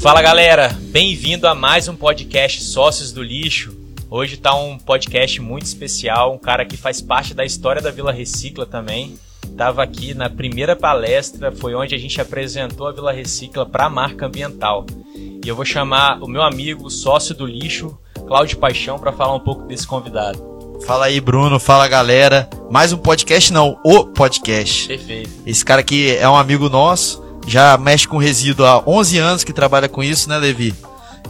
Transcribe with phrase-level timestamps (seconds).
[0.00, 3.76] Fala galera, bem-vindo a mais um podcast Sócios do Lixo.
[4.08, 8.12] Hoje tá um podcast muito especial, um cara que faz parte da história da Vila
[8.12, 9.18] Recicla também.
[9.56, 13.90] Tava aqui na primeira palestra, foi onde a gente apresentou a Vila Recicla para a
[13.90, 14.86] marca ambiental.
[15.16, 19.40] E eu vou chamar o meu amigo, sócio do lixo, Cláudio Paixão, para falar um
[19.40, 20.58] pouco desse convidado.
[20.86, 21.58] Fala aí, Bruno.
[21.58, 22.48] Fala, galera.
[22.70, 24.86] Mais um podcast, não, o podcast.
[24.86, 25.30] Perfeito.
[25.44, 29.52] Esse cara aqui é um amigo nosso, já mexe com resíduo há 11 anos que
[29.52, 30.74] trabalha com isso, né, Levi?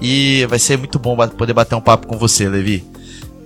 [0.01, 2.85] E vai ser muito bom poder bater um papo com você, Levi.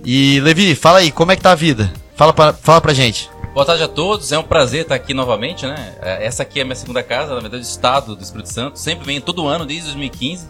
[0.05, 1.91] E, Levi, fala aí, como é que tá a vida?
[2.15, 3.29] Fala pra, fala pra gente.
[3.53, 5.95] Boa tarde a todos, é um prazer estar aqui novamente, né?
[6.01, 8.79] É, essa aqui é a minha segunda casa, na verdade, do estado do Espírito Santo.
[8.79, 10.47] Sempre venho todo ano, desde 2015.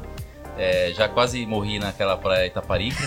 [0.57, 3.03] É, já quase morri naquela praia Itaparica,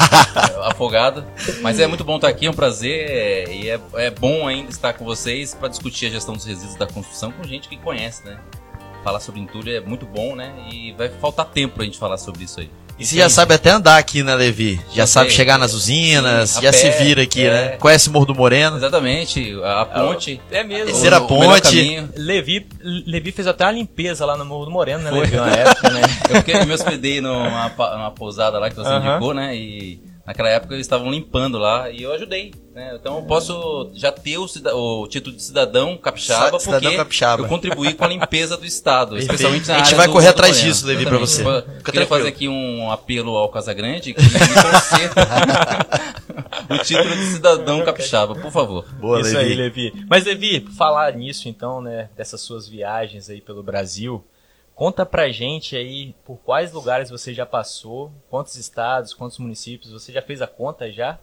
[0.64, 1.24] afogado.
[1.60, 3.10] Mas é muito bom estar aqui, é um prazer.
[3.10, 6.76] É, e é, é bom ainda estar com vocês para discutir a gestão dos resíduos
[6.76, 8.38] da construção com gente que conhece, né?
[9.04, 10.54] Falar sobre entulho é muito bom, né?
[10.72, 12.70] E vai faltar tempo para a gente falar sobre isso aí.
[12.98, 14.80] E você já sabe até andar aqui, né, Levi?
[14.88, 15.36] Já, já sabe sei.
[15.36, 17.50] chegar nas usinas, Sim, já pé, se vira aqui, é...
[17.50, 17.68] né?
[17.76, 18.76] Conhece o Morro do Moreno.
[18.76, 20.40] Exatamente, a ponte.
[20.50, 20.86] É, mesmo.
[20.86, 22.08] Descer a ponte.
[22.16, 25.20] Levi, Levi fez até a limpeza lá no Morro do Moreno, né, Foi.
[25.20, 25.36] Levi?
[25.36, 26.00] Na época, né?
[26.28, 29.10] Eu, eu me hospedei numa, numa pousada lá que você uh -huh.
[29.10, 29.56] indicou, né?
[29.56, 32.52] E Naquela época eles estavam limpando lá e eu ajudei.
[32.74, 32.94] Né?
[33.00, 37.44] Então eu posso já ter o, o título de cidadão capixaba cidadão porque capixaba.
[37.44, 40.86] eu contribuí com a limpeza do Estado, especialmente na A gente vai correr atrás disso,
[40.86, 41.42] Levi, para você.
[41.42, 44.28] Eu queria fazer aqui um apelo ao Casagrande que me
[46.76, 48.84] o título de cidadão capixaba, por favor.
[49.00, 49.50] Boa, Isso Levi.
[49.50, 50.04] aí, Levi.
[50.10, 54.22] Mas Levi, falar nisso então, né, dessas suas viagens aí pelo Brasil,
[54.78, 60.12] Conta pra gente aí por quais lugares você já passou, quantos estados, quantos municípios, você
[60.12, 61.18] já fez a conta já?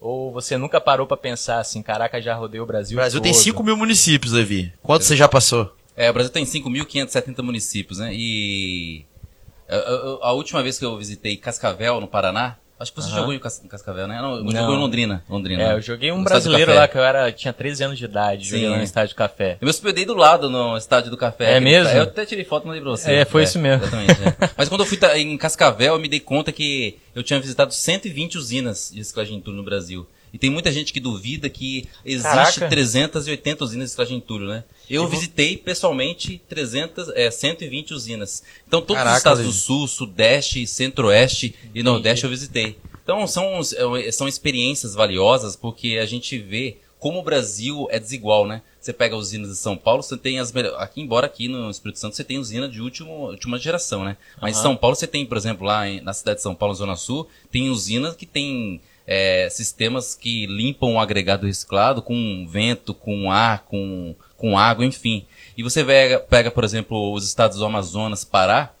[0.00, 3.24] Ou você nunca parou para pensar assim, caraca, já rodei o Brasil O Brasil todo.
[3.24, 4.72] tem 5 mil municípios, Levi.
[4.80, 5.74] Quantos você já passou?
[5.96, 8.14] É, o Brasil tem 5.570 municípios, né?
[8.14, 9.04] E
[9.68, 13.16] a, a, a, última vez que eu visitei Cascavel, no Paraná, Acho que você uhum.
[13.16, 14.22] jogou em Cascavel, né?
[14.22, 15.22] Não, não, jogou em Londrina.
[15.28, 15.62] Londrina.
[15.62, 18.62] É, eu joguei um brasileiro lá que eu era, tinha 13 anos de idade, Sim.
[18.62, 19.58] joguei no Estádio do Café.
[19.60, 21.56] Eu me hospedei do lado no Estádio do Café.
[21.56, 21.92] É mesmo?
[21.92, 23.12] Eu até tirei foto e mandei pra você.
[23.12, 23.84] É, foi é, isso mesmo.
[23.84, 24.12] Exatamente.
[24.22, 24.50] É.
[24.56, 28.38] Mas quando eu fui em Cascavel, eu me dei conta que eu tinha visitado 120
[28.38, 30.06] usinas de reciclagem de entulho no Brasil.
[30.32, 32.68] E tem muita gente que duvida que existe Caraca.
[32.68, 34.64] 380 usinas de entulho, né?
[34.88, 38.42] Eu visitei pessoalmente 300, é, 120 usinas.
[38.66, 42.76] Então todos Caraca, os estados do Sul, Sudeste, Centro-Oeste e Nordeste eu visitei.
[43.02, 43.60] Então são,
[43.96, 48.62] é, são experiências valiosas porque a gente vê como o Brasil é desigual, né?
[48.78, 50.78] Você pega usinas de São Paulo, você tem as melhores.
[50.78, 54.18] Aqui, embora aqui no Espírito Santo você tem usina de último, última geração, né?
[54.40, 56.74] Mas em São Paulo você tem, por exemplo, lá em, na cidade de São Paulo,
[56.74, 58.80] Zona Sul, tem usinas que tem
[59.10, 65.26] é, sistemas que limpam o agregado reciclado com vento, com ar, com, com água, enfim.
[65.58, 68.72] E você pega, pega, por exemplo, os estados do Amazonas, Pará,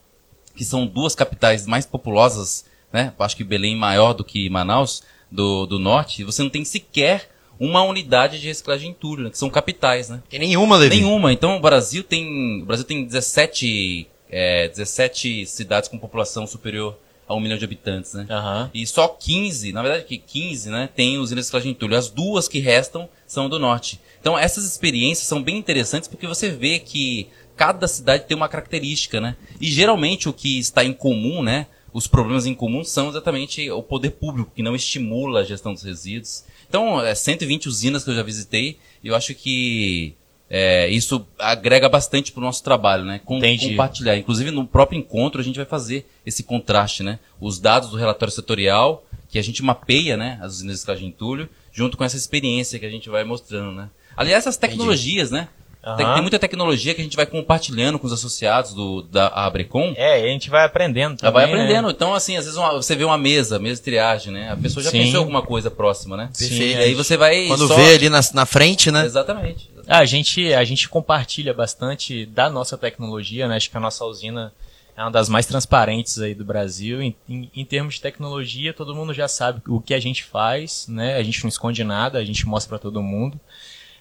[0.54, 3.12] que são duas capitais mais populosas né?
[3.18, 7.82] Acho que Belém maior do que Manaus, do, do norte, você não tem sequer uma
[7.82, 9.30] unidade de reciclagem em entulho, né?
[9.30, 10.22] que são capitais, né?
[10.28, 10.96] Tem nenhuma, Levi?
[10.96, 11.32] Nenhuma.
[11.32, 16.96] Então o Brasil tem, o Brasil tem 17, é, 17 cidades com população superior
[17.30, 18.26] a um milhão de habitantes, né?
[18.28, 18.70] Uhum.
[18.74, 21.96] E só 15, na verdade que 15, né, tem usinas de reciclagem de entulho.
[21.96, 24.00] As duas que restam são do norte.
[24.20, 29.20] Então essas experiências são bem interessantes porque você vê que cada cidade tem uma característica,
[29.20, 29.36] né?
[29.60, 33.82] E geralmente o que está em comum, né, os problemas em comum são exatamente o
[33.82, 36.44] poder público, que não estimula a gestão dos resíduos.
[36.68, 40.14] Então, é 120 usinas que eu já visitei, e eu acho que
[40.52, 43.20] é, isso agrega bastante para o nosso trabalho, né?
[43.24, 44.16] Com, compartilhar.
[44.16, 47.20] Inclusive, no próprio encontro, a gente vai fazer esse contraste, né?
[47.40, 50.40] Os dados do relatório setorial, que a gente mapeia, né?
[50.42, 53.88] As usinas de escagem entulho, junto com essa experiência que a gente vai mostrando, né?
[54.16, 55.46] Aliás, essas tecnologias, Entendi.
[55.46, 55.48] né?
[55.86, 55.96] Uhum.
[55.96, 59.94] Tem, tem, muita tecnologia que a gente vai compartilhando com os associados do, da Abrecom.
[59.96, 61.86] É, e a gente vai aprendendo também, Vai aprendendo.
[61.86, 61.92] Né?
[61.92, 64.50] Então, assim, às vezes uma, você vê uma mesa, mesa de triagem, né?
[64.52, 65.04] A pessoa já Sim.
[65.04, 66.28] pensou alguma coisa próxima, né?
[66.36, 66.78] Perfeito.
[66.78, 67.46] E aí você vai...
[67.46, 67.74] Quando só...
[67.76, 69.06] vê ali na, na frente, né?
[69.06, 69.69] Exatamente.
[69.92, 73.56] Ah, a, gente, a gente compartilha bastante da nossa tecnologia, né?
[73.56, 74.52] Acho que a nossa usina
[74.96, 77.02] é uma das mais transparentes aí do Brasil.
[77.02, 80.86] Em, em, em, termos de tecnologia, todo mundo já sabe o que a gente faz,
[80.86, 81.16] né?
[81.16, 83.40] A gente não esconde nada, a gente mostra para todo mundo.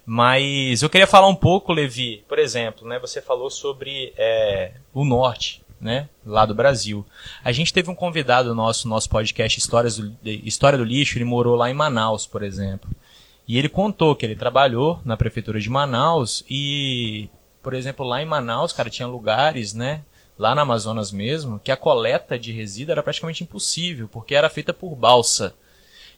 [0.06, 5.03] Mas eu queria falar um pouco, Levi, por exemplo, né, você falou sobre é, o
[5.03, 7.03] norte, né, lá do Brasil.
[7.44, 11.56] A gente teve um convidado nosso, nosso podcast Histórias do, História do Lixo, ele morou
[11.56, 12.88] lá em Manaus, por exemplo.
[13.50, 17.28] E ele contou que ele trabalhou na prefeitura de Manaus e,
[17.63, 20.04] por exemplo, lá em Manaus, cara, tinha lugares, né,
[20.38, 24.72] lá na Amazonas mesmo, que a coleta de resíduo era praticamente impossível, porque era feita
[24.72, 25.56] por balsa.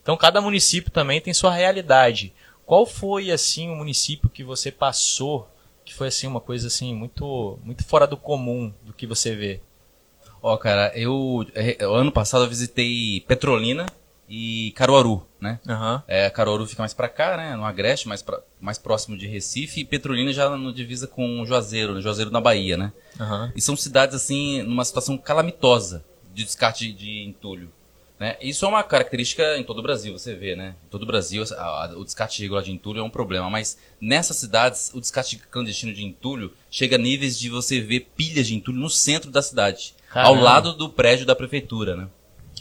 [0.02, 2.34] Então cada município também tem sua realidade.
[2.66, 5.48] Qual foi assim o município que você passou
[5.86, 9.62] que foi assim uma coisa assim muito muito fora do comum do que você vê?
[10.44, 13.86] Ó, cara, eu, é, ano passado eu visitei Petrolina
[14.34, 15.60] e Caruaru, né?
[15.68, 16.02] Uhum.
[16.08, 17.54] É, Caruaru fica mais para cá, né?
[17.54, 21.96] No Agreste, mais, pra, mais próximo de Recife, e Petrolina já no divisa com Juazeiro,
[21.96, 22.94] no Juazeiro na Bahia, né?
[23.20, 23.52] Uhum.
[23.54, 27.70] E são cidades, assim, numa situação calamitosa de descarte de entulho.
[28.18, 28.38] Né?
[28.40, 30.76] Isso é uma característica em todo o Brasil, você vê, né?
[30.86, 33.78] Em todo o Brasil, a, a, o descarte irregular de entulho é um problema, mas
[34.00, 38.56] nessas cidades, o descarte clandestino de entulho chega a níveis de você ver pilhas de
[38.56, 40.30] entulho no centro da cidade, Caramba.
[40.30, 42.08] ao lado do prédio da prefeitura, né?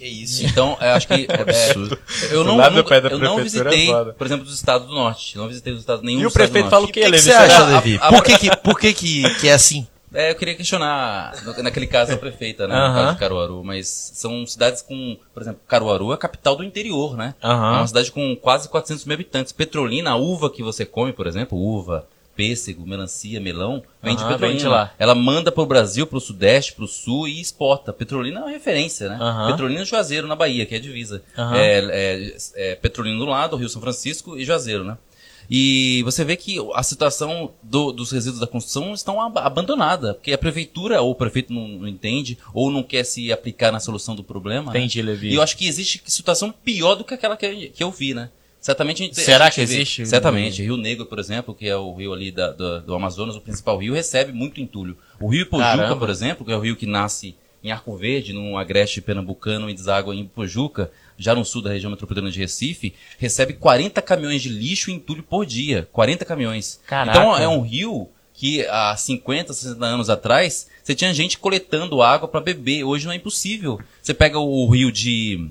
[0.00, 0.47] Que isso.
[0.47, 1.20] Então, eu acho que.
[1.31, 1.99] É, absurdo.
[2.31, 5.37] Eu não, nunca, eu não é visitei, é por exemplo, os estados do norte.
[5.37, 6.23] Não visitei os estados nenhum.
[6.23, 7.17] E o prefeito fala o quê, Levi?
[7.17, 7.99] O que, você acha, Levi?
[7.99, 9.87] Por que, que, por que, que, que é assim?
[10.12, 12.75] É, eu queria questionar, naquele caso, a prefeita, né?
[12.75, 13.62] No caso de Caruaru.
[13.62, 17.35] Mas são cidades com, por exemplo, Caruaru é a capital do interior, né?
[17.43, 19.53] É uma cidade com quase 400 mil habitantes.
[19.53, 22.06] Petrolina, a uva que você come, por exemplo, uva,
[22.40, 24.69] pêssego, melancia, melão, vem de Petrolina.
[24.70, 24.94] Lá.
[24.98, 27.92] Ela manda para o Brasil, para o Sudeste, para o Sul e exporta.
[27.92, 29.46] Petrolina é uma referência, né?
[29.50, 31.22] Petrolina e Juazeiro, na Bahia, que é a divisa.
[31.54, 34.96] É, é, é Petrolina do lado, Rio São Francisco e Juazeiro, né?
[35.50, 40.32] E você vê que a situação do, dos resíduos da construção estão ab abandonada, porque
[40.32, 44.14] a prefeitura ou o prefeito não, não, entende ou não quer se aplicar na solução
[44.14, 44.72] do problema.
[44.72, 44.78] Né?
[44.78, 45.10] Entendi, né?
[45.10, 45.31] Levi.
[45.31, 48.31] E eu acho que existe situação pior do que aquela que, que eu vi, né?
[48.60, 50.06] Certamente a gente, Será a gente que vê, existe?
[50.06, 50.62] Certamente.
[50.62, 53.78] Rio Negro, por exemplo, que é o rio ali da, do, do, Amazonas, o principal
[53.78, 54.96] rio, recebe muito entulho.
[55.18, 55.96] O rio Pojuca, Caramba.
[55.96, 57.34] por exemplo, que é o rio que nasce
[57.64, 61.90] em Arco Verde, num agreste pernambucano e deságua em Pojuca, já no sul da região
[61.90, 65.88] metropolitana de Recife, recebe 40 caminhões de lixo e entulho por dia.
[65.92, 66.80] 40 caminhões.
[66.86, 67.18] Caraca.
[67.18, 72.26] Então é um rio que há 50, 60 anos atrás, você tinha gente coletando água
[72.26, 72.84] para beber.
[72.84, 73.78] Hoje não é impossível.
[74.00, 75.50] Você pega o rio de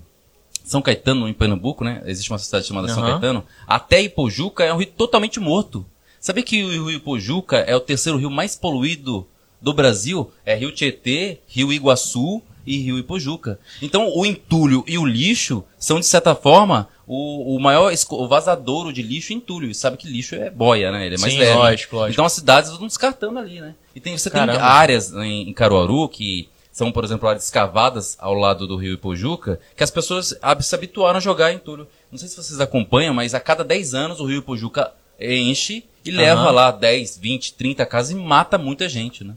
[0.70, 2.04] São Caetano, em Pernambuco, né?
[2.06, 2.94] Existe uma cidade chamada uhum.
[2.94, 3.44] São Caetano.
[3.66, 5.84] Até Ipojuca é um rio totalmente morto.
[6.20, 9.28] Sabia que o rio Ipojuca é o terceiro rio mais poluído
[9.60, 10.32] do Brasil?
[10.46, 13.60] É Rio Tietê, Rio Iguaçu e Rio Ipojuca.
[13.82, 18.94] Então, o entulho e o lixo são, de certa forma, o, o maior o vazadouro
[18.94, 19.72] de lixo e entulho.
[19.72, 21.04] E sabe que lixo é boia, né?
[21.04, 21.56] Ele é mais Sim, leve.
[21.56, 22.14] Lógico, lógico.
[22.14, 23.74] Então, as cidades estão descartando ali, né?
[23.96, 24.54] E tem, você Caramba.
[24.54, 26.48] tem áreas em, em Caruaru que
[26.80, 31.18] são, por exemplo, áreas escavadas ao lado do rio Ipojuca, que as pessoas se habituaram
[31.18, 31.86] a jogar entulho.
[32.10, 36.10] Não sei se vocês acompanham, mas a cada 10 anos o rio Ipojuca enche e
[36.10, 36.16] uhum.
[36.16, 39.34] leva lá 10, 20, 30 casas e mata muita gente, né?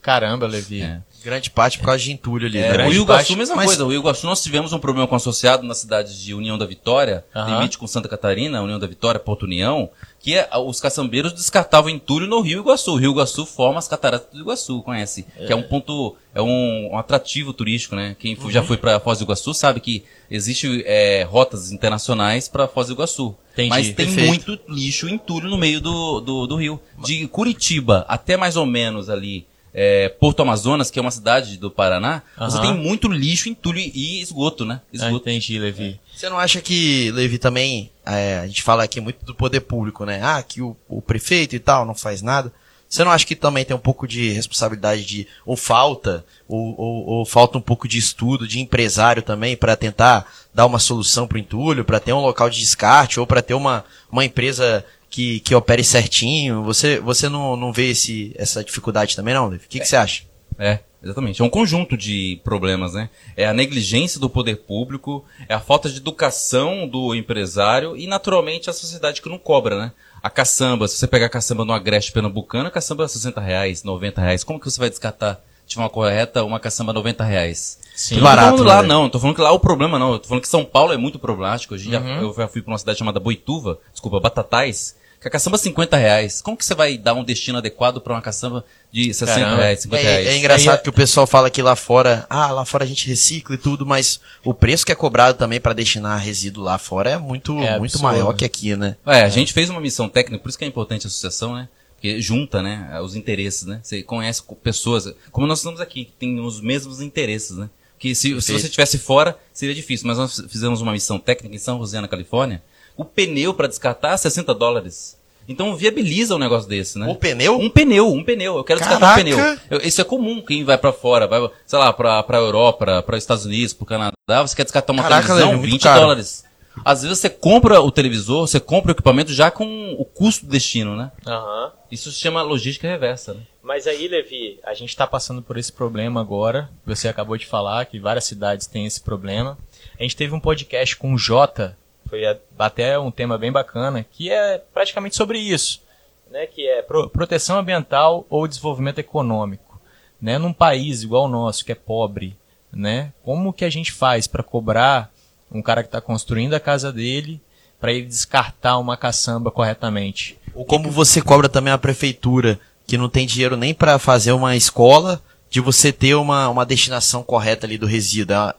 [0.00, 0.82] Caramba, Levi.
[0.82, 1.02] É.
[1.24, 2.58] Grande parte por causa de entulho ali.
[2.58, 2.86] É, né?
[2.86, 3.66] o Rio Iguaçu, mesma mas...
[3.66, 3.84] coisa.
[3.84, 7.24] O Rio Iguaçu, nós tivemos um problema com associado na cidade de União da Vitória,
[7.34, 7.56] uhum.
[7.56, 9.90] limite com Santa Catarina, União da Vitória, Porto União,
[10.28, 12.92] que é, os caçambeiros descartavam entulho no Rio Iguaçu.
[12.92, 15.24] O Rio Iguaçu forma as cataratas do Iguaçu, conhece?
[15.38, 15.46] É.
[15.46, 18.14] Que é um ponto, é um, um atrativo turístico, né?
[18.18, 18.50] Quem uhum.
[18.50, 22.92] já foi para Foz do Iguaçu sabe que existe é, rotas internacionais para Foz do
[22.92, 23.34] Iguaçu.
[23.54, 23.70] Entendi.
[23.70, 24.28] Mas tem Perfeito.
[24.28, 26.78] muito lixo, entulho no meio do, do, do rio.
[27.02, 31.70] De Curitiba até mais ou menos ali é, Porto Amazonas, que é uma cidade do
[31.70, 32.50] Paraná, uhum.
[32.50, 34.80] você tem muito lixo, entulho e esgoto, né?
[34.84, 35.28] Ah, esgoto.
[35.28, 36.00] Ah, entendi, Levi.
[36.14, 36.16] É.
[36.16, 40.04] Você não acha que, Levi, também, é, a gente fala aqui muito do poder público,
[40.04, 40.20] né?
[40.22, 42.52] Ah, que o, o prefeito e tal não faz nada.
[42.88, 47.06] Você não acha que também tem um pouco de responsabilidade de, ou falta, ou, ou,
[47.06, 51.36] ou falta um pouco de estudo de empresário também para tentar dar uma solução para
[51.36, 55.40] o entulho, para ter um local de descarte, ou para ter uma, uma empresa que,
[55.40, 56.62] que opere certinho.
[56.64, 59.64] Você, você não, não vê esse, essa dificuldade também, não, Levi?
[59.64, 60.24] O que, que você acha?
[60.58, 61.40] É, exatamente.
[61.40, 63.08] É um conjunto de problemas, né?
[63.36, 68.68] É a negligência do poder público, é a falta de educação do empresário e, naturalmente,
[68.68, 69.92] a sociedade que não cobra, né?
[70.22, 73.84] A caçamba, se você pegar a caçamba no agreste pernambucano, a caçamba é 60 reais,
[73.84, 74.42] 90 reais.
[74.42, 77.78] Como que você vai descartar de forma correta uma caçamba 90 reais?
[77.98, 78.14] Sim.
[78.14, 78.88] não barato, tô falando lá, né?
[78.88, 79.08] não.
[79.10, 80.12] Tô falando que lá é o problema, não.
[80.12, 81.74] Eu tô falando que São Paulo é muito problemático.
[81.74, 81.92] Hoje uhum.
[81.92, 85.58] já, eu já fui pra uma cidade chamada Boituva, desculpa, Batatais, que a caçamba é
[85.58, 86.40] 50 reais.
[86.40, 89.62] Como que você vai dar um destino adequado para uma caçamba de 60 Caramba.
[89.62, 90.26] reais, 50 é, reais?
[90.28, 93.08] É engraçado Aí, que o pessoal fala que lá fora, ah, lá fora a gente
[93.08, 97.10] recicla e tudo, mas o preço que é cobrado também para destinar resíduo lá fora
[97.10, 98.96] é muito, é muito maior que aqui, né?
[99.04, 101.68] É, a gente fez uma missão técnica, por isso que é importante a associação, né?
[101.96, 103.80] Porque junta, né, os interesses, né?
[103.82, 107.68] Você conhece pessoas, como nós estamos aqui, que tem os mesmos interesses, né?
[107.98, 111.58] Que se, se você estivesse fora, seria difícil, mas nós fizemos uma missão técnica em
[111.58, 112.62] São José, na Califórnia,
[112.96, 115.18] o pneu para descartar 60 dólares.
[115.48, 117.06] Então viabiliza um negócio desse, né?
[117.06, 117.58] Um pneu?
[117.58, 118.58] Um pneu, um pneu.
[118.58, 119.38] Eu quero descartar um pneu.
[119.70, 123.16] Eu, isso é comum, quem vai para fora, vai, sei lá, pra, pra Europa, para
[123.16, 124.12] os Estados Unidos, pro Canadá,
[124.42, 126.00] você quer descartar uma Caraca, televisão, 20 caro.
[126.00, 126.44] dólares.
[126.84, 130.52] Às vezes você compra o televisor, você compra o equipamento já com o custo do
[130.52, 131.10] destino, né?
[131.26, 131.70] Uhum.
[131.90, 133.40] Isso se chama logística reversa, né?
[133.68, 136.70] Mas aí, Levi, a gente está passando por esse problema agora.
[136.86, 139.58] Você acabou de falar que várias cidades têm esse problema.
[140.00, 141.76] A gente teve um podcast com o Jota,
[142.08, 142.22] foi
[142.58, 145.82] até um tema bem bacana, que é praticamente sobre isso,
[146.30, 146.46] né?
[146.46, 149.78] Que é pro, proteção ambiental ou desenvolvimento econômico.
[150.18, 152.38] né, num país igual o nosso, que é pobre,
[152.72, 155.12] né, como que a gente faz para cobrar
[155.52, 157.38] um cara que está construindo a casa dele
[157.78, 160.38] para ele descartar uma caçamba corretamente?
[160.54, 162.58] Ou como você cobra também a prefeitura,
[162.88, 167.22] que não tem dinheiro nem para fazer uma escola, de você ter uma, uma destinação
[167.22, 168.54] correta ali do resíduo, é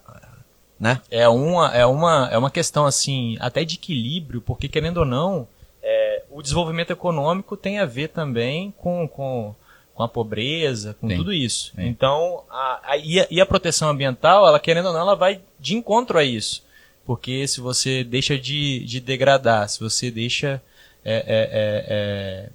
[0.79, 1.01] né?
[1.09, 5.47] É uma, é, uma, é uma questão, assim, até de equilíbrio, porque querendo ou não,
[5.81, 9.55] é, o desenvolvimento econômico tem a ver também com, com,
[9.95, 11.17] com a pobreza, com Sim.
[11.17, 11.73] tudo isso.
[11.75, 11.87] Sim.
[11.87, 15.41] Então, a, a, e, a, e a proteção ambiental, ela querendo ou não, ela vai
[15.59, 16.63] de encontro a isso.
[17.03, 20.61] Porque se você deixa de, de degradar, se você deixa
[21.03, 22.49] é, é, é, é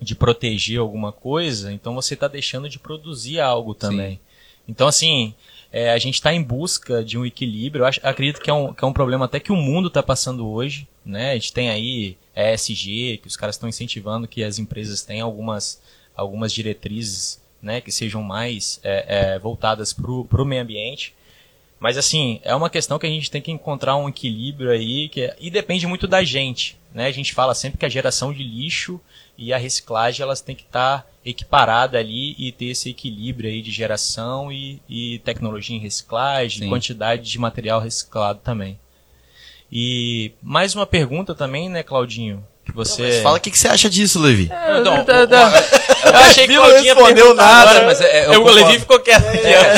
[0.00, 4.12] de proteger alguma coisa, então você está deixando de produzir algo também.
[4.12, 4.20] Sim.
[4.68, 5.34] Então, assim,
[5.72, 7.82] é, a gente está em busca de um equilíbrio.
[7.82, 10.02] Eu acho, acredito que é, um, que é um problema até que o mundo está
[10.02, 10.86] passando hoje.
[11.04, 11.32] Né?
[11.32, 15.80] A gente tem aí ESG, que os caras estão incentivando que as empresas tenham algumas,
[16.14, 21.14] algumas diretrizes né, que sejam mais é, é, voltadas para o meio ambiente.
[21.80, 25.22] Mas assim, é uma questão que a gente tem que encontrar um equilíbrio aí, que
[25.22, 26.76] é, e depende muito da gente.
[26.92, 27.06] Né?
[27.06, 29.00] A gente fala sempre que a geração de lixo
[29.36, 33.62] e a reciclagem elas têm que estar tá equiparadas ali e ter esse equilíbrio aí
[33.62, 36.68] de geração e, e tecnologia em reciclagem, Sim.
[36.68, 38.78] quantidade de material reciclado também.
[39.70, 42.44] E mais uma pergunta também, né, Claudinho?
[42.64, 43.16] Que você...
[43.16, 44.48] Não, fala o que, que, você acha disso, Levi.
[44.50, 47.70] É, não, eu, eu, eu, achei que o Claudinho respondeu nada.
[47.70, 49.24] Agora, mas é, eu, o Levi ficou quieto.
[49.24, 49.74] É.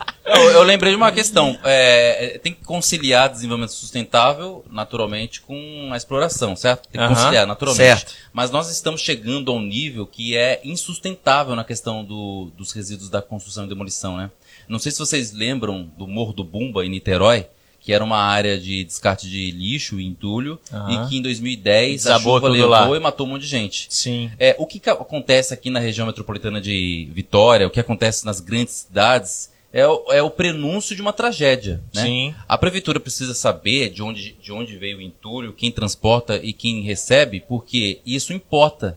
[0.24, 1.58] Eu, eu, lembrei de uma questão.
[1.64, 6.88] É, tem que conciliar desenvolvimento sustentável, naturalmente, com a exploração, certo?
[6.88, 7.84] Tem que conciliar, naturalmente.
[7.84, 8.14] Certo.
[8.32, 13.10] Mas nós estamos chegando a um nível que é insustentável na questão do, dos resíduos
[13.10, 14.30] da construção e demolição, né?
[14.66, 17.46] Não sei se vocês lembram do Morro do Bumba, em Niterói,
[17.78, 22.36] que era uma área de descarte de lixo e entulho, e que em 2010 Desabou
[22.36, 22.96] a chuva levou lá.
[22.96, 23.88] e matou um monte de gente.
[23.90, 24.30] Sim.
[24.38, 28.40] É, o que, que acontece aqui na região metropolitana de Vitória, o que acontece nas
[28.40, 31.82] grandes cidades é o, é o prenúncio de uma tragédia.
[31.92, 32.02] Né?
[32.02, 32.34] Sim.
[32.46, 36.82] A prefeitura precisa saber de onde, de onde veio o entulho, quem transporta e quem
[36.82, 38.96] recebe, porque isso importa.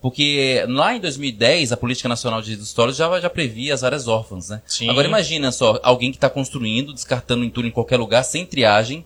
[0.00, 4.08] Porque lá em 2010, a Política Nacional de Resíduos Sólidos já, já previa as áreas
[4.08, 4.62] órfãs, né?
[4.66, 4.88] Sim.
[4.88, 9.04] Agora imagina só, alguém que está construindo, descartando entulho em qualquer lugar, sem triagem,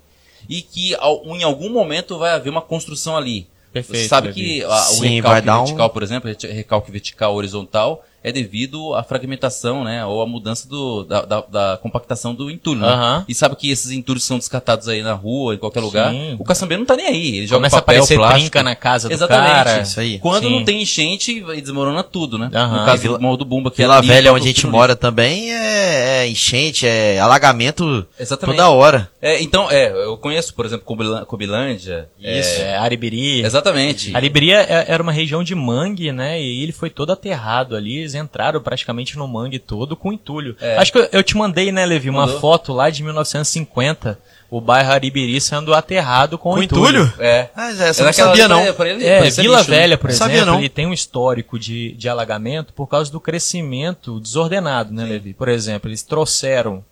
[0.48, 3.48] e que em algum momento vai haver uma construção ali.
[3.72, 4.02] Perfeito.
[4.02, 5.90] Você sabe que a, o Sim, recalque vertical, um...
[5.90, 10.04] por exemplo, recalque vertical horizontal, é devido à fragmentação, né?
[10.04, 12.80] Ou à mudança do, da, da, da compactação do entulho.
[12.80, 13.24] Né?
[13.28, 16.10] E sabe que esses entulhos são descartados aí na rua, em qualquer lugar.
[16.10, 16.36] Sim.
[16.38, 17.36] O caçambeiro não tá nem aí.
[17.38, 18.40] Ele joga Começa papel, a aparecer plástico.
[18.40, 19.50] trinca na casa do Exatamente.
[19.50, 19.80] cara.
[19.80, 20.18] Isso aí.
[20.18, 20.50] Quando Sim.
[20.50, 22.46] não tem enchente, desmorona tudo, né?
[22.46, 23.70] No caso Vila, do Morro do Bumba.
[23.70, 28.56] Que Vila Velha, onde a gente mora também, é, é, enchente, é alagamento Exatamente.
[28.56, 29.10] toda hora.
[29.20, 30.84] É, então, é, eu conheço, por exemplo,
[31.26, 32.08] Cobilândia.
[32.20, 33.42] Isso, é, Aribiri.
[33.42, 34.14] Exatamente.
[34.14, 36.40] Aribiri é, era uma região de mangue, né?
[36.40, 40.56] E ele foi todo aterrado ali eles entraram praticamente no mangue todo com entulho.
[40.60, 40.76] É.
[40.76, 42.40] Acho que eu, eu, te mandei, né, Levi, uma Mandou.
[42.40, 44.18] foto lá de 1950.
[44.50, 47.02] O bairro Aribiri sendo aterrado com, com entulho.
[47.02, 47.22] entulho.
[47.22, 47.50] É.
[47.54, 48.72] Ah, essa não sabia, não.
[48.72, 52.08] Pra ele, é, Vila lixo, Velha, por exemplo, sabia, ele tem um histórico de, de
[52.08, 55.10] alagamento por causa do crescimento desordenado, né, Sim.
[55.10, 55.34] Levi?
[55.34, 56.82] Por exemplo, eles trouxeram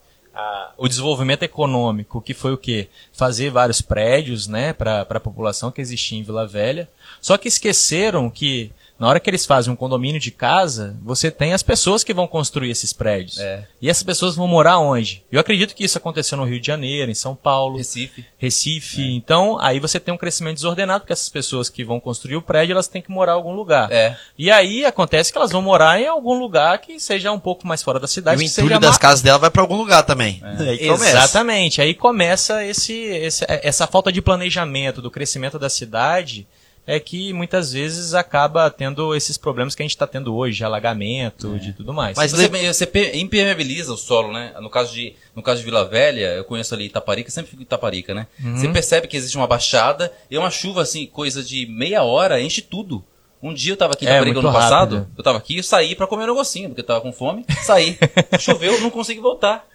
[0.76, 2.88] o desenvolvimento econômico, que foi o quê?
[3.12, 6.88] Fazer vários prédios, né, para a população que existia em Vila Velha.
[7.20, 11.52] Só que esqueceram que na hora que eles fazem um condomínio de casa, você tem
[11.52, 13.38] as pessoas que vão construir esses prédios.
[13.38, 13.66] É.
[13.80, 15.22] E essas pessoas vão morar onde?
[15.30, 17.76] Eu acredito que isso aconteceu no Rio de Janeiro, em São Paulo.
[17.76, 18.24] Recife.
[18.38, 19.02] Recife.
[19.02, 19.10] É.
[19.10, 22.72] Então, aí você tem um crescimento desordenado, porque essas pessoas que vão construir o prédio,
[22.72, 23.92] elas têm que morar em algum lugar.
[23.92, 24.16] É.
[24.38, 27.82] E aí acontece que elas vão morar em algum lugar que seja um pouco mais
[27.82, 28.42] fora da cidade.
[28.42, 30.42] E o entulho das casas dela vai para algum lugar também.
[30.42, 30.76] É.
[30.76, 31.80] Aí Exatamente.
[31.80, 36.46] Aí começa esse, esse, essa falta de planejamento do crescimento da cidade
[36.86, 40.64] é que muitas vezes acaba tendo esses problemas que a gente está tendo hoje, de
[40.64, 41.58] alagamento, é.
[41.58, 42.16] de tudo mais.
[42.16, 44.54] Mas você, você, impermeabiliza o solo, né?
[44.60, 47.64] No caso, de, no caso de Vila Velha, eu conheço ali Itaparica, sempre fico em
[47.64, 48.28] Itaparica, né?
[48.42, 48.56] Uhum.
[48.56, 52.62] Você percebe que existe uma baixada e uma chuva, assim, coisa de meia hora, enche
[52.62, 53.04] tudo.
[53.42, 55.94] Um dia eu tava aqui em é, Itaparica ano passado, eu tava aqui e saí
[55.96, 57.98] para comer um negocinho, porque eu tava com fome, saí.
[58.38, 59.66] Choveu, não consegui voltar.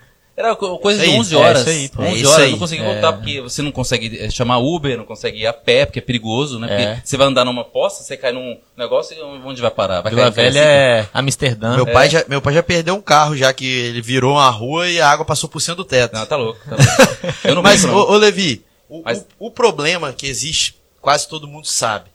[0.42, 1.68] Era coisa de 11 horas.
[1.68, 2.52] É isso aí, 11 é horas, aí.
[2.52, 3.12] não consegui voltar é.
[3.12, 6.68] porque você não consegue chamar Uber, não consegue ir a pé, porque é perigoso, né?
[6.68, 7.02] Porque é.
[7.04, 10.02] você vai andar numa poça, você cai num negócio e onde vai parar?
[10.02, 11.76] Vai Vila Velha é Amsterdã.
[11.76, 14.90] Meu, pai já, meu pai já perdeu um carro, já que ele virou uma rua
[14.90, 16.16] e a água passou por cima do teto.
[16.16, 16.60] Não, tá louco.
[16.68, 17.38] Tá louco.
[17.46, 19.20] Eu não Mas, ô, ô, Levi, o, Mas...
[19.40, 22.10] o, o problema que existe, quase todo mundo sabe.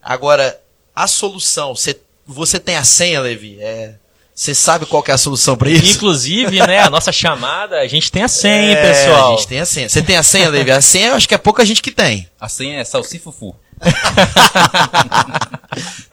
[0.00, 0.60] Agora,
[0.94, 3.58] a solução, você, você tem a senha, Levi?
[3.60, 3.94] É
[4.34, 5.96] você sabe qual é a solução para isso?
[5.96, 9.34] Inclusive, né, a nossa chamada, a gente tem a senha, é, pessoal.
[9.34, 9.88] A gente tem a senha.
[9.88, 10.72] Você tem a senha, Levi?
[10.72, 12.28] A senha eu acho que é pouca gente que tem.
[12.40, 13.54] A senha é salsifufu.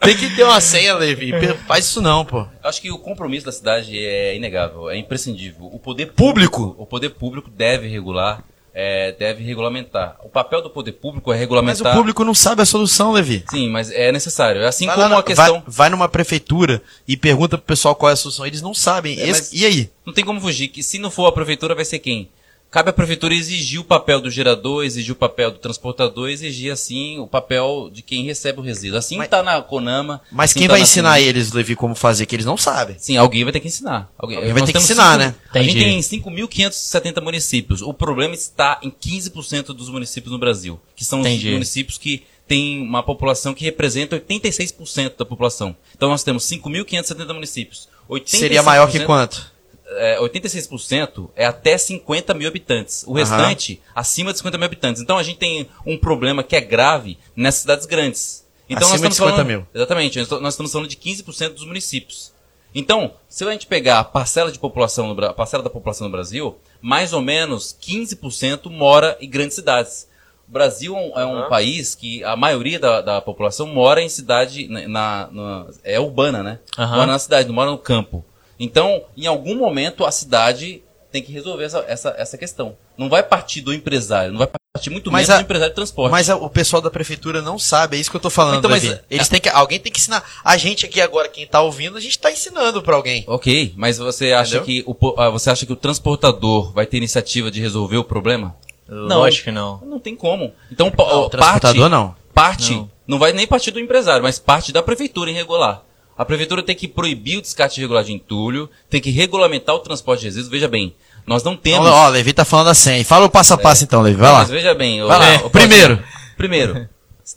[0.00, 1.32] Tem que ter uma senha, Levi.
[1.66, 2.46] Faz isso não, pô.
[2.62, 5.66] Acho que o compromisso da cidade é inegável, é imprescindível.
[5.72, 8.42] O poder público, público o poder público deve regular,
[8.74, 10.16] é, deve regulamentar.
[10.22, 11.84] O papel do poder público é regulamentar.
[11.84, 13.44] Mas o público não sabe a solução, Levi.
[13.50, 14.66] Sim, mas é necessário.
[14.66, 15.60] Assim vai como lá, a questão.
[15.60, 18.46] Vai, vai, numa prefeitura e pergunta pro pessoal qual é a solução.
[18.46, 19.20] Eles não sabem.
[19.20, 19.90] É, Esse, e aí?
[20.06, 20.68] Não tem como fugir.
[20.68, 22.30] Que se não for a prefeitura, vai ser quem?
[22.72, 27.18] Cabe à prefeitura exigir o papel do gerador, exigir o papel do transportador, exigir assim
[27.18, 28.96] o papel de quem recebe o resíduo.
[28.96, 30.22] Assim está na Conama.
[30.32, 32.24] Mas assim quem tá vai ensinar eles, Levi, como fazer?
[32.24, 32.96] Que eles não sabem.
[32.98, 34.10] Sim, alguém vai ter que ensinar.
[34.16, 35.34] Alguém, alguém vai ter que ensinar, cinco, né?
[35.52, 37.82] A gente tem 5.570 municípios.
[37.82, 41.48] O problema está em 15% dos municípios no Brasil, que são Entendi.
[41.48, 45.76] os municípios que têm uma população que representa 86% da população.
[45.94, 47.86] Então nós temos 5.570 municípios.
[48.24, 49.51] Seria maior que quanto?
[49.96, 53.04] É, 86% é até 50 mil habitantes.
[53.06, 53.92] O restante, uhum.
[53.94, 55.02] acima de 50 mil habitantes.
[55.02, 58.46] Então a gente tem um problema que é grave nessas cidades grandes.
[58.68, 59.66] Então acima nós estamos de 50 falando, mil.
[59.74, 60.18] Exatamente.
[60.40, 62.32] Nós estamos falando de 15% dos municípios.
[62.74, 66.12] Então, se a gente pegar a parcela de população no, a parcela da população no
[66.12, 70.08] Brasil, mais ou menos 15% mora em grandes cidades.
[70.48, 71.48] O Brasil é um uhum.
[71.48, 76.58] país que a maioria da, da população mora em cidade na, na é urbana, né?
[76.78, 76.88] Uhum.
[76.88, 78.24] Mora na cidade, não mora no campo.
[78.58, 80.82] Então, em algum momento, a cidade
[81.12, 82.74] tem que resolver essa, essa, essa questão.
[82.96, 86.10] Não vai partir do empresário, não vai partir muito mais do empresário de transporte.
[86.10, 88.58] Mas a, o pessoal da prefeitura não sabe, é isso que eu tô falando.
[88.58, 90.24] Então, mas, Eles é, têm que, alguém tem que ensinar.
[90.42, 93.24] A gente aqui agora, quem tá ouvindo, a gente tá ensinando para alguém.
[93.26, 97.50] Ok, mas você acha que o ah, você acha que o transportador vai ter iniciativa
[97.50, 98.56] de resolver o problema?
[98.88, 99.80] Não, acho que não.
[99.84, 100.52] Não tem como.
[100.70, 102.14] Então, não, parte, o transportador não.
[102.34, 102.90] Parte, não.
[103.06, 105.82] não vai nem partir do empresário, mas parte da prefeitura em regular.
[106.16, 110.20] A prefeitura tem que proibir o descarte irregular de entulho, tem que regulamentar o transporte
[110.20, 110.50] de resíduos.
[110.50, 110.94] Veja bem,
[111.26, 111.88] nós não temos.
[111.88, 113.02] Ó, Levi tá falando assim.
[113.04, 113.84] Fala o passo a passo é.
[113.84, 114.16] então, Levi.
[114.16, 114.38] Vai lá.
[114.40, 115.02] Mas veja bem.
[115.02, 115.48] Vai lá.
[115.50, 116.02] primeiro.
[116.34, 116.88] Primeiro,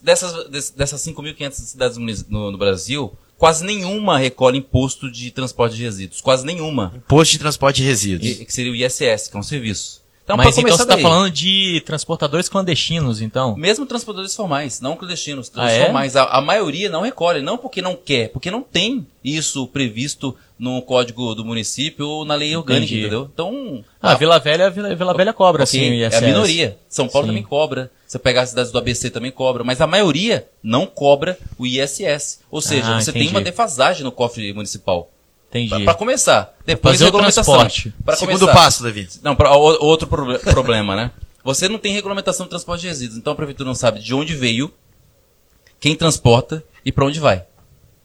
[0.01, 6.21] dessas, dessas 5.500 cidades no, no Brasil, quase nenhuma recolhe imposto de transporte de resíduos.
[6.21, 6.93] Quase nenhuma.
[6.95, 8.37] Imposto de transporte de resíduos.
[8.37, 10.01] Que seria o ISS, que é um serviço.
[10.25, 13.55] Então, Mas então você está falando de transportadores clandestinos, então?
[13.55, 15.85] Mesmo transportadores formais, não clandestinos, ah, é?
[15.85, 16.15] formais.
[16.15, 20.81] A, a, maioria não recolhe, não porque não quer, porque não tem isso previsto no
[20.81, 23.01] código do município ou na lei orgânica, Entendi.
[23.01, 23.29] entendeu?
[23.31, 23.85] Então.
[24.01, 26.75] Ah, a Vila Velha, Vila, Vila Velha cobra, okay, sim, É a minoria.
[26.89, 27.31] São Paulo sim.
[27.31, 27.91] também cobra.
[28.07, 32.39] Você pegar as cidades do ABC também cobra, mas a maioria não cobra o ISS.
[32.49, 33.25] Ou seja, ah, você entendi.
[33.25, 35.11] tem uma defasagem no cofre municipal.
[35.49, 35.83] Entendi.
[35.83, 36.53] Para começar.
[36.65, 37.93] Depois Fazer o transporte.
[38.03, 38.59] Pra Segundo começar.
[38.59, 39.07] passo, Davi.
[39.21, 41.11] Não, pra, outro pro, problema, né?
[41.43, 43.17] Você não tem regulamentação de transporte de resíduos.
[43.17, 44.73] Então a prefeitura não sabe de onde veio,
[45.79, 47.45] quem transporta e para onde vai.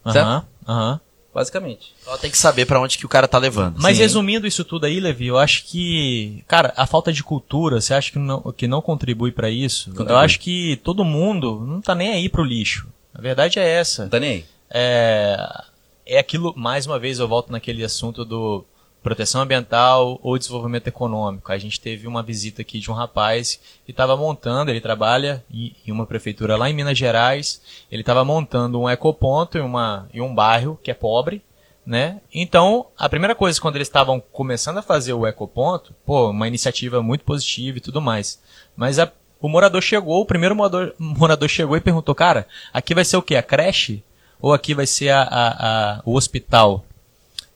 [0.05, 0.45] Aham.
[0.67, 1.01] Uh -huh, uh -huh.
[1.33, 1.95] Basicamente.
[2.07, 3.77] Ela tem que saber para onde que o cara tá levando.
[3.79, 4.03] Mas Sim.
[4.03, 8.11] resumindo isso tudo aí, Levi, eu acho que, cara, a falta de cultura, você acha
[8.11, 9.91] que não, que não contribui para isso?
[9.91, 10.13] Contribui.
[10.13, 12.89] Eu acho que todo mundo não tá nem aí pro lixo.
[13.15, 14.03] A verdade é essa.
[14.03, 14.45] Não tá nem aí.
[14.73, 15.65] É,
[16.11, 18.65] é aquilo, mais uma vez eu volto naquele assunto do
[19.01, 21.53] proteção ambiental ou desenvolvimento econômico.
[21.53, 25.73] A gente teve uma visita aqui de um rapaz que estava montando, ele trabalha em
[25.87, 30.35] uma prefeitura lá em Minas Gerais, ele estava montando um ecoponto em, uma, em um
[30.35, 31.43] bairro que é pobre,
[31.87, 32.21] né?
[32.35, 37.01] Então, a primeira coisa quando eles estavam começando a fazer o ecoponto, pô, uma iniciativa
[37.01, 38.43] muito positiva e tudo mais.
[38.77, 43.05] Mas a, o morador chegou, o primeiro morador, morador chegou e perguntou, cara, aqui vai
[43.05, 43.37] ser o quê?
[43.37, 44.03] A creche?
[44.41, 45.49] Ou aqui vai ser a, a,
[45.99, 46.85] a o hospital,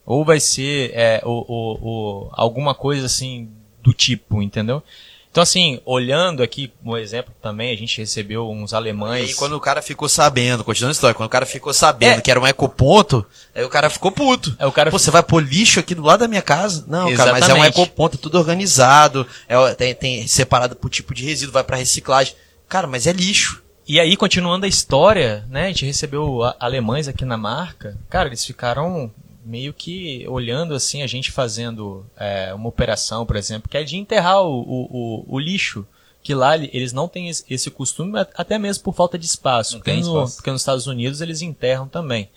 [0.05, 3.49] ou vai ser é, o, o, o, alguma coisa assim
[3.83, 4.83] do tipo, entendeu?
[5.35, 9.33] Então, assim, olhando aqui um exemplo também, a gente recebeu uns alemães.
[9.33, 12.21] E quando o cara ficou sabendo, continuando a história, quando o cara ficou sabendo é.
[12.21, 14.55] que era um ecoponto, aí o cara ficou puto.
[14.61, 16.85] É, o cara Pô, você vai pôr lixo aqui do lado da minha casa?
[16.87, 17.17] Não, Exatamente.
[17.17, 21.53] cara, mas é um ecoponto, tudo organizado, é, tem, tem separado por tipo de resíduo,
[21.53, 22.37] vai para reciclagem.
[22.69, 23.61] Cara, mas é lixo.
[23.87, 27.99] E aí, continuando a história, né, a gente recebeu alemães aqui na marca.
[28.09, 29.13] Cara, eles ficaram
[29.45, 33.97] meio que olhando assim, a gente fazendo é, uma operação, por exemplo, que é de
[33.97, 35.87] enterrar o, o, o, lixo.
[36.23, 39.77] Que lá eles não têm esse costume, até mesmo por falta de espaço.
[39.77, 42.31] Porque, no, porque nos Estados Unidos eles enterram também.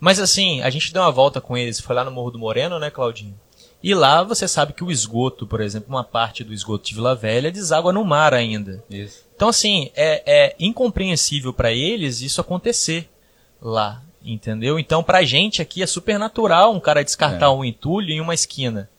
[0.00, 2.80] Mas assim, a gente deu uma volta com eles, foi lá no Morro do Moreno,
[2.80, 3.38] né, Claudinho?
[3.82, 7.14] E lá você sabe que o esgoto, por exemplo, uma parte do esgoto de Vila
[7.14, 8.82] Velha deságua no mar ainda.
[8.90, 9.29] Isso.
[9.40, 13.08] Então, assim, é, é incompreensível para eles isso acontecer
[13.58, 14.78] lá, entendeu?
[14.78, 17.48] Então, pra gente aqui é super natural um cara descartar é.
[17.48, 18.90] um entulho em uma esquina.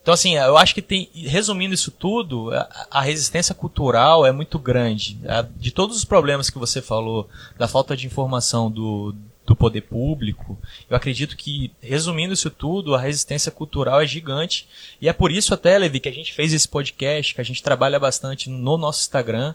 [0.00, 4.56] Então, assim, eu acho que tem, resumindo isso tudo, a, a resistência cultural é muito
[4.56, 5.18] grande.
[5.26, 9.12] A, de todos os problemas que você falou, da falta de informação do,
[9.44, 10.56] do poder público.
[10.88, 14.68] Eu acredito que, resumindo isso tudo, a resistência cultural é gigante.
[15.00, 17.64] E é por isso até, Levi, que a gente fez esse podcast, que a gente
[17.64, 19.52] trabalha bastante no nosso Instagram.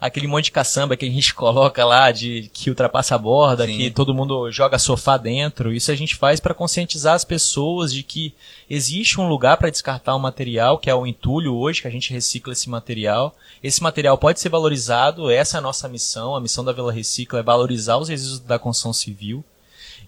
[0.00, 3.76] Aquele monte de caçamba que a gente coloca lá, de que ultrapassa a borda, Sim.
[3.76, 5.72] que todo mundo joga sofá dentro.
[5.72, 8.34] Isso a gente faz para conscientizar as pessoas de que
[8.68, 11.90] existe um lugar para descartar o um material, que é o entulho hoje, que a
[11.90, 13.34] gente recicla esse material.
[13.62, 16.34] Esse material pode ser valorizado, essa é a nossa missão.
[16.34, 19.44] A missão da Vila Recicla é valorizar os resíduos da construção civil.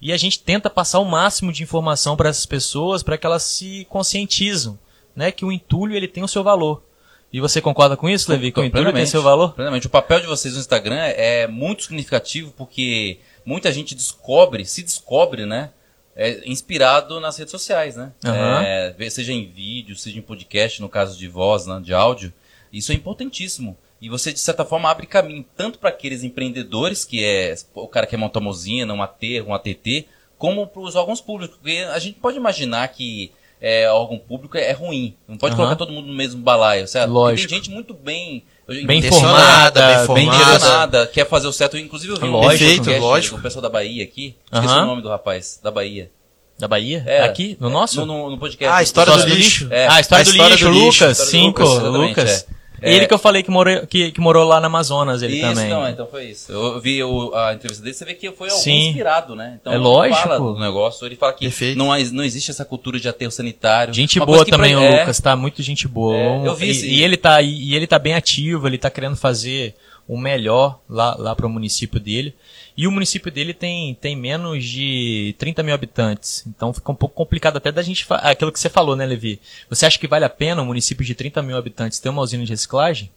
[0.01, 3.43] E a gente tenta passar o máximo de informação para essas pessoas para que elas
[3.43, 4.77] se conscientizam,
[5.15, 6.83] né, que o entulho ele tem o seu valor.
[7.31, 8.51] E você concorda com isso, Levi?
[8.51, 9.53] Que o tem seu valor?
[9.53, 9.87] Plenamente.
[9.87, 15.45] O papel de vocês no Instagram é muito significativo porque muita gente descobre, se descobre,
[15.45, 15.71] né?
[16.15, 18.11] É, inspirado nas redes sociais, né?
[18.25, 18.31] Uhum.
[18.33, 22.33] É, seja em vídeo, seja em podcast, no caso de voz, né, de áudio.
[22.73, 23.77] Isso é importantíssimo.
[24.01, 28.05] E você, de certa forma, abre caminho tanto para aqueles empreendedores, que é o cara
[28.05, 31.57] que quer montar uma usina, um aterro, um ATT, como para os órgãos públicos.
[31.57, 35.15] Porque a gente pode imaginar que é, órgão público é, ruim.
[35.27, 35.57] Não pode uhum.
[35.57, 37.11] colocar todo mundo no mesmo balaio, certo?
[37.11, 37.49] Lógico.
[37.49, 38.43] tem gente muito bem
[38.85, 41.77] bem informada, bem direcionada, quer fazer o certo.
[41.77, 43.37] Inclusive eu vi um Perfeito, lógico.
[43.37, 44.35] o pessoal da Bahia aqui.
[44.51, 44.83] Esqueci uhum.
[44.83, 46.11] o nome do rapaz, da Bahia.
[46.59, 47.03] Da Bahia?
[47.05, 48.03] É, aqui, no nosso?
[48.03, 48.73] No, no, no podcast.
[48.73, 49.65] Ah, a história do, do lixo.
[49.65, 49.67] lixo.
[49.71, 49.87] É.
[49.87, 51.83] Ah, a história, a do, história lixo, do lixo, Lucas, cinco, Lucas.
[51.83, 52.47] Lucas.
[52.81, 52.93] É.
[52.93, 55.69] Ele que eu falei que morou, que, que morou lá no Amazonas, ele isso, também.
[55.69, 56.51] Não, então foi isso.
[56.51, 58.89] Eu vi o, a entrevista dele, você vê que foi Sim.
[58.89, 59.57] inspirado, né?
[59.59, 60.19] Então, é lógico.
[60.19, 63.93] Ele fala do negócio, ele fala que não, não existe essa cultura de aterro sanitário.
[63.93, 64.81] Gente boa também, pra...
[64.81, 64.99] o é.
[64.99, 65.35] Lucas, tá?
[65.35, 66.15] Muito gente boa.
[66.15, 69.15] É, eu vi e, e, ele tá, e ele tá bem ativo, ele tá querendo
[69.15, 69.75] fazer
[70.07, 72.33] o melhor lá, lá para o município dele.
[72.75, 76.45] E o município dele tem, tem menos de 30 mil habitantes.
[76.47, 78.05] Então fica um pouco complicado até da gente.
[78.09, 79.41] Aquilo que você falou, né, Levi?
[79.69, 82.45] Você acha que vale a pena um município de 30 mil habitantes ter uma usina
[82.45, 83.11] de reciclagem?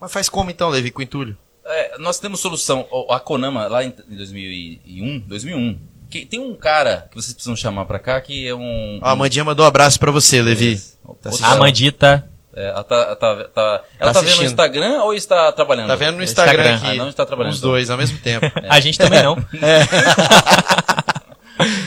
[0.00, 1.36] Mas faz como então, Levi, com o entulho?
[1.64, 2.86] É, nós temos solução.
[3.10, 5.78] A Conama, lá em 2001, 2001,
[6.10, 9.00] que, tem um cara que vocês precisam chamar pra cá que é um.
[9.02, 10.80] A Amandinha mandou um abraço pra você, Levi.
[11.22, 12.30] Tá Amandita.
[12.56, 15.88] É, ela tá, tá, tá, ela tá, tá vendo no Instagram ou está trabalhando?
[15.88, 16.76] Tá vendo no Instagram, Instagram.
[16.76, 16.98] aqui.
[16.98, 17.52] Ah, não está trabalhando.
[17.52, 18.44] Os dois ao mesmo tempo.
[18.62, 18.68] É.
[18.68, 19.36] A gente também não.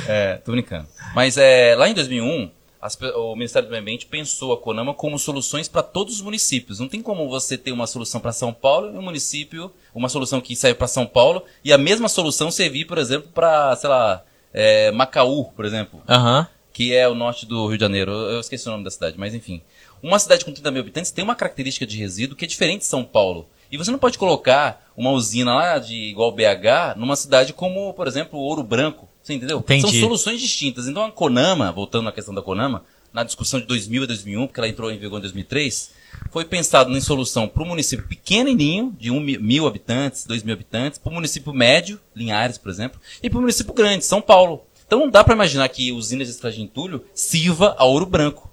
[0.08, 0.34] É.
[0.34, 0.88] é, tô brincando.
[1.14, 2.50] Mas é, lá em 2001,
[2.82, 6.80] as, o Ministério do Meio Ambiente pensou a Conama como soluções para todos os municípios.
[6.80, 10.40] Não tem como você ter uma solução para São Paulo e um município, uma solução
[10.40, 14.24] que serve para São Paulo e a mesma solução servir, por exemplo, para, sei lá,
[14.54, 16.02] é, Macaú, por exemplo.
[16.08, 16.46] Uhum.
[16.72, 18.12] Que é o norte do Rio de Janeiro.
[18.12, 19.62] Eu esqueci o nome da cidade, mas enfim.
[20.02, 22.88] Uma cidade com 30 mil habitantes tem uma característica de resíduo que é diferente de
[22.88, 23.50] São Paulo.
[23.72, 28.08] E você não pode colocar uma usina lá de igual BH numa cidade como, por
[28.08, 29.10] exemplo, Ouro Branco.
[29.22, 29.60] Você entendeu?
[29.60, 29.82] Entendi.
[29.82, 30.88] São soluções distintas.
[30.88, 34.60] Então a Conama, voltando à questão da Conama, na discussão de 2000 a 2001, porque
[34.60, 35.92] ela entrou em vigor em 2003,
[36.32, 41.00] foi pensado em solução para o município pequenininho, de um mil habitantes, dois mil habitantes,
[41.00, 44.66] para o município médio, Linhares, por exemplo, e para o município grande, São Paulo.
[44.86, 48.50] Então não dá para imaginar que usinas de extragem entulho sirva a Ouro Branco.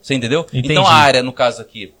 [0.00, 0.40] Você entendeu?
[0.40, 0.72] Entendi.
[0.72, 1.92] Então a área, no caso aqui,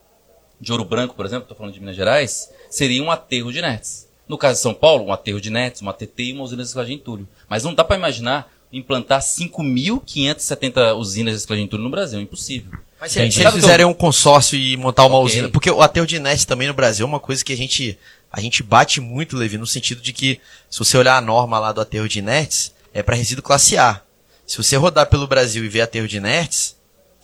[0.60, 4.08] de Ouro Branco, por exemplo, estou falando de Minas Gerais, seria um aterro de nets.
[4.28, 6.66] No caso de São Paulo, um aterro de nets, uma TT e uma usina de
[6.66, 7.28] reciclagem de entulho.
[7.48, 12.18] Mas não dá para imaginar implantar 5.570 usinas de reciclagem de entulho no Brasil.
[12.18, 12.78] É impossível.
[13.00, 15.26] Mas se, se eles fizerem um consórcio e montar uma okay.
[15.26, 15.48] usina.
[15.48, 17.98] Porque o aterro de nets também no Brasil é uma coisa que a gente,
[18.30, 21.72] a gente bate muito, Levi, no sentido de que, se você olhar a norma lá
[21.72, 24.02] do aterro de nets, é para resíduo classe A.
[24.46, 26.76] Se você rodar pelo Brasil e ver aterro de nets,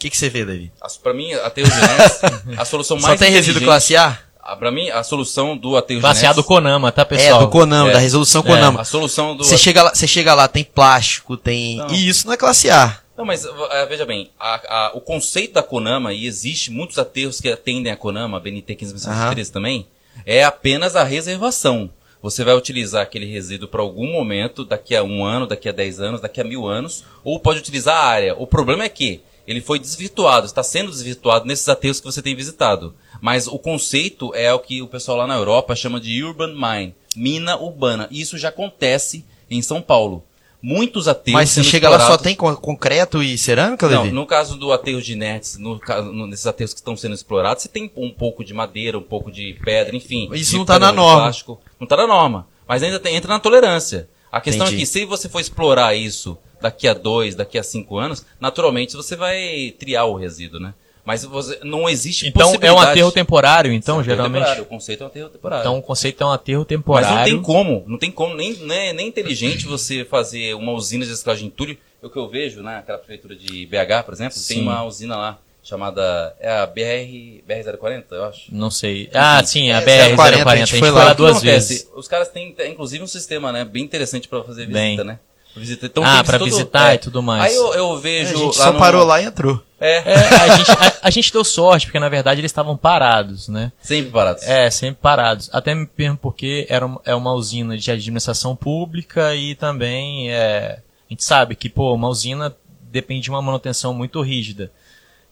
[0.04, 0.72] que, que você vê, Davi?
[1.02, 4.18] Para mim, aterro de a solução mais Só tem resíduo classe A?
[4.46, 7.40] Ah, para mim, a solução do aterro Classe A do Conama, tá, pessoal?
[7.40, 7.92] É, do Conama, é.
[7.94, 8.82] da resolução é, Conama.
[8.82, 9.42] A solução do...
[9.42, 11.76] Você chega, lá, você chega lá, tem plástico, tem...
[11.76, 11.90] Não.
[11.90, 13.00] E isso não é classe A.
[13.16, 13.52] Não, mas uh,
[13.88, 17.96] veja bem, a, a, o conceito da Conama, e existe muitos aterros que atendem a
[17.96, 19.54] Conama, a BNT 15113 uhum.
[19.54, 19.86] também,
[20.26, 21.88] é apenas a reservação.
[22.20, 26.00] Você vai utilizar aquele resíduo para algum momento, daqui a um ano, daqui a dez
[26.00, 28.34] anos, daqui a mil anos, ou pode utilizar a área.
[28.34, 32.35] O problema é que ele foi desvirtuado, está sendo desvirtuado nesses aterros que você tem
[32.35, 32.94] visitado.
[33.20, 36.94] Mas o conceito é o que o pessoal lá na Europa chama de urban mine,
[37.16, 38.09] mina urbana.
[38.11, 40.24] E isso já acontece em São Paulo.
[40.61, 41.40] Muitos aterros.
[41.40, 42.09] Mas se chega explorados...
[42.09, 44.09] lá só tem concreto e cerâmica, Levi?
[44.09, 45.78] Não, no caso do aterro de nets, no,
[46.11, 49.30] no, nesses aterros que estão sendo explorados, você tem um pouco de madeira, um pouco
[49.30, 50.30] de pedra, enfim.
[50.33, 51.24] Isso não está na norma.
[51.24, 51.61] Plástico.
[51.78, 52.48] Não está na norma.
[52.66, 54.09] Mas ainda tem, entra na tolerância.
[54.33, 54.83] A questão Entendi.
[54.83, 58.96] é que se você for explorar isso daqui a dois, daqui a cinco anos, naturalmente
[58.96, 60.72] você vai triar o resíduo, né?
[61.05, 64.40] Mas você, não existe Então é um aterro temporário, então, Sim, geralmente.
[64.40, 64.62] Temporário.
[64.62, 65.62] O conceito é um aterro temporário.
[65.62, 67.09] Então o conceito é um aterro temporário.
[67.11, 71.05] Mas não tem como, não tem como, nem, nem, nem inteligente você fazer uma usina
[71.05, 71.77] de reciclagem de entulho.
[72.03, 72.79] É o que eu vejo, né?
[72.79, 74.55] Aquela prefeitura de BH, por exemplo, Sim.
[74.55, 76.35] tem uma usina lá chamada.
[76.40, 78.42] É a BR, BR-040, eu acho.
[78.50, 79.11] Não sei.
[79.12, 80.46] Ah, sim, a BR-040.
[80.46, 81.87] A gente foi lá duas vezes.
[81.94, 83.62] Os caras têm, inclusive, um sistema, né?
[83.62, 85.05] Bem interessante para fazer visita, Bem.
[85.05, 85.18] né?
[85.56, 85.86] Visita.
[85.86, 86.94] Então, ah, pra todo- visitar é.
[86.94, 87.44] e tudo mais.
[87.44, 88.34] Aí eu, eu É, vejo.
[88.34, 89.62] a gente só no- parou lá e entrou.
[89.80, 93.48] É, É, a, gente, a- a gente deu sorte, porque na verdade eles estavam parados,
[93.48, 93.70] né?
[93.80, 94.42] sempre parados.
[94.44, 95.50] É, sempre parados.
[95.52, 101.12] Até mesmo porque era uma, é uma usina de administração pública e também é, a
[101.12, 102.54] gente sabe que, pô, uma usina
[102.90, 104.72] depende de uma manutenção muito rígida.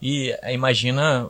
[0.00, 1.28] E é, imagina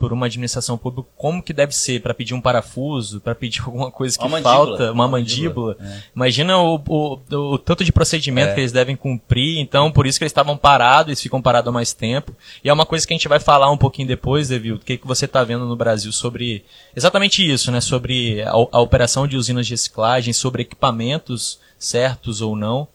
[0.00, 3.90] por uma administração pública como que deve ser para pedir um parafuso, para pedir alguma
[3.90, 5.76] coisa que Uma falta, uma mandíbula.
[5.78, 6.02] é.
[6.16, 7.20] Imagina o, o,
[7.52, 8.54] o tanto de procedimento É.
[8.54, 11.72] que eles devem cumprir, então por isso que eles estavam parados, eles ficam parados há
[11.72, 12.34] mais tempo.
[12.64, 14.96] E é uma coisa que a gente vai falar um pouquinho depois, Devil, o que,
[14.96, 16.64] que você está vendo no Brasil sobre
[16.96, 17.80] exatamente isso, né?
[17.82, 22.88] Sobre a, a operação de usinas de reciclagem, sobre equipamentos certos ou não.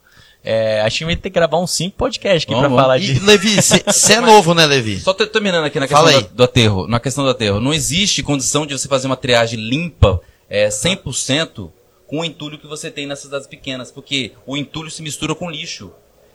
[0.47, 3.01] É, acho que vai ter que gravar uns cinco podcasts aqui Vamos, para falar E,
[3.15, 3.19] de.
[3.19, 4.99] Levi, você é novo, né, Levi?
[4.99, 6.87] Só ter- terminando aqui na questão da- do aterro.
[6.87, 7.59] Na questão do aterro.
[7.59, 11.71] Não existe condição de você fazer uma triagem limpa, é, 100%,
[12.07, 13.91] com o entulho que você tem nas cidades pequenas.
[13.91, 15.91] Porque o entulho se mistura com lixo.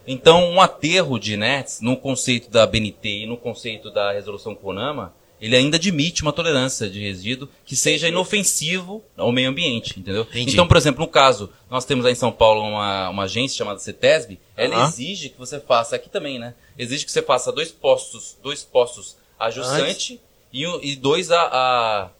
[0.07, 5.13] Então, um aterro de inertes, no conceito da BNT e no conceito da resolução CONAMA,
[5.41, 10.23] ele ainda admite uma tolerância de resíduo que seja inofensivo ao meio ambiente, entendeu?
[10.31, 10.53] Entendi.
[10.53, 13.79] Então, por exemplo, no caso, nós temos aí em São Paulo uma, uma agência chamada
[13.79, 14.89] CETESB, ela Aham.
[14.89, 16.55] exige que você faça, aqui também, né?
[16.79, 20.21] Exige que você faça dois postos, dois postos a Jussante
[20.53, 22.11] e, e dois a, a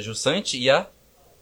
[0.00, 0.86] Jussante e a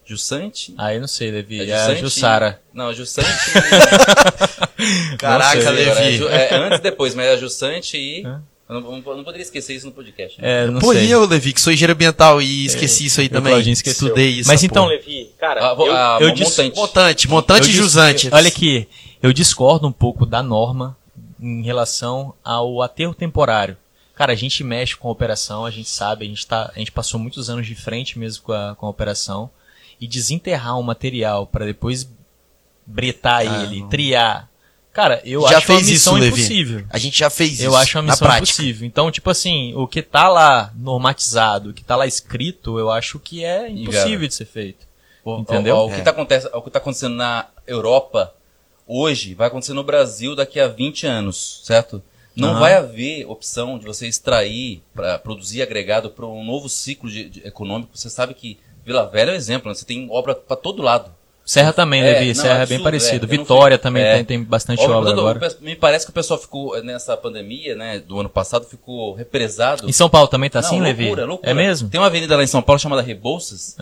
[0.04, 0.74] Jussante.
[0.78, 1.60] Aí não sei, Levi.
[1.60, 2.60] a É a Jussara.
[2.72, 3.28] Não, Jussante.
[5.18, 6.16] Caraca, sei, Agora, é Levi.
[6.16, 8.24] Ju- é, antes e depois, mas é a Jussante e.
[8.26, 8.42] Hã?
[8.68, 10.40] Eu não, eu não poderia esquecer isso no podcast.
[10.40, 10.64] né?
[10.64, 11.06] É, não Pô, sei.
[11.06, 13.58] e eu, Levi, que sou engenheiro ambiental e esqueci isso aí também.
[13.70, 14.08] Esqueceu.
[14.08, 14.48] Estudei isso.
[14.48, 14.94] Mas então, porra.
[14.96, 16.76] Levi, cara, A- eu, a- eu a dis- montante.
[16.76, 18.28] Montante, montante eu e jusante.
[18.30, 18.86] Olha aqui,
[19.22, 20.94] eu discordo um pouco da norma
[21.40, 23.76] em relação ao aterro temporário.
[24.14, 26.90] Cara, a gente mexe com a operação, a gente sabe, a gente, tá, a gente
[26.92, 29.48] passou muitos anos de frente mesmo com a, com a operação.
[30.00, 32.08] E desenterrar um material para depois
[32.86, 33.88] bretar Ah, ele, não.
[33.88, 34.48] triar.
[34.98, 36.26] Cara, eu Já acho uma fez isso, missão Levi.
[36.40, 36.84] impossível.
[36.90, 37.62] A gente já fez isso.
[37.62, 38.84] Eu acho uma missão impossível.
[38.84, 43.20] Então, tipo assim, o que tá lá normatizado, o que tá lá escrito, eu acho
[43.20, 44.84] que é impossível de ser feito.
[45.24, 45.76] O- Entendeu?
[45.76, 46.02] O, o, o que É.
[46.02, 48.34] tá acontece, o que tá acontecendo na Europa
[48.88, 52.02] hoje vai acontecer no Brasil daqui a 20 anos, certo?
[52.34, 52.58] Não Aham.
[52.58, 57.46] vai haver opção de você extrair para produzir agregado para um novo ciclo de- de-
[57.46, 57.90] econômico.
[57.96, 59.74] Você sabe que Vila Velha é um exemplo, né?
[59.76, 61.16] você tem obra para todo lado.
[61.48, 62.26] Serra também, É, Levi.
[62.28, 63.24] não, Serra é bem absurdo, parecido.
[63.24, 63.34] é.
[63.34, 64.14] Eu não Vitória também é.
[64.16, 65.56] tem, tem bastante Obra agora.
[65.62, 69.88] Me parece que o pessoal ficou eh, nessa pandemia, né, do ano passado, ficou represado.
[69.88, 71.04] Em São Paulo também tá Não, assim, Levi?
[71.06, 71.50] loucura, loucura.
[71.50, 71.88] É mesmo?
[71.88, 73.76] Tem uma avenida lá em São Paulo chamada Rebouças.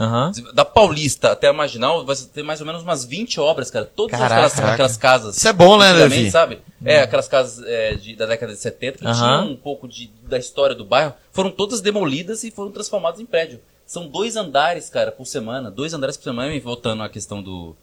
[0.54, 3.84] Da Paulista até a Marginal, vai ter mais ou menos umas 20 obras, cara.
[3.84, 4.34] Todas Caraca.
[4.46, 5.36] aquelas, aquelas casas.
[5.36, 6.30] Isso é bom, né, Levi?
[6.30, 6.60] sabe?
[6.84, 10.38] É, aquelas casas é, de- da década de 70 que tinham um pouco de, da
[10.38, 13.58] história do bairro, foram todas demolidas e foram transformadas em prédio.
[13.86, 15.70] São dois andares, cara, por semana.
[15.70, 16.52] Dois andares por semana.
[16.54, 17.76] E voltando à questão do.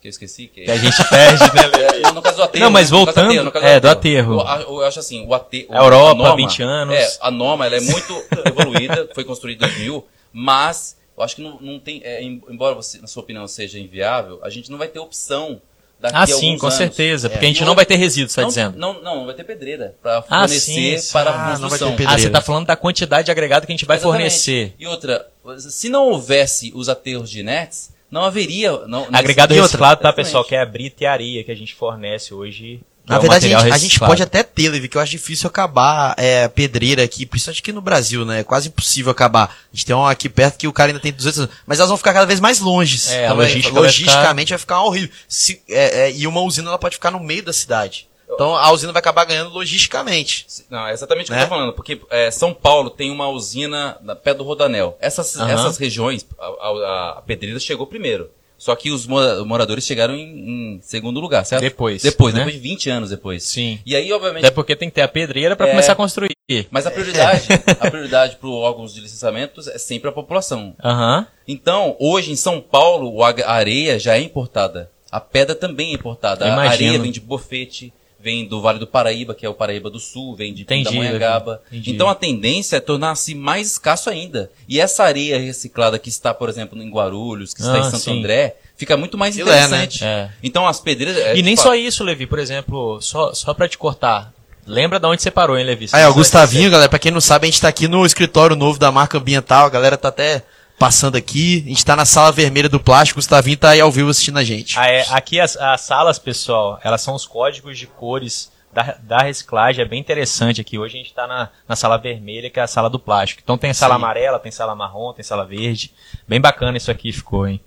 [0.00, 0.46] Que eu esqueci.
[0.48, 2.00] Que Que a gente perde, né?
[2.08, 2.64] É, no caso do aterro.
[2.64, 2.96] Não, mas né?
[2.98, 4.32] Caso do voltando- no caso é, do aterro.
[4.34, 5.66] Eu, a- eu acho assim, o aterro.
[5.70, 6.94] A Europa, norma, 20 anos.
[6.94, 11.42] É, a norma ela é muito evoluída, foi construída em 2000, mas eu acho que
[11.42, 12.00] não, não tem.
[12.04, 15.60] é, em- embora você, na sua opinião, seja inviável, a gente não vai ter opção
[16.00, 16.78] daqui Ah, a sim, alguns com anos.
[16.78, 17.28] certeza.
[17.30, 18.78] Porque a gente E não vai ter resíduo, você tá dizendo?
[18.78, 21.36] Não, não, não vai ter pedreira para Ah, fornecer sim, para sim.
[21.36, 21.90] a Ah, não vai ter construção.
[21.90, 22.12] pedreira.
[22.14, 24.18] Ah, você tá falando da quantidade de agregado que a gente vai Exatamente.
[24.18, 24.74] fornecer.
[24.78, 25.26] E outra,
[25.58, 28.72] se não houvesse os aterros de nets, não haveria.
[28.86, 30.14] Não, Agregado reciclado, tá, Exatamente.
[30.26, 30.44] pessoal?
[30.44, 32.80] Que é a brita e areia que a gente fornece hoje.
[33.08, 35.48] Na é verdade, a gente, a gente pode até ter, Levi, que eu acho difícil
[35.48, 38.40] acabar é, pedreira aqui, principalmente aqui no Brasil, né?
[38.40, 39.44] É quase impossível acabar.
[39.72, 41.88] A gente tem uma aqui perto que o cara ainda tem 200 anos, mas elas
[41.88, 43.00] vão ficar cada vez mais longe.
[43.10, 45.10] É, a Também, logística vai logisticamente vai ficar, horrível.
[45.26, 48.06] Se- é, é, e uma usina ela pode ficar no meio da cidade.
[48.30, 50.46] Então a usina vai acabar ganhando logisticamente.
[50.68, 51.40] Não, é exatamente o que Né?
[51.44, 54.98] eu tô falando, porque é, São Paulo tem uma usina na pé do Rodanel.
[55.00, 55.50] Essas, Aham.
[55.50, 58.30] essas regiões, a, a, a pedreira chegou primeiro.
[58.58, 61.62] Só que os mora- moradores chegaram em, em segundo lugar, certo?
[61.62, 62.40] Depois, Depois, né?
[62.40, 63.44] depois de 20 anos depois.
[63.44, 63.78] Sim.
[63.86, 65.70] E aí, obviamente, Até porque tem que ter a pedreira pra É.
[65.70, 66.36] começar a construir.
[66.70, 67.46] mas a prioridade,
[67.78, 70.74] a prioridade para órgãos de licenciamentos é sempre a população.
[70.82, 71.26] Aham.
[71.46, 74.90] Então, hoje em São Paulo, a areia já é importada.
[75.10, 76.44] A pedra também é importada.
[76.44, 76.72] A Imagino.
[76.72, 77.92] areia vem de Bofete,
[78.28, 81.62] vem do Vale do Paraíba, que é o Paraíba do Sul, vem de Pindamonhangaba.
[81.72, 84.50] Então a tendência é tornar-se mais escasso ainda.
[84.68, 87.98] E essa areia reciclada que está, por exemplo, em Guarulhos, que está Ah, em Santo
[87.98, 88.18] sim.
[88.18, 89.66] André, fica muito mais Aquilo é, né?
[89.66, 90.04] interessante.
[90.04, 90.28] É.
[90.42, 91.16] Então as pedreiras...
[91.16, 92.26] é, E nem tipo, só isso, Levi.
[92.26, 94.32] Por exemplo, só, só pra te cortar.
[94.66, 95.88] Lembra de onde você parou, hein, Levi?
[95.92, 98.54] Aí, ó, o Gustavinho, galera, pra quem não sabe, a gente tá aqui no escritório
[98.54, 100.42] novo da marca ambiental, a galera tá até
[100.78, 103.90] passando aqui, a gente tá na sala vermelha do plástico, o Gustavinho tá aí ao
[103.90, 104.78] vivo assistindo a gente.
[104.78, 109.18] Ah, é, aqui as, as salas, pessoal, elas são os códigos de cores da, da
[109.18, 109.82] reciclagem.
[109.82, 110.78] É bem interessante aqui.
[110.78, 113.40] Hoje a gente está na, na sala vermelha, que é a sala do plástico.
[113.42, 114.00] Então tem sala Sim.
[114.02, 115.92] amarela, tem sala marrom, tem sala verde.
[116.26, 117.60] Bem bacana isso aqui ficou, hein?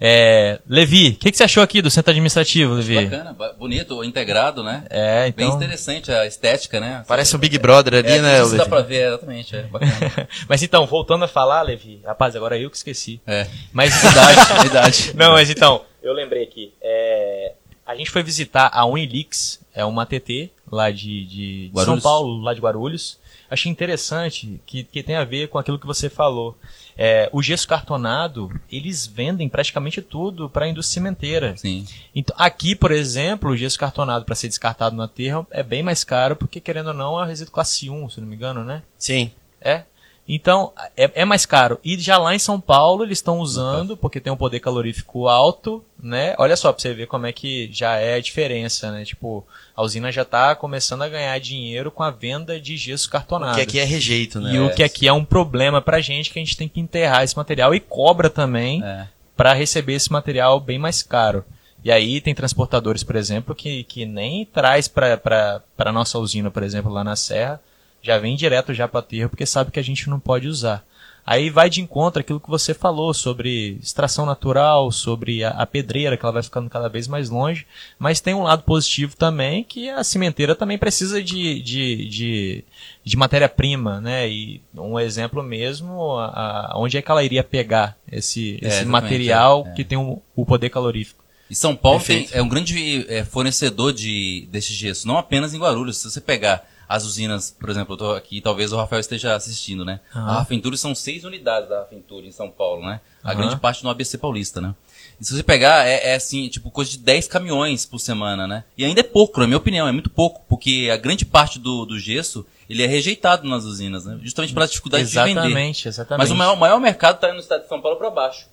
[0.00, 3.06] É, Levi, o que, que, você achou aqui do centro administrativo, Levi?
[3.06, 4.84] Bacana, bonito, integrado, né?
[4.90, 5.48] É, então...
[5.48, 7.04] Bem interessante a estética, né?
[7.06, 8.58] Parece um Big Brother ali, é, né, Isso Levi?
[8.58, 10.28] dá pra ver, exatamente, é bacana.
[10.48, 13.20] mas então, voltando a falar, Levi, rapaz, agora eu que esqueci.
[13.26, 13.46] É.
[13.72, 13.94] Mas...
[14.02, 15.12] Verdade, verdade.
[15.16, 16.72] Não, mas então, eu lembrei aqui.
[16.80, 17.54] É,
[17.86, 22.42] a gente foi visitar a Unilix, é uma TT lá de, de, de São Paulo,
[22.42, 23.18] lá de Guarulhos.
[23.48, 26.56] Achei interessante que, que tem a ver com aquilo que você falou.
[26.98, 31.56] É, o gesso cartonado, eles vendem praticamente tudo para a indústria cimenteira.
[31.56, 31.86] Sim.
[32.14, 36.04] Então, aqui, por exemplo, o gesso cartonado para ser descartado no aterro é bem mais
[36.04, 38.82] caro, porque querendo ou não, é um resíduo classe 1, se não me engano, né?
[38.98, 39.30] Sim.
[39.60, 39.82] É.
[40.28, 41.78] Então, é, é, mais caro.
[41.84, 45.84] E já lá em São Paulo, eles estão usando, porque tem um poder calorífico alto,
[46.02, 46.34] né?
[46.38, 49.04] Olha só pra você ver como é que já é a diferença, né?
[49.04, 53.52] Tipo, a usina já está começando a ganhar dinheiro com a venda de gesso cartonado.
[53.52, 54.54] O que aqui é rejeito, né?
[54.54, 57.22] E o que aqui é um problema pra gente, que a gente tem que enterrar
[57.22, 59.06] esse material e cobra também é.
[59.36, 61.44] para receber esse material bem mais caro.
[61.84, 66.64] E aí tem transportadores, por exemplo, que, que nem traz para a nossa usina, por
[66.64, 67.60] exemplo, lá na Serra,
[68.06, 70.84] já vem direto já para aterro porque sabe que a gente não pode usar.
[71.26, 76.16] Aí vai de encontro aquilo que você falou sobre extração natural, sobre a, a, pedreira,
[76.16, 77.66] que ela vai ficando cada vez mais longe,
[77.98, 82.64] mas tem um lado positivo também, que a cimenteira também precisa de, de, de,
[83.02, 84.28] de matéria-prima, né?
[84.30, 88.84] E um exemplo mesmo, a, a, onde é que ela iria pegar esse, é, esse
[88.84, 91.24] material é, que tem o, o poder calorífico?
[91.50, 95.58] E São Paulo tem, é um grande é, fornecedor de, desse gesso, não apenas em
[95.58, 95.98] Guarulhos.
[95.98, 99.84] Se você pegar as usinas, por exemplo, eu tô aqui, talvez o Rafael esteja assistindo,
[99.84, 100.00] né?
[100.14, 100.20] Uhum.
[100.22, 103.00] A Rafenture são seis unidades da Rafenture em São Paulo, né?
[103.22, 103.36] A uhum.
[103.38, 104.74] grande parte no ABC Paulista, né?
[105.20, 108.64] E se você pegar, é, é, assim, tipo, coisa de 10 caminhões por semana, né?
[108.76, 111.86] E ainda é pouco, na minha opinião, é muito pouco, porque a grande parte do,
[111.86, 114.18] do gesso, ele é rejeitado nas usinas, né?
[114.22, 115.48] Justamente pela dificuldade exatamente, de vender.
[115.48, 116.18] Exatamente, exatamente.
[116.18, 118.46] Mas o maior, maior mercado está no estado de São Paulo para baixo.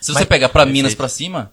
[0.00, 1.50] Se você Mas, pegar para Minas para cima,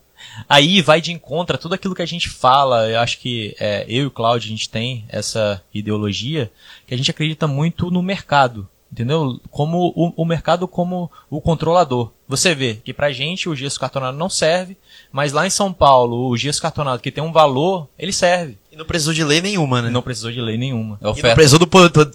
[0.48, 2.90] Aí vai de encontro a tudo aquilo que a gente fala.
[2.90, 6.52] Eu acho que é, eu e o Claudio, a gente tem essa ideologia
[6.88, 8.68] que a gente acredita muito no mercado.
[8.92, 9.40] Entendeu?
[9.50, 12.12] Como o, o mercado como o controlador.
[12.28, 14.76] Você vê que pra gente o gesso cartonado não serve,
[15.12, 18.58] mas lá em São Paulo o gesso cartonado que tem um valor, ele serve.
[18.70, 19.90] E não precisou de lei nenhuma, né?
[19.90, 21.00] Não precisou de lei nenhuma.
[21.02, 21.66] É e não precisou do,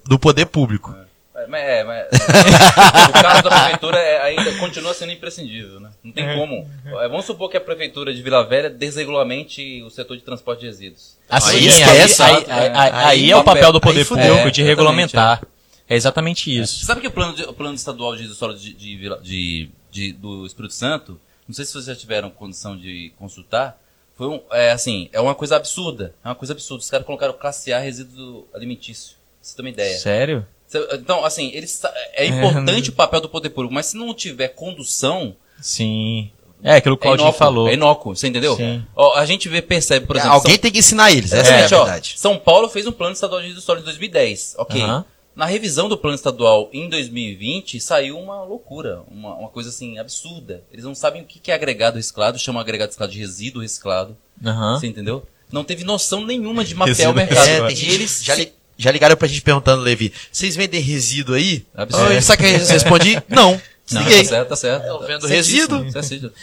[0.05, 0.95] do poder público.
[0.95, 1.06] É.
[1.53, 2.07] É, mas
[3.09, 5.91] o caso da prefeitura é, ainda continua sendo imprescindível, né?
[6.03, 6.35] Não tem é.
[6.37, 6.69] como.
[7.01, 10.67] É, vamos supor que a prefeitura de Vila Velha desregulamente o setor de transporte de
[10.67, 11.17] resíduos.
[11.29, 15.43] Assim, aí, aí, aí, aí, aí, é o papel do poder público de regulamentar.
[15.89, 16.85] É exatamente isso.
[16.85, 20.45] Sabe que o plano, de, o plano estadual de solo de, de, de, de, do
[20.45, 23.79] Espírito Santo, não sei se vocês já tiveram condição de consultar,
[24.17, 26.15] foi um, é, assim, é uma coisa absurda.
[26.25, 26.83] É uma coisa absurda.
[26.83, 29.15] Os caras colocaram classe A resíduo alimentício.
[29.15, 29.99] Pra você ter uma ideia.
[29.99, 30.47] Sério?
[30.95, 31.81] Então, assim, eles,
[32.13, 35.35] é importante é, o papel do poder público, mas se não tiver condução.
[35.61, 36.31] Sim.
[36.63, 37.69] É aquilo que o Claudinho é falou.
[37.69, 38.57] É inócuo, você entendeu?
[38.57, 38.85] Sim.
[38.95, 40.35] Ó, a gente vê, percebe, por exemplo.
[40.35, 40.63] Alguém São...
[40.63, 42.15] tem que ensinar eles, essa é, é a verdade.
[42.17, 44.57] Ó, São Paulo fez um plano estadual de história em 2010.
[44.59, 44.83] Ok.
[44.83, 45.05] Uhum.
[45.37, 50.65] Na revisão do plano estadual em 2020, saiu uma loucura, uma, uma coisa assim, absurda.
[50.73, 54.17] Eles não sabem o que é agregado reciclado, chamam agregado reciclado de resíduo reciclado.
[54.43, 54.79] Uhum.
[54.79, 55.23] Você entendeu?
[55.53, 57.47] Não teve noção nenhuma de mapear o mercado.
[57.47, 61.65] É, e eles já, li, já ligaram pra gente perguntando, Levi, vocês vendem resíduo aí?
[61.75, 62.13] Absurdo.
[62.13, 62.21] É.
[62.21, 63.23] Sabe que eu respondi?
[63.29, 63.61] Não.
[63.93, 64.87] Não, tá certo, tá certo.
[64.87, 65.87] Eu vendo resíduo.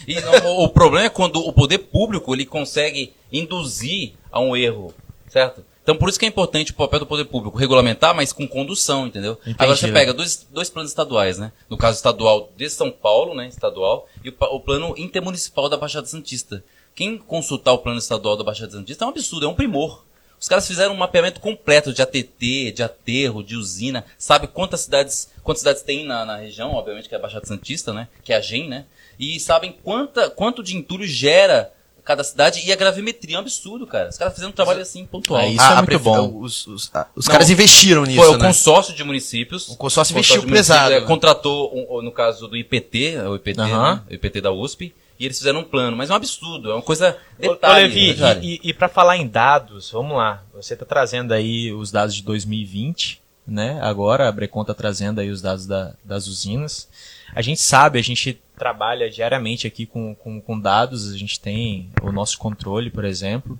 [0.07, 4.93] E não, o problema é quando o poder público ele consegue induzir a um erro,
[5.27, 5.63] certo?
[5.83, 9.05] Então por isso que é importante o papel do poder público regulamentar, mas com condução,
[9.05, 9.33] entendeu?
[9.41, 9.57] Entendi.
[9.59, 11.51] Agora você pega dois, dois planos estaduais, né?
[11.69, 13.49] No caso estadual de São Paulo, né?
[13.49, 16.63] Estadual, e o, o plano intermunicipal da Baixada Santista.
[16.95, 20.05] Quem consultar o plano estadual da Baixada Santista é um absurdo, é um primor.
[20.43, 24.03] Os caras fizeram um mapeamento completo de ATT, de aterro, de usina.
[24.17, 27.93] Sabe quantas cidades, quantas cidades tem na, na região, obviamente, que é a Baixada Santista,
[27.93, 28.09] né?
[28.25, 28.83] Que é a GEM, né?
[29.17, 31.71] E sabem quanta, quanto de entulho gera
[32.03, 34.09] cada cidade e a gravimetria é um absurdo, cara.
[34.09, 35.39] Os caras fizeram um trabalho assim pontual.
[35.39, 36.41] Ah, isso é ah, muito bom.
[36.41, 38.45] Os, os, ah, os caras investiram nisso, Foi o né?
[38.45, 39.69] consórcio de municípios.
[39.69, 40.93] O consórcio investiu pesado.
[40.93, 44.01] É, contratou, um, no caso do IPT, o IPT, né?
[44.09, 46.81] o IPT da USP, e eles fizeram um plano, mas é um absurdo, é uma
[46.81, 47.85] coisa detalhe.
[47.85, 51.33] Ô, Levi, né, e, e, e para falar em dados, vamos lá, você está trazendo
[51.33, 53.79] aí os dados de 2020, né?
[53.81, 56.89] Agora a Brecon está trazendo aí os dados da, das usinas.
[57.35, 61.89] A gente sabe, a gente trabalha diariamente aqui com, com, com dados, a gente tem
[62.01, 63.59] o nosso controle, por exemplo.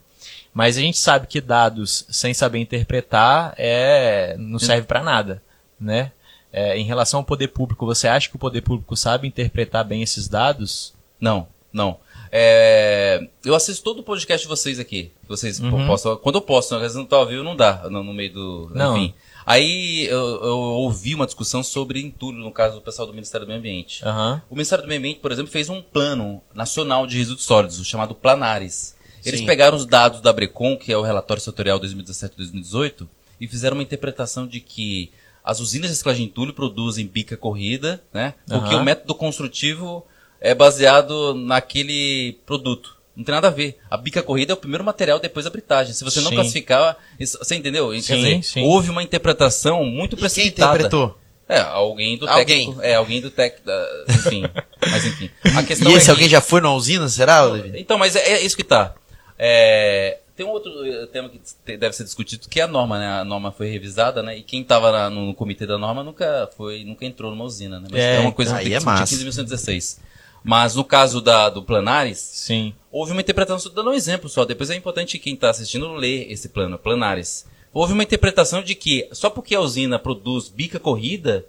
[0.54, 5.42] Mas a gente sabe que dados sem saber interpretar é, não serve para nada,
[5.80, 6.12] né?
[6.52, 10.04] É, em relação ao poder público, você acha que o poder público sabe interpretar bem
[10.04, 10.94] esses dados?
[11.24, 12.00] Não, não.
[12.30, 15.14] É, eu assisto todo o podcast de vocês aqui.
[15.26, 15.88] Vocês uhum.
[15.88, 18.34] possam, quando eu posso, às vezes não tá ao vivo, não dá no, no meio
[18.34, 18.72] do.
[18.76, 18.98] Não.
[18.98, 19.14] Enfim.
[19.46, 23.50] Aí eu, eu, ouvi uma discussão sobre entulho, no caso do pessoal do Ministério do
[23.50, 24.04] Meio Ambiente.
[24.04, 24.42] Uhum.
[24.50, 27.86] O Ministério do Meio Ambiente, por exemplo, fez um plano nacional de resíduos sólidos, o
[27.86, 28.98] chamado Planares.
[29.24, 29.46] Eles Sim.
[29.46, 33.08] pegaram os dados da Brecon, que é o relatório setorial 2017-2018,
[33.40, 35.12] e fizeram uma interpretação de que
[35.44, 38.34] as usinas de reciclagem de entulho produzem bica corrida, né?
[38.48, 38.82] Porque uhum.
[38.82, 40.06] o método construtivo
[40.44, 42.98] é baseado naquele produto.
[43.16, 43.80] Não tem nada a ver.
[43.90, 45.94] A bica corrida é o primeiro material depois da britagem.
[45.94, 47.92] Se você não classificar, isso, você entendeu?
[47.92, 48.62] Quer sim, dizer, sim.
[48.64, 50.78] houve uma interpretação muito e precipitada.
[50.78, 51.18] Quem interpretou?
[51.48, 52.46] É, alguém do alguém.
[52.46, 52.82] técnico.
[52.82, 53.70] É, alguém do técnico.
[54.10, 54.44] Enfim.
[54.92, 55.30] mas enfim.
[55.56, 56.32] A questão e esse é alguém que...
[56.32, 57.44] já foi na usina, será?
[57.76, 58.96] Então, mas é, é isso que tá.
[59.38, 60.72] É, tem um outro
[61.08, 63.08] tema que deve ser discutido, que é a norma, né?
[63.08, 64.38] A norma foi revisada, né?
[64.38, 67.88] E quem estava no, no, comitê da norma nunca foi, nunca entrou numa usina, né?
[67.92, 70.00] Mas é, é uma coisa que tem que é discutir em 1916.
[70.44, 72.74] Mas no caso da, do Planares, Sim.
[72.92, 76.50] houve uma interpretação, dando um exemplo só, depois é importante quem está assistindo ler esse
[76.50, 77.46] plano, Planares.
[77.74, 81.46] Houve uma interpretação de que só porque a usina produz bica corrida,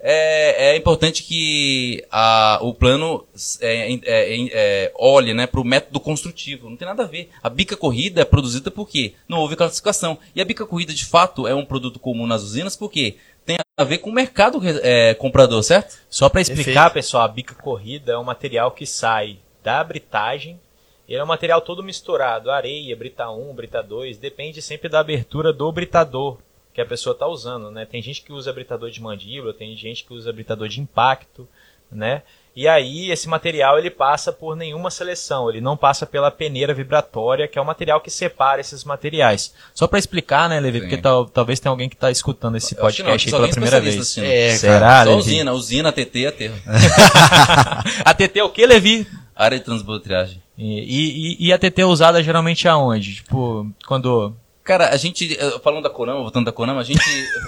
[0.00, 3.26] é, é importante que a, o plano
[3.60, 6.70] é, é, é, é olhe né, para o método construtivo.
[6.70, 7.30] Não tem nada a ver.
[7.42, 10.18] A bica corrida é produzida porque não houve classificação.
[10.34, 13.16] E a bica corrida, de fato, é um produto comum nas usinas porque
[13.48, 15.96] tem a ver com o mercado é, comprador, certo?
[16.10, 16.92] Só para explicar, Perfeito.
[16.92, 20.60] pessoal, a bica corrida é um material que sai da britagem.
[21.08, 25.50] Ele é um material todo misturado, areia, brita 1, brita 2, depende sempre da abertura
[25.50, 26.36] do britador
[26.74, 27.86] que a pessoa está usando, né?
[27.86, 31.48] Tem gente que usa britador de mandíbula, tem gente que usa britador de impacto,
[31.90, 32.22] né?
[32.58, 37.46] E aí esse material ele passa por nenhuma seleção, ele não passa pela peneira vibratória,
[37.46, 39.54] que é o material que separa esses materiais.
[39.72, 40.84] Só para explicar, né, Levi, Sim.
[40.86, 44.00] porque tal, talvez tenha alguém que está escutando esse podcast não, pela primeira vez.
[44.00, 45.18] Assim, é, Será, Levi?
[45.18, 46.56] usina, usina, ATT aterro.
[48.04, 49.06] ATT é o que, Levi?
[49.36, 50.42] Área de transbordo triagem.
[50.58, 53.14] E, e, e a TT é usada geralmente aonde?
[53.14, 54.34] Tipo, quando
[54.64, 57.00] Cara, a gente, falando da Conama, voltando da Conama, a gente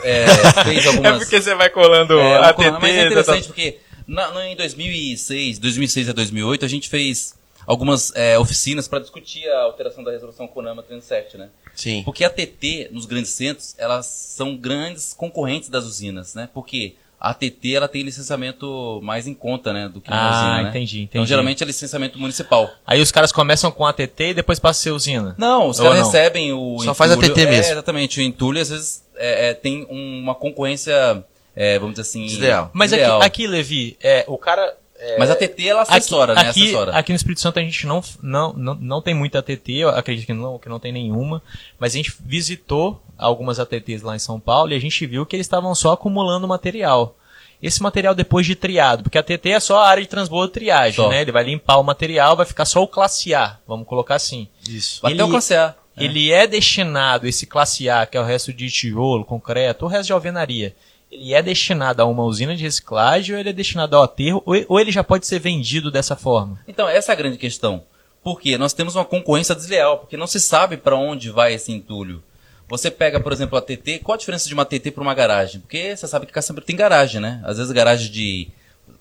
[0.04, 0.26] é,
[0.64, 1.16] fez algumas...
[1.16, 2.86] É porque você vai colando é, a TT...
[2.86, 3.80] É interessante porque
[4.10, 9.62] na, em 2006, 2006 a 2008, a gente fez algumas é, oficinas para discutir a
[9.62, 11.48] alteração da resolução CONAMA 37, né?
[11.74, 12.02] Sim.
[12.04, 16.48] Porque a TT, nos grandes centros, elas são grandes concorrentes das usinas, né?
[16.52, 20.62] Porque a TT ela tem licenciamento mais em conta, né, do que uma ah, usina,
[20.62, 20.68] né?
[20.70, 21.08] entendi, entendi.
[21.10, 22.70] Então geralmente é licenciamento municipal.
[22.86, 25.34] Aí os caras começam com a TT e depois passam a ser usina?
[25.38, 27.52] Não, os caras recebem o Só entulho, faz a TT mesmo.
[27.52, 31.22] É, exatamente, o entulho às vezes é, é, tem uma concorrência
[31.54, 32.26] é, vamos dizer assim.
[32.26, 32.70] Ideal.
[32.72, 33.18] Mas ideal.
[33.18, 34.76] Aqui, aqui, Levi, é, o cara.
[35.02, 36.50] É, Mas a TT ela assessora, aqui, né?
[36.50, 36.92] Aqui, assessora.
[36.92, 40.26] aqui no Espírito Santo a gente não, não, não, não tem muita ATT, eu acredito
[40.26, 41.42] que não, que não tem nenhuma.
[41.78, 45.34] Mas a gente visitou algumas ATTs lá em São Paulo e a gente viu que
[45.34, 47.16] eles estavam só acumulando material.
[47.62, 50.96] Esse material depois de triado, porque a TT é só a área de transbordo triagem,
[50.96, 51.08] só.
[51.08, 51.22] né?
[51.22, 54.48] Ele vai limpar o material, vai ficar só o classe A, vamos colocar assim.
[54.68, 55.00] Isso.
[55.06, 55.74] Ele, Até o classe A.
[55.96, 56.44] Ele é.
[56.44, 60.12] é destinado, esse classe A, que é o resto de tijolo, concreto, o resto de
[60.12, 60.74] alvenaria
[61.10, 64.80] ele é destinado a uma usina de reciclagem ou ele é destinado ao aterro ou
[64.80, 66.60] ele já pode ser vendido dessa forma?
[66.68, 67.82] Então, essa é a grande questão.
[68.22, 72.22] Porque nós temos uma concorrência desleal, porque não se sabe para onde vai esse entulho.
[72.68, 75.60] Você pega, por exemplo, a TT, qual a diferença de uma TT para uma garagem?
[75.60, 77.40] Porque você sabe que Caçamba tem garagem, né?
[77.44, 78.48] Às vezes garagem de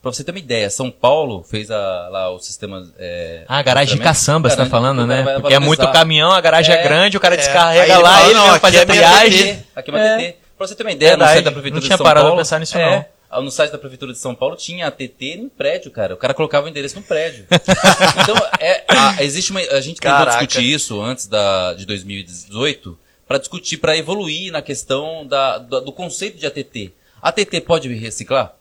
[0.02, 2.88] Pra você ter uma ideia, São Paulo fez a, lá o sistema.
[2.98, 5.40] É, ah, garagem de caçamba, você tá falando, né?
[5.42, 8.40] Porque é muito caminhão, a garagem é, é grande, o cara é, descarrega lá, ele,
[8.40, 9.64] ele faz a triagem.
[9.76, 10.36] Aqui é uma TT.
[10.60, 11.30] Pra você ter uma ideia, Verdade.
[11.30, 12.10] no site da Prefeitura de São Paulo...
[12.10, 13.44] Não tinha parado pensar nisso, é, não.
[13.44, 16.14] No site da Prefeitura de São Paulo tinha a TT no prédio, cara.
[16.14, 17.48] O cara colocava o endereço no prédio.
[18.22, 19.62] então, é, a, existe uma...
[19.62, 25.26] A gente tentou discutir isso antes da, de 2018 para discutir, para evoluir na questão
[25.26, 26.92] da, do, do conceito de ATT.
[27.22, 28.54] A ATT pode reciclar?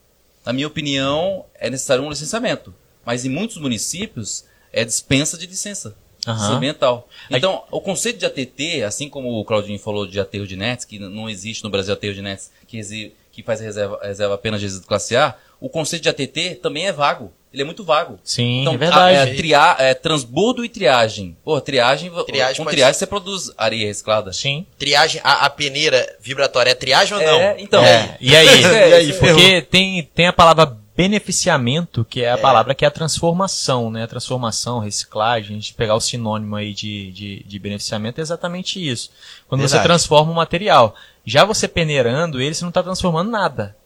[0.46, 2.72] Na minha opinião, é necessário um licenciamento.
[3.04, 5.96] Mas em muitos municípios, é dispensa de licença.
[6.26, 6.56] Uhum.
[6.56, 7.08] ambiental.
[7.30, 10.98] Então, o conceito de ATT, assim como o Claudinho falou de aterro de nets, que
[10.98, 14.86] não existe no Brasil aterro de nets que, que faz reserva, reserva apenas de resíduo
[14.86, 17.32] classe A, o conceito de ATT também é vago.
[17.52, 18.18] Ele é muito vago.
[18.22, 19.16] Sim, então, é verdade.
[19.16, 21.34] A, é, tria, é, transbordo e triagem.
[21.42, 24.32] Pô, triagem, triagem com triagem você produz areia reciclada.
[24.34, 24.66] Sim.
[24.78, 27.40] Triagem, a, a peneira vibratória é triagem ou não?
[27.40, 27.82] É, então.
[27.82, 28.16] É.
[28.20, 28.60] E aí?
[28.60, 32.36] e aí porque tem, tem a palavra beneficiamento, que é a é.
[32.36, 34.02] palavra que é a transformação, né?
[34.02, 38.84] A transformação, reciclagem, a gente pegar o sinônimo aí de, de, de beneficiamento é exatamente
[38.84, 39.12] isso.
[39.46, 39.80] Quando Verdade.
[39.80, 40.96] você transforma um material.
[41.24, 43.76] Já você peneirando ele, você não está transformando nada.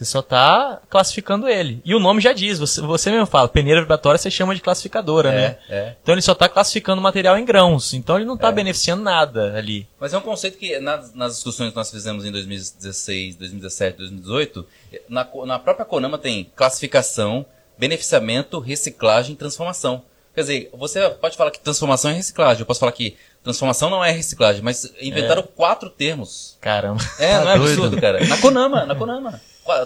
[0.00, 1.82] Você só está classificando ele.
[1.84, 5.28] E o nome já diz, você, você mesmo fala, peneira vibratória você chama de classificadora,
[5.28, 5.58] é, né?
[5.68, 5.94] É.
[6.02, 7.92] Então ele só está classificando o material em grãos.
[7.92, 8.52] Então ele não está é.
[8.52, 9.86] beneficiando nada ali.
[10.00, 14.66] Mas é um conceito que nas, nas, discussões que nós fizemos em 2016, 2017, 2018,
[15.06, 17.44] na, na própria Conama tem classificação,
[17.76, 20.02] beneficiamento, reciclagem e transformação.
[20.34, 22.60] Quer dizer, você pode falar que transformação é reciclagem.
[22.60, 25.48] Eu posso falar que transformação não é reciclagem, mas inventaram é.
[25.54, 26.56] quatro termos.
[26.58, 27.04] Caramba.
[27.18, 28.24] É, não é tá absurdo, cara.
[28.26, 29.40] Na Konama, na Konama.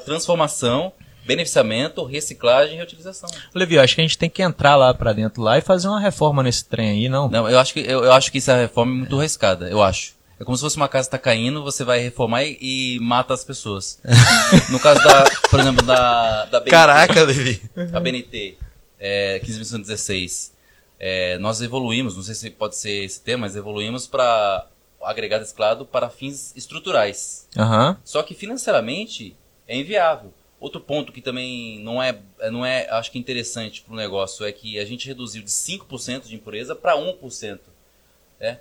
[0.04, 0.92] Transformação,
[1.24, 3.28] beneficiamento, reciclagem e reutilização.
[3.54, 5.88] Levi, eu acho que a gente tem que entrar lá para dentro lá e fazer
[5.88, 7.28] uma reforma nesse trem aí, não?
[7.28, 10.14] Não, eu acho que, eu, eu acho que essa reforma é muito arriscada, eu acho.
[10.38, 13.32] É como se fosse uma casa que tá caindo, você vai reformar e, e mata
[13.32, 14.00] as pessoas.
[14.70, 16.70] no caso da, por exemplo, da, da BNT.
[16.70, 17.62] Caraca, Levi.
[17.92, 18.58] A BNT,
[18.98, 20.52] é, 15.16.
[20.98, 24.66] É, nós evoluímos, não sei se pode ser esse tema, mas evoluímos para
[25.02, 27.46] agregado esclado para fins estruturais.
[27.56, 27.96] Uhum.
[28.02, 29.36] Só que financeiramente
[29.66, 30.32] é inviável.
[30.60, 32.18] Outro ponto que também não é,
[32.50, 36.26] não é acho que interessante para o negócio é que a gente reduziu de 5%
[36.26, 37.58] de impureza para 1%.
[38.40, 38.58] É?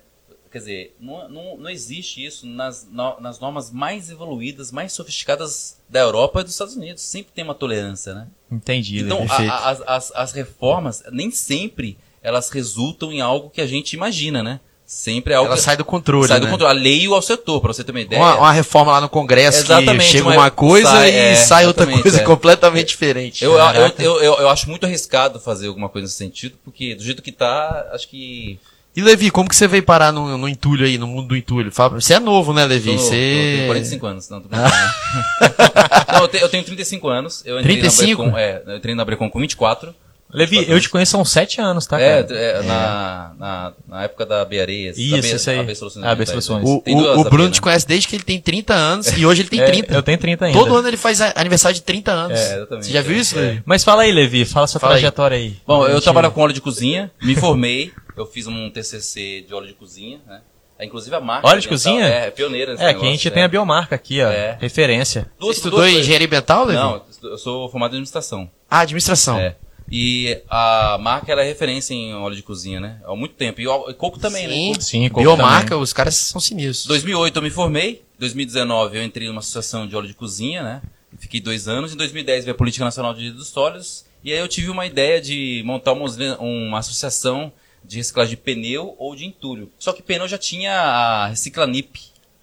[0.52, 6.02] Quer dizer, não, não, não existe isso nas, nas normas mais evoluídas, mais sofisticadas da
[6.02, 7.02] Europa e dos Estados Unidos.
[7.02, 8.28] Sempre tem uma tolerância, né?
[8.52, 9.00] Entendi.
[9.00, 13.68] Então, a, a, as, as, as reformas nem sempre elas resultam em algo que a
[13.68, 14.60] gente imagina, né?
[14.94, 15.52] Sempre é algo.
[15.52, 16.28] Ela sai do controle.
[16.28, 16.46] Sai né?
[16.46, 16.72] do controle.
[16.72, 18.22] A lei ao setor, para você ter uma ideia.
[18.22, 21.36] Uma, uma, reforma lá no Congresso exatamente, que chega uma, uma coisa sai, e é,
[21.36, 22.24] sai outra coisa é.
[22.24, 23.44] completamente diferente.
[23.44, 27.04] Eu, eu, eu, eu, eu acho muito arriscado fazer alguma coisa nesse sentido, porque do
[27.04, 28.60] jeito que tá, acho que.
[28.96, 31.72] E Levi, como que você veio parar no, no entulho aí, no mundo do entulho?
[31.72, 32.96] Você é novo, né, Levi?
[32.96, 33.16] Você...
[33.16, 34.72] Eu tenho 45 anos, não, tô brincando.
[36.14, 37.42] não, eu, tenho, eu tenho 35 anos.
[37.44, 38.24] Eu entrei 35?
[38.24, 39.96] Na Brecon, é, eu entrei na Brecon com 24.
[40.34, 42.36] Levi, eu te conheço há uns sete anos, tá, é, cara?
[42.36, 44.98] É, é, Na, na, na, época da Beareias.
[44.98, 45.60] Isso, da isso aí.
[45.60, 46.06] AB Soluções.
[46.06, 46.64] AB Soluções.
[46.68, 49.50] O, o, o Bruno te conhece desde que ele tem 30 anos e hoje ele
[49.50, 49.84] tem 30.
[49.94, 50.58] É, eu tenho 30 ainda.
[50.58, 52.40] Todo ano ele faz aniversário de 30 anos.
[52.40, 52.86] É, exatamente.
[52.88, 53.62] Você já viu isso, Levi?
[53.66, 55.44] Mas fala aí, Levi, fala sua fala trajetória aí.
[55.44, 55.58] aí.
[55.68, 59.68] Bom, eu trabalho com óleo de cozinha, me formei, eu fiz um TCC de óleo
[59.68, 60.42] de cozinha, né?
[60.78, 61.48] É, inclusive a marca.
[61.48, 62.06] Óleo de cozinha?
[62.06, 63.32] É, é pioneira nesse É, negócio, que a gente é.
[63.32, 64.30] tem a biomarca aqui, ó.
[64.30, 64.58] É.
[64.60, 65.30] Referência.
[65.40, 66.80] Você estudou engenharia ambiental, Levi?
[66.80, 68.50] Não, eu sou formado em administração.
[68.70, 69.40] Ah, administração.
[69.40, 69.56] É.
[69.96, 73.00] E a marca ela é referência em óleo de cozinha, né?
[73.06, 73.62] Há muito tempo.
[73.62, 74.80] E, o, coco também, sim, né?
[74.80, 75.84] Sim, coco Biomarca, também.
[75.84, 76.88] os caras são sinistros.
[76.88, 78.04] 2008 eu me formei.
[78.18, 80.82] 2019 eu entrei numa associação de óleo de cozinha, né?
[81.20, 81.94] Fiquei dois anos.
[81.94, 84.04] Em 2010 veio a Política Nacional de dos Sólidos.
[84.24, 87.54] E aí eu tive uma ideia de montar uma, uma associação
[87.86, 89.72] de reciclagem de pneu ou de entulho.
[89.78, 92.00] Só que pneu já tinha a Reciclanip.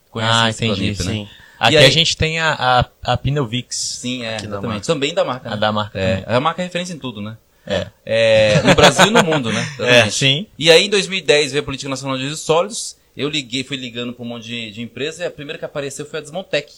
[0.09, 0.95] Conhece ah, a entendi, né?
[0.95, 1.29] sim.
[1.61, 2.55] Aqui aí, a gente tem a,
[3.05, 3.77] a, a Pneuvix.
[3.77, 4.87] Sim, é, exatamente.
[4.87, 5.51] Também da marca.
[5.51, 5.55] Né?
[5.55, 5.99] A da marca.
[5.99, 7.37] É, a marca é referência em tudo, né?
[7.67, 7.87] É.
[8.07, 8.63] é.
[8.63, 9.69] no Brasil e no mundo, né?
[9.79, 10.47] É, sim.
[10.59, 12.97] E aí, em 2010, veio a Política Nacional de Resíduos Sólidos.
[13.15, 16.07] Eu liguei, fui ligando para um monte de, de empresa e a primeira que apareceu
[16.07, 16.73] foi a Desmontec.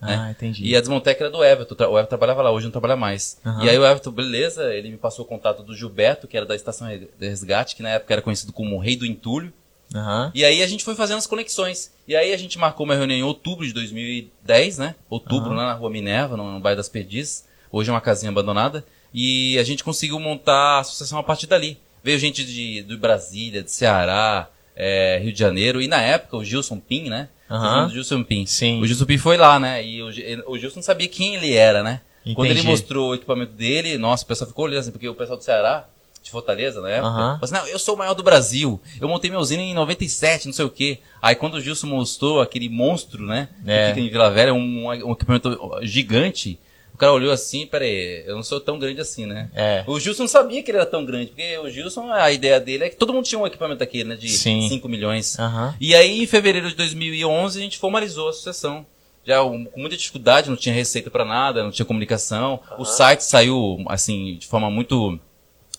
[0.00, 0.16] Né?
[0.16, 0.64] Ah, entendi.
[0.64, 1.74] E a Desmontec era do Everton.
[1.74, 3.40] O Everton trabalhava lá, hoje não trabalha mais.
[3.44, 3.64] Uhum.
[3.64, 6.54] E aí o Everton, beleza, ele me passou o contato do Gilberto, que era da
[6.54, 9.52] Estação de Resgate, que na época era conhecido como o Rei do Entulho.
[9.94, 10.30] Uhum.
[10.34, 11.92] E aí a gente foi fazendo as conexões.
[12.06, 14.94] E aí a gente marcou uma reunião em outubro de 2010, né?
[15.08, 15.56] Outubro, uhum.
[15.56, 17.46] lá na Rua Minerva, no, no bairro das Perdizes.
[17.70, 18.84] Hoje é uma casinha abandonada.
[19.12, 21.78] E a gente conseguiu montar a associação a partir dali.
[22.02, 25.80] Veio gente de, de Brasília, de Ceará, é, Rio de Janeiro.
[25.80, 27.28] E na época o Gilson Pim, né?
[27.50, 27.86] Uhum.
[27.86, 28.44] O Gilson Pim.
[28.44, 28.80] Sim.
[28.80, 29.84] O Gilson Pim foi lá, né?
[29.84, 32.02] E o, o Gilson não sabia quem ele era, né?
[32.20, 32.36] Entendi.
[32.36, 35.38] Quando ele mostrou o equipamento dele, nossa, o pessoal ficou olhando assim, porque o pessoal
[35.38, 35.88] do Ceará
[36.28, 37.08] de Fortaleza na época.
[37.08, 37.38] Uhum.
[37.40, 38.80] Assim, não, eu sou o maior do Brasil.
[39.00, 40.98] Eu montei minha usina em 97, não sei o quê.
[41.20, 43.48] Aí quando o Gilson mostrou aquele monstro, né?
[43.66, 43.88] É.
[43.88, 46.60] Que fica em Vila Velha, um, um equipamento gigante.
[46.92, 49.50] O cara olhou assim, peraí, eu não sou tão grande assim, né?
[49.54, 49.84] É.
[49.86, 52.84] O Gilson não sabia que ele era tão grande, porque o Gilson, a ideia dele
[52.84, 54.16] é que todo mundo tinha um equipamento daquele, né?
[54.16, 54.68] De Sim.
[54.68, 55.38] 5 milhões.
[55.38, 55.74] Uhum.
[55.80, 58.84] E aí, em fevereiro de 2011, a gente formalizou a associação.
[59.24, 62.60] Já com muita dificuldade, não tinha receita para nada, não tinha comunicação.
[62.72, 62.82] Uhum.
[62.82, 65.20] O site saiu, assim, de forma muito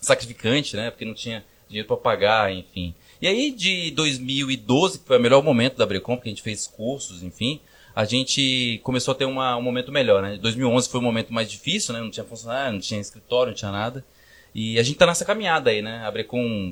[0.02, 0.92] sacrificante, né?
[0.92, 2.94] Porque não tinha dinheiro para pagar, enfim.
[3.22, 6.66] E aí, de 2012, que foi o melhor momento da Brecom, porque a gente fez
[6.66, 7.60] cursos, enfim,
[7.96, 10.38] a gente começou a ter uma, um momento melhor, né?
[10.38, 12.00] 2011 foi um momento mais difícil, né?
[12.00, 14.06] Não tinha funcionário, não tinha escritório, não tinha nada.
[14.54, 16.02] E a gente está nessa caminhada aí, né?
[16.06, 16.12] A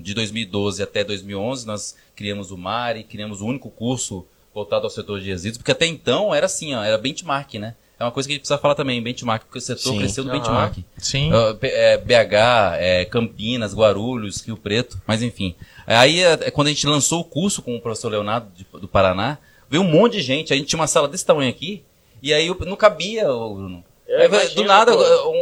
[0.02, 5.20] de 2012 até 2011, nós criamos o MARI, criamos o único curso voltado ao setor
[5.20, 7.76] de resíduos, porque até então era assim, ó, era benchmark, né?
[8.00, 9.98] É uma coisa que a gente precisa falar também, benchmark, porque o setor Sim.
[9.98, 10.38] cresceu do uhum.
[10.38, 10.78] benchmark.
[10.98, 11.32] Sim.
[11.32, 15.56] Uh, é, BH, é, Campinas, Guarulhos, Rio Preto, mas enfim.
[15.86, 18.88] Aí, é, é, quando a gente lançou o curso com o professor Leonardo de, do
[18.88, 21.84] Paraná, veio um monte de gente, a gente tinha uma sala desse tamanho aqui,
[22.22, 23.84] e aí não cabia, Bruno.
[24.10, 24.94] É, imagino, do nada,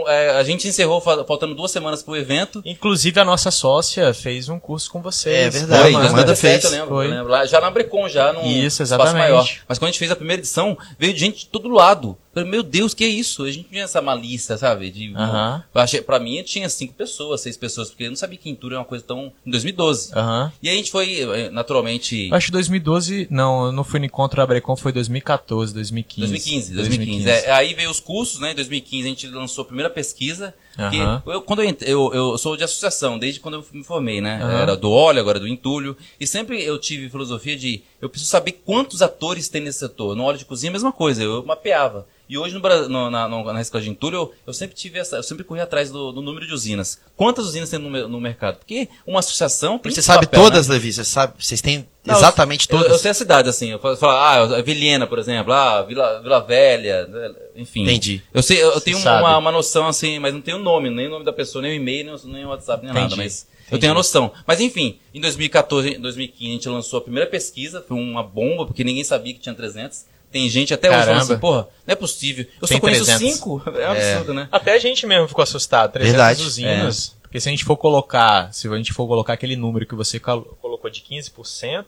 [0.07, 2.63] é, a gente encerrou faltando duas semanas pro evento.
[2.65, 5.35] Inclusive, a nossa sócia fez um curso com vocês.
[5.35, 6.63] É verdade, foi, mas fez.
[6.63, 7.05] Eu lembro, foi.
[7.05, 9.17] Eu lembro, lá, já na Brecon, já no Isso, exatamente.
[9.17, 9.47] maior.
[9.67, 12.17] Mas quando a gente fez a primeira edição, veio gente de todo lado.
[12.35, 13.45] Falei, meu Deus, que é isso?
[13.45, 14.91] A gente tinha essa malícia, sabe?
[14.91, 15.61] De, uhum.
[15.73, 18.75] eu achei, pra mim, tinha cinco pessoas, seis pessoas, porque eu não sabia que Intura
[18.75, 19.31] é uma coisa tão.
[19.45, 20.11] Em 2012.
[20.13, 20.51] Uhum.
[20.61, 22.27] E aí a gente foi, eh, naturalmente.
[22.27, 26.27] Eu acho que 2012, não, eu não fui no encontro da Brecon, foi 2014, 2015.
[26.27, 27.23] 2015, 2015.
[27.23, 27.47] 2015.
[27.47, 28.51] É, aí veio os cursos, né?
[28.51, 30.53] Em 2015 a gente lançou a primeira pesquisa.
[30.77, 31.31] Uhum.
[31.31, 34.43] Eu, quando eu, eu, eu, sou de associação, desde quando eu me formei, né?
[34.43, 34.51] Uhum.
[34.51, 35.95] Era do óleo, agora do entulho.
[36.19, 40.17] E sempre eu tive filosofia de eu preciso saber quantos atores tem nesse setor.
[40.17, 42.05] No óleo de cozinha, a mesma coisa, eu mapeava.
[42.27, 45.23] E hoje no, no, na, na reciclagem de entulho, eu, eu, sempre tive essa, eu
[45.23, 46.99] sempre corri atrás do, do, número de usinas.
[47.15, 48.57] Quantas usinas tem no, no mercado?
[48.57, 50.73] Porque uma associação tem Você sabe papel, todas, né?
[50.73, 50.91] Levi?
[50.91, 52.91] Você sabe, vocês têm Não, exatamente eu, todas?
[52.91, 53.71] Eu, sei a cidade, assim.
[53.71, 57.07] Eu falo, ah, Vilhena, por exemplo, ah, Vila, Vila Velha,
[57.55, 57.83] enfim.
[57.83, 58.23] Entendi.
[58.33, 61.07] Eu sei, eu, eu tenho uma, uma, noção, assim, mas não tenho o nome, nem
[61.07, 63.09] o nome da pessoa, nem o e-mail, nem, nem o WhatsApp, nem Entendi.
[63.09, 63.47] nada, mas...
[63.65, 63.75] Entendi.
[63.75, 64.31] Eu tenho a noção.
[64.45, 68.83] Mas enfim, em 2014, 2015 a gente lançou a primeira pesquisa, foi uma bomba, porque
[68.83, 70.05] ninguém sabia que tinha 300.
[70.31, 72.45] Tem gente até hoje falando assim, porra, não é possível.
[72.61, 73.33] Eu Tem só conheço 300.
[73.35, 73.61] cinco.
[73.65, 74.35] É um absurdo, é.
[74.35, 74.49] né?
[74.51, 75.93] Até a gente mesmo ficou assustado.
[75.93, 76.41] 300 Verdade.
[76.43, 77.15] usinas.
[77.17, 77.21] É.
[77.21, 80.19] Porque se a gente for colocar, se a gente for colocar aquele número que você
[80.19, 81.85] colocou de 15%,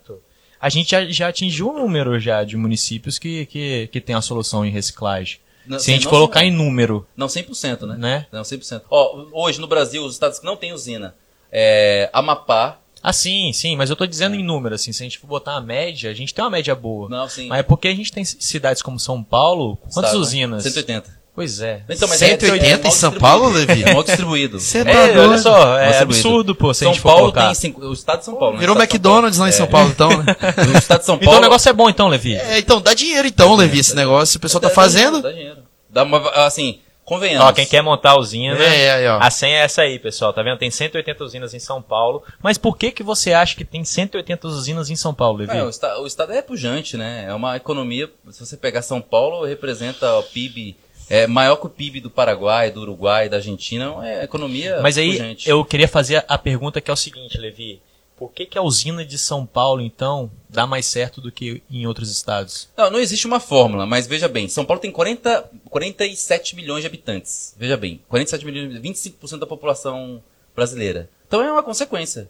[0.60, 4.16] a gente já, já atingiu o um número já de municípios que, que, que tem
[4.16, 5.40] a solução em reciclagem.
[5.66, 7.06] Não, se a gente colocar em número.
[7.16, 7.96] Não 100%, né?
[7.98, 8.28] né?
[8.32, 8.84] Não 100%.
[8.90, 11.14] Ó, hoje no Brasil, os estados que não têm usina,
[11.52, 12.80] é, Amapá,
[13.10, 15.56] ah, sim, sim, mas eu tô dizendo em número, assim, se a gente for botar
[15.56, 17.08] a média, a gente tem uma média boa.
[17.08, 17.48] Não, sim.
[17.48, 20.20] Mas é porque a gente tem cidades como São Paulo, quantas Estado, né?
[20.20, 20.64] usinas?
[20.64, 21.18] 180.
[21.34, 21.84] Pois é.
[21.88, 23.84] Então, mas 180 é, é em São Paulo, Levi?
[23.84, 24.60] É mal distribuído.
[24.60, 27.46] Você tá é, olha só, é absurdo, pô, se São a gente for Paulo colocar.
[27.46, 28.56] tem cinco, o estado de São Paulo.
[28.56, 28.60] Né?
[28.60, 30.36] Virou McDonald's lá em São Paulo, então, né?
[30.74, 31.30] o estado de São Paulo...
[31.30, 32.36] Então o negócio é bom, então, Levi.
[32.36, 35.22] É, então, dá dinheiro, então, Levi, esse negócio, o pessoal tá fazendo.
[35.22, 35.60] Dá dinheiro.
[35.90, 37.48] Dá uma, assim, Convenhamos.
[37.48, 40.34] Ó, quem quer montar a usina, é, é, é, a senha é essa aí, pessoal.
[40.34, 40.58] Tá vendo?
[40.58, 42.22] Tem 180 usinas em São Paulo.
[42.44, 45.56] Mas por que que você acha que tem 180 usinas em São Paulo, Levi?
[45.56, 47.24] É, o, estado, o, estado, é pujante, né?
[47.26, 50.76] É uma economia, se você pegar São Paulo, representa o PIB
[51.10, 55.12] é maior que o PIB do Paraguai, do Uruguai, da Argentina, é economia Mas aí
[55.14, 55.50] pujante.
[55.50, 57.82] eu queria fazer a pergunta que é o seguinte, Levi.
[58.18, 61.86] Por que, que a usina de São Paulo, então, dá mais certo do que em
[61.86, 62.68] outros estados?
[62.76, 66.88] Não, não existe uma fórmula, mas veja bem, São Paulo tem 40, 47 milhões de
[66.88, 67.56] habitantes.
[67.60, 70.22] Veja bem, 47 milhões, 25% da população
[70.56, 71.08] brasileira.
[71.28, 72.28] Então é uma consequência.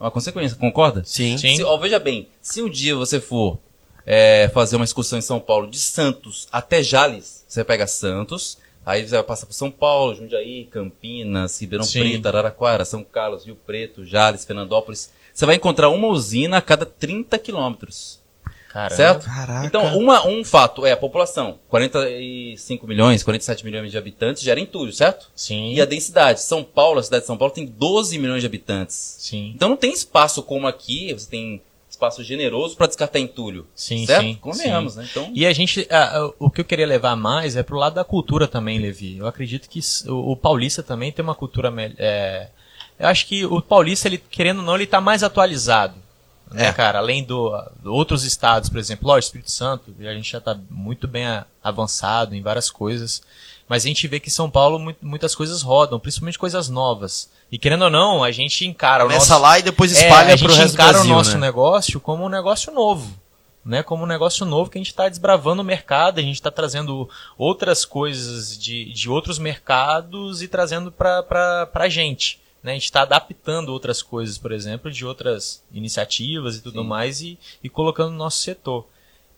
[0.00, 1.02] É uma consequência, concorda?
[1.04, 1.36] Sim.
[1.36, 1.56] Sim.
[1.56, 3.58] Se, ó, veja bem, se um dia você for
[4.06, 8.56] é, fazer uma excursão em São Paulo de Santos até Jales, você pega Santos,
[8.86, 12.00] aí você vai passar por São Paulo, Jundiaí, Campinas, Ribeirão Sim.
[12.00, 16.86] Preto, Araraquara, São Carlos, Rio Preto, Jales, Fernandópolis você vai encontrar uma usina a cada
[16.86, 18.24] 30 quilômetros.
[18.90, 19.26] Certo?
[19.26, 19.66] Caraca.
[19.66, 21.58] Então, uma, um fato é a população.
[21.68, 25.30] 45 milhões, 47 milhões de habitantes gera entulho, certo?
[25.34, 25.74] Sim.
[25.74, 26.40] E a densidade.
[26.40, 29.16] São Paulo, a cidade de São Paulo, tem 12 milhões de habitantes.
[29.18, 29.52] Sim.
[29.54, 33.66] Então não tem espaço como aqui, você tem espaço generoso para descartar entulho.
[33.74, 34.22] Sim, certo?
[34.22, 34.38] sim.
[34.40, 35.00] Convenhamos, sim.
[35.00, 35.08] né?
[35.10, 35.30] Então...
[35.34, 38.04] E a gente, a, a, o que eu queria levar mais é pro lado da
[38.04, 39.18] cultura também, Levi.
[39.18, 42.48] Eu acredito que o, o paulista também tem uma cultura é,
[42.98, 45.94] eu acho que o Paulista, ele, querendo ou não, ele está mais atualizado.
[46.50, 46.72] Né, é.
[46.72, 46.98] cara?
[46.98, 47.50] Além do,
[47.82, 51.44] do, outros estados, por exemplo, o Espírito Santo, a gente já está muito bem a,
[51.62, 53.22] avançado em várias coisas.
[53.68, 57.28] Mas a gente vê que São Paulo muitas coisas rodam, principalmente coisas novas.
[57.50, 59.42] E querendo ou não, a gente encara Começa o nosso.
[59.42, 61.46] lá e depois é, espalha é, para o resto encara Brasil, o nosso né?
[61.46, 63.26] negócio como um negócio novo.
[63.64, 66.52] Né, como um negócio novo que a gente está desbravando o mercado, a gente está
[66.52, 72.40] trazendo outras coisas de, de outros mercados e trazendo para a gente.
[72.66, 72.72] Né?
[72.72, 76.88] A gente está adaptando outras coisas, por exemplo, de outras iniciativas e tudo Sim.
[76.88, 78.88] mais e, e colocando no nosso setor.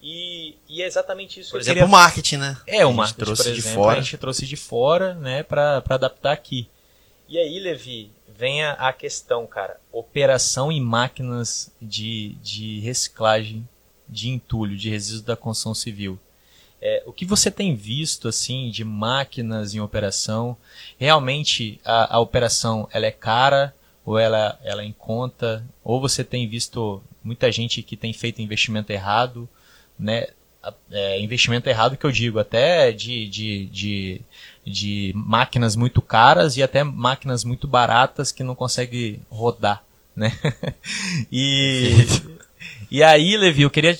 [0.00, 1.50] E, e, é exatamente isso.
[1.50, 1.86] Por exemplo, queria...
[1.86, 2.56] o marketing, né?
[2.66, 3.98] É, o marketing, trouxe por exemplo, de fora.
[3.98, 6.70] a gente trouxe de fora, né, para adaptar aqui.
[7.28, 13.68] E aí, Levi, vem a, a, questão, cara, operação em máquinas de, de reciclagem
[14.08, 16.18] de entulho, de resíduos da construção civil.
[16.80, 20.56] É, o que você tem visto assim de máquinas em operação?
[20.96, 23.74] Realmente a, a operação ela é cara
[24.04, 25.64] ou ela, ela é em conta?
[25.84, 29.48] Ou você tem visto muita gente que tem feito investimento errado,
[29.98, 30.28] né?
[30.90, 34.20] É, investimento errado que eu digo, até de, de, de,
[34.66, 39.84] de máquinas muito caras e até máquinas muito baratas que não conseguem rodar,
[40.16, 40.32] né?
[41.30, 41.94] e,
[42.90, 43.96] e aí, Levi, eu queria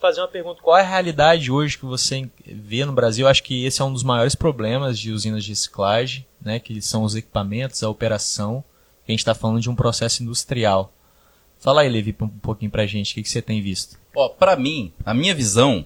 [0.00, 0.62] fazer uma pergunta.
[0.62, 3.26] Qual é a realidade hoje que você vê no Brasil?
[3.26, 6.58] Eu acho que esse é um dos maiores problemas de usinas de reciclagem, né?
[6.58, 8.64] Que são os equipamentos, a operação.
[9.06, 10.92] A gente está falando de um processo industrial.
[11.58, 13.12] Fala aí, Levi, um pouquinho pra gente.
[13.12, 13.98] O que, que você tem visto?
[14.16, 15.84] Ó, para mim, a minha visão,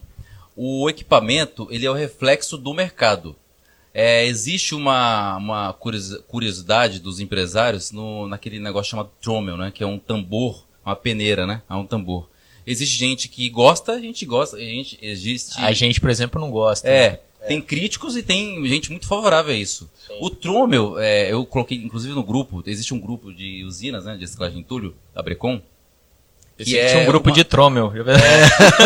[0.57, 3.35] o equipamento ele é o reflexo do mercado.
[3.93, 5.73] É, existe uma, uma
[6.27, 9.73] curiosidade dos empresários no, naquele negócio chamado trommel, né?
[9.73, 11.62] Que é um tambor, uma peneira, né?
[11.69, 12.29] É um tambor.
[12.67, 15.61] Existe gente que gosta, a gente gosta, a gente existe.
[15.61, 16.89] A gente, por exemplo, não gosta.
[16.89, 17.11] É.
[17.11, 17.19] Né?
[17.47, 19.91] Tem críticos e tem gente muito favorável a isso.
[20.07, 20.17] Sim.
[20.21, 24.21] O Trommel, é, eu coloquei inclusive no grupo, existe um grupo de usinas, né, de
[24.21, 25.61] reciclagem de entulho, da Brecon.
[26.59, 27.35] Existe é um grupo uma...
[27.35, 27.93] de Trommel.
[27.93, 28.05] É,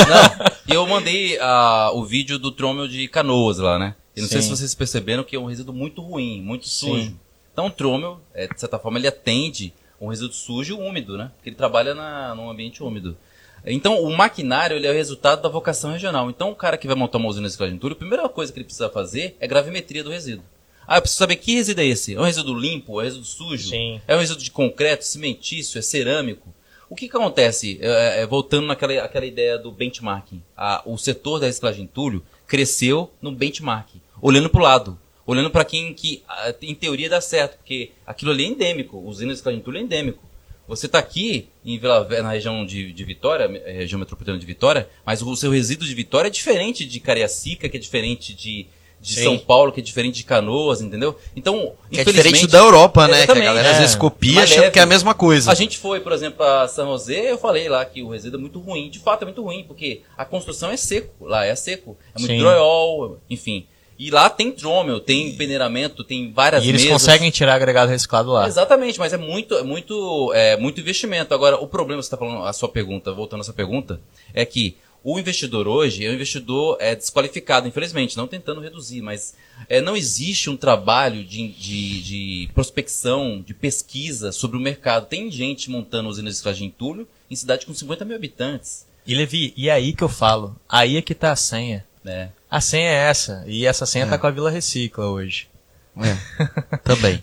[0.08, 3.94] não, e eu mandei uh, o vídeo do Trommel de Canoas lá, né?
[4.16, 4.32] Eu não Sim.
[4.32, 7.14] sei se vocês perceberam que é um resíduo muito ruim, muito sujo.
[7.52, 11.30] Então o trômel, é, de certa forma, ele atende um resíduo sujo e úmido, né?
[11.36, 13.16] Porque ele trabalha na, num ambiente úmido.
[13.64, 16.30] Então, o maquinário ele é o resultado da vocação regional.
[16.30, 18.64] Então, o cara que vai montar uma usina de reciclagem a primeira coisa que ele
[18.64, 20.44] precisa fazer é gravimetria do resíduo.
[20.86, 22.14] Ah, eu preciso saber que resíduo é esse.
[22.14, 23.00] É um resíduo limpo?
[23.00, 23.68] É um resíduo sujo?
[23.68, 24.00] Sim.
[24.08, 26.54] É um resíduo de concreto, cimentício, é cerâmico?
[26.88, 27.78] O que, que acontece?
[27.82, 30.42] É, é, voltando naquela aquela ideia do benchmarking.
[30.86, 34.98] O setor da reciclagem de entulho cresceu no benchmarking, olhando para o lado.
[35.26, 36.22] Olhando para quem que,
[36.62, 37.58] em teoria, dá certo.
[37.58, 38.96] Porque aquilo ali é endêmico.
[38.96, 40.22] Usina de reciclagem de entulho é endêmico.
[40.68, 44.86] Você está aqui em Vila Velha, na região de, de Vitória, região metropolitana de Vitória,
[45.04, 48.66] mas o seu resíduo de Vitória é diferente de Cariacica, que é diferente de,
[49.00, 51.18] de São Paulo, que é diferente de Canoas, entendeu?
[51.34, 53.24] Então, que é diferente da Europa, né?
[53.24, 55.50] Que a galera é, às vezes copia achando que é a mesma coisa.
[55.50, 58.40] A gente foi, por exemplo, a São José, eu falei lá que o resíduo é
[58.40, 58.90] muito ruim.
[58.90, 61.26] De fato, é muito ruim, porque a construção é seco.
[61.26, 61.96] Lá é seco.
[62.14, 63.66] É muito drywall, enfim.
[63.98, 67.02] E lá tem trômel, tem peneiramento, tem várias E eles mesas.
[67.02, 68.46] conseguem tirar agregado reciclado lá.
[68.46, 71.34] Exatamente, mas é muito, é muito, é muito investimento.
[71.34, 74.00] Agora, o problema, você está falando, a sua pergunta, voltando a essa pergunta,
[74.32, 79.34] é que o investidor hoje é um investidor é, desqualificado, infelizmente, não tentando reduzir, mas
[79.68, 85.06] é, não existe um trabalho de, de, de, prospecção, de pesquisa sobre o mercado.
[85.06, 88.86] Tem gente montando usinas de reciclagem em entulho em cidade com 50 mil habitantes.
[89.06, 91.87] E Levi, e aí que eu falo, aí é que tá a senha.
[92.04, 92.28] É.
[92.50, 93.44] A senha é essa.
[93.46, 94.16] E essa senha tá é.
[94.16, 95.48] tá com a Vila Recicla hoje.
[95.96, 96.76] É.
[96.84, 97.22] Também.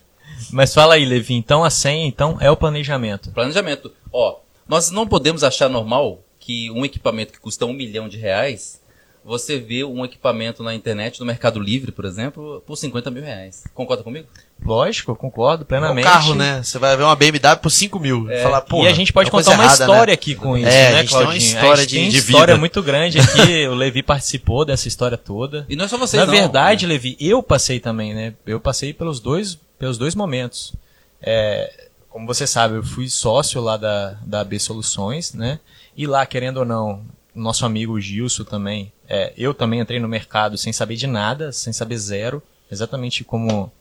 [0.52, 1.34] Mas fala aí, Levi.
[1.34, 3.32] Então a senha então é o planejamento.
[3.32, 3.92] Planejamento.
[4.12, 8.82] Ó, nós não podemos achar normal que um equipamento que custa um milhão de reais
[9.26, 13.64] você vê um equipamento na internet, no Mercado Livre, por exemplo, por 50 mil reais.
[13.74, 14.28] Concorda comigo?
[14.64, 16.08] Lógico, eu concordo plenamente.
[16.08, 16.64] É um carro, né?
[16.64, 18.30] Você vai ver uma BMW por 5 mil.
[18.32, 18.42] É.
[18.42, 20.14] Falar, e a gente pode contar uma errada, história né?
[20.14, 21.32] aqui com isso, é, né, a gente Claudinho?
[21.32, 22.58] tem uma história de, tem de história vida.
[22.58, 23.68] muito grande aqui.
[23.68, 25.66] o Levi participou dessa história toda.
[25.70, 26.94] E não é só você, Na não, verdade, né?
[26.94, 28.34] Levi, eu passei também, né?
[28.46, 30.74] Eu passei pelos dois, pelos dois momentos.
[31.22, 35.60] É, como você sabe, eu fui sócio lá da, da B Soluções, né?
[35.98, 37.04] E lá, querendo ou não,
[37.36, 41.74] nosso amigo Gilson também, é, eu também entrei no mercado sem saber de nada, sem
[41.74, 42.42] saber zero,
[42.72, 43.72] exatamente como,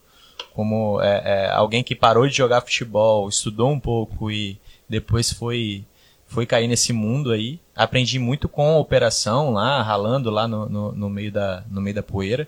[0.55, 4.59] como é, é, alguém que parou de jogar futebol, estudou um pouco e
[4.89, 5.85] depois foi,
[6.26, 7.59] foi cair nesse mundo aí.
[7.74, 11.97] Aprendi muito com a operação lá, ralando lá no, no, no meio, da, no meio
[11.97, 12.47] da poeira.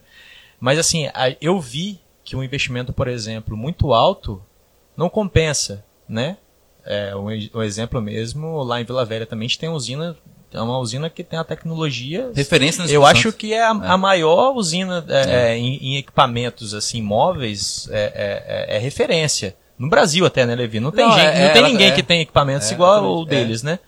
[0.61, 1.07] Mas assim,
[1.41, 4.43] eu vi que um investimento, por exemplo, muito alto
[4.97, 6.37] não compensa, né?
[6.84, 7.26] É, um,
[7.59, 10.16] um exemplo mesmo, lá em Vila Velha também a gente tem usina
[10.57, 12.31] é uma usina que tem a tecnologia.
[12.35, 13.89] Referência Eu acho que é a, é.
[13.89, 15.57] a maior usina é, é.
[15.57, 19.55] em, em, equipamentos assim móveis é, é, é, referência.
[19.79, 20.81] No Brasil até, né, Levi?
[20.81, 23.79] Não tem, não, gente, não tem ninguém que tem equipamentos igual o deles, né?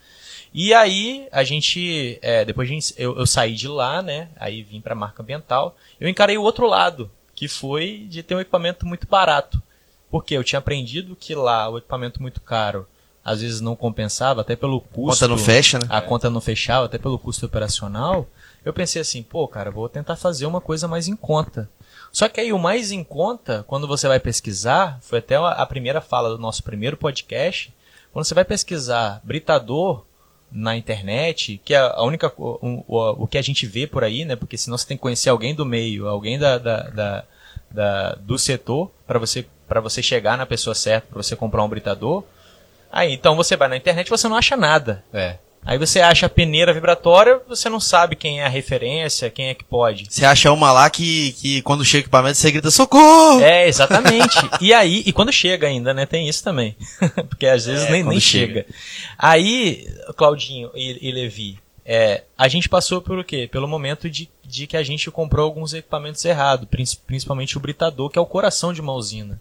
[0.52, 4.28] E aí a gente, depois a gente, eu, eu, saí de lá, né?
[4.36, 5.74] Aí vim para a marca ambiental.
[5.98, 9.62] Eu encarei o outro lado, que foi de ter um equipamento muito barato.
[10.10, 12.86] Porque eu tinha aprendido que lá o equipamento muito caro
[13.28, 15.24] às vezes não compensava, até pelo custo.
[15.24, 15.86] A conta não fecha, né?
[15.88, 18.26] A conta não fechava, até pelo custo operacional.
[18.64, 21.68] Eu pensei assim, pô, cara, vou tentar fazer uma coisa mais em conta.
[22.10, 26.00] Só que aí o mais em conta, quando você vai pesquisar, foi até a primeira
[26.00, 27.72] fala do nosso primeiro podcast,
[28.12, 30.04] quando você vai pesquisar britador
[30.50, 34.24] na internet, que é a única o, o, o que a gente vê por aí,
[34.24, 34.34] né?
[34.34, 37.24] Porque senão você tem que conhecer alguém do meio, alguém da, da, da,
[37.70, 41.68] da do setor para você para você chegar na pessoa certa, para você comprar um
[41.68, 42.24] britador.
[42.90, 45.04] Aí, então você vai na internet e você não acha nada.
[45.12, 45.36] É.
[45.64, 49.54] Aí você acha a peneira vibratória, você não sabe quem é a referência, quem é
[49.54, 50.06] que pode.
[50.08, 53.40] Você acha uma lá que, que quando chega o equipamento você grita socorro!
[53.40, 54.38] É, exatamente.
[54.62, 56.06] e aí, e quando chega ainda, né?
[56.06, 56.74] Tem isso também.
[57.28, 58.60] Porque às vezes é, nem, nem chega.
[58.60, 58.66] chega.
[59.18, 59.86] Aí,
[60.16, 63.48] Claudinho e, e Levi, é, a gente passou por o quê?
[63.50, 66.68] Pelo momento de, de que a gente comprou alguns equipamentos errados,
[67.06, 69.40] principalmente o britador, que é o coração de uma usina.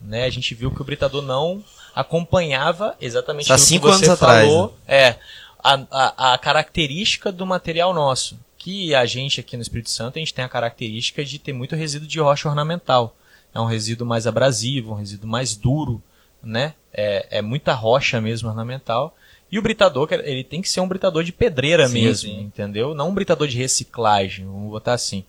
[0.00, 0.24] Né?
[0.24, 1.64] A gente viu que o britador não
[1.96, 4.76] acompanhava exatamente Há cinco que você falou.
[4.86, 4.96] Né?
[4.96, 5.16] É,
[5.64, 8.38] a, a, a característica do material nosso.
[8.58, 11.74] Que a gente aqui no Espírito Santo, a gente tem a característica de ter muito
[11.74, 13.16] resíduo de rocha ornamental.
[13.54, 16.02] É um resíduo mais abrasivo, um resíduo mais duro,
[16.42, 16.74] né?
[16.92, 19.16] É, é muita rocha mesmo ornamental.
[19.50, 22.40] E o britador, ele tem que ser um britador de pedreira sim, mesmo, sim.
[22.40, 22.92] entendeu?
[22.92, 25.24] Não um britador de reciclagem, vamos botar assim.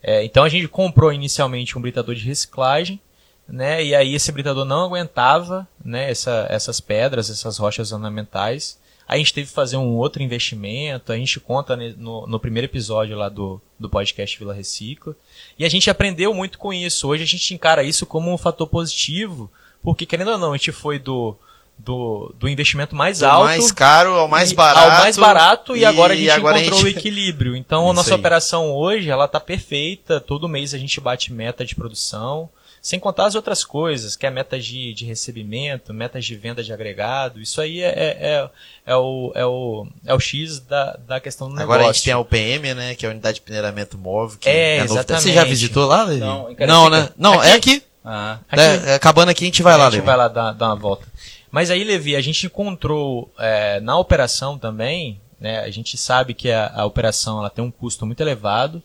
[0.00, 3.00] É, então a gente comprou inicialmente um britador de reciclagem,
[3.48, 3.84] né?
[3.84, 6.10] E aí esse britador não aguentava, né?
[6.10, 8.78] Essa, essas pedras, essas rochas ornamentais.
[9.08, 12.66] Aí a gente teve que fazer um outro investimento, a gente conta no, no primeiro
[12.66, 15.14] episódio lá do, do podcast Vila Recicla.
[15.56, 17.06] E a gente aprendeu muito com isso.
[17.06, 20.72] Hoje a gente encara isso como um fator positivo, porque querendo ou não, a gente
[20.72, 21.36] foi do,
[21.78, 23.44] do, do investimento mais do alto.
[23.44, 24.90] mais caro ao mais barato.
[24.90, 26.96] Ao mais barato e, e agora a gente agora encontrou a gente...
[26.96, 27.54] o equilíbrio.
[27.54, 28.18] Então a nossa aí.
[28.18, 30.20] operação hoje, ela tá perfeita.
[30.20, 32.50] Todo mês a gente bate meta de produção
[32.86, 36.72] Sem contar as outras coisas, que é metas de, de recebimento, metas de venda de
[36.72, 37.40] agregado.
[37.40, 38.50] Isso aí é, é, é,
[38.86, 41.74] é o, é, o, é o X da, da questão do negócio.
[41.74, 42.94] Agora a gente tem a UPM, né?
[42.94, 44.38] Que é a Unidade de Peneiramento Móvel.
[44.38, 45.24] Que é, é exatamente.
[45.24, 46.20] Você já visitou lá, Levi?
[46.20, 47.08] Não, Não, né?
[47.18, 47.48] Não, aqui?
[47.48, 47.82] é aqui.
[48.04, 48.38] Ah.
[48.48, 48.62] aqui.
[48.62, 50.06] É, acabando aqui, a gente vai a lá, gente Levi.
[50.06, 51.08] vai lá dar, dar uma volta.
[51.50, 56.52] Mas aí, Levi, a gente encontrou é, na operação também, né, a gente sabe que
[56.52, 58.80] a, a operação ela tem um custo muito elevado,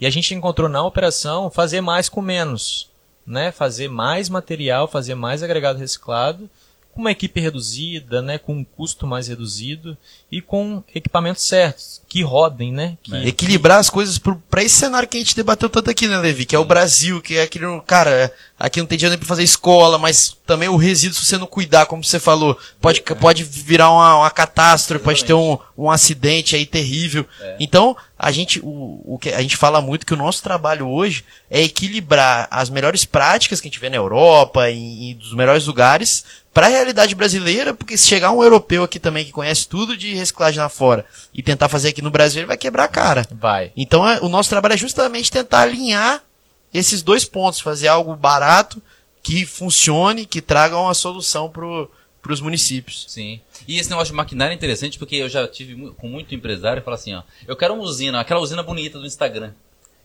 [0.00, 2.93] e a gente encontrou na operação fazer mais com menos.
[3.26, 6.48] Né, fazer mais material, fazer mais agregado reciclado,
[6.94, 9.98] com uma equipe reduzida, né, com um custo mais reduzido
[10.30, 12.96] e com equipamentos certos, que rodem, né?
[13.02, 16.16] Que, Equilibrar as coisas pro, pra esse cenário que a gente debateu tanto aqui, né,
[16.18, 16.44] Levi?
[16.46, 17.66] Que é o Brasil, que é aquele.
[17.80, 21.36] Cara, aqui não tem dinheiro nem pra fazer escola, mas também o resíduo, se você
[21.36, 25.90] não cuidar, como você falou, pode, pode virar uma, uma catástrofe, pode ter um, um
[25.90, 27.26] acidente aí terrível.
[27.58, 31.24] Então, a gente, o, o que a gente fala muito que o nosso trabalho hoje
[31.50, 35.66] é equilibrar as melhores práticas que a gente vê na Europa e, e dos melhores
[35.66, 39.96] lugares para a realidade brasileira, porque se chegar um europeu aqui também que conhece tudo
[39.96, 43.26] de reciclagem lá fora e tentar fazer aqui no Brasil, ele vai quebrar a cara.
[43.32, 43.72] vai.
[43.76, 46.22] Então é- o nosso trabalho é justamente tentar alinhar
[46.74, 48.82] esses dois pontos, fazer algo barato,
[49.22, 53.06] que funcione, que traga uma solução para os municípios.
[53.08, 53.40] Sim.
[53.66, 56.84] E esse negócio de maquinário é interessante porque eu já tive com muito empresário e
[56.84, 59.52] fala assim, ó, eu quero uma usina, aquela usina bonita do Instagram.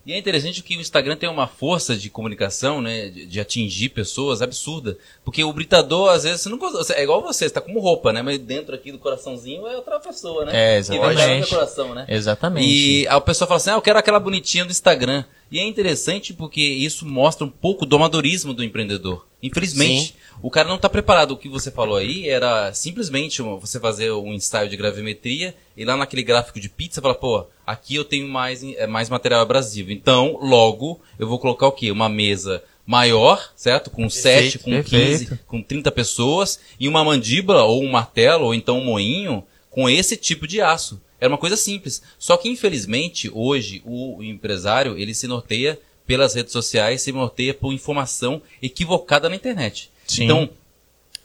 [0.05, 3.89] E é interessante que o Instagram tem uma força de comunicação, né, de, de atingir
[3.89, 4.97] pessoas absurda.
[5.25, 8.13] Porque o britador, às vezes, você não consegue, é igual você, você tá como roupa,
[8.13, 10.51] né, mas dentro aqui do coraçãozinho é outra pessoa, né?
[10.55, 11.41] É, E exatamente.
[11.41, 12.05] do coração, né?
[12.07, 12.67] Exatamente.
[12.67, 15.25] E a pessoa fala assim, ah, eu quero aquela bonitinha do Instagram.
[15.51, 19.25] E é interessante porque isso mostra um pouco do amadorismo do empreendedor.
[19.41, 21.31] Infelizmente, o cara não está preparado.
[21.31, 25.95] O que você falou aí era simplesmente você fazer um ensaio de gravimetria e lá
[25.95, 29.91] naquele gráfico de pizza fala, pô, aqui eu tenho mais, é, mais material abrasivo.
[29.91, 31.89] Então, logo, eu vou colocar o quê?
[31.89, 33.89] Uma mesa maior, certo?
[33.89, 35.29] Com 7, com perfeito.
[35.29, 39.89] 15, com 30 pessoas e uma mandíbula ou um martelo ou então um moinho com
[39.89, 41.01] esse tipo de aço.
[41.19, 42.01] Era uma coisa simples.
[42.17, 47.71] Só que infelizmente hoje o empresário ele se norteia pelas redes sociais, se norteia por
[47.73, 49.91] informação equivocada na internet.
[50.07, 50.23] Sim.
[50.25, 50.49] Então,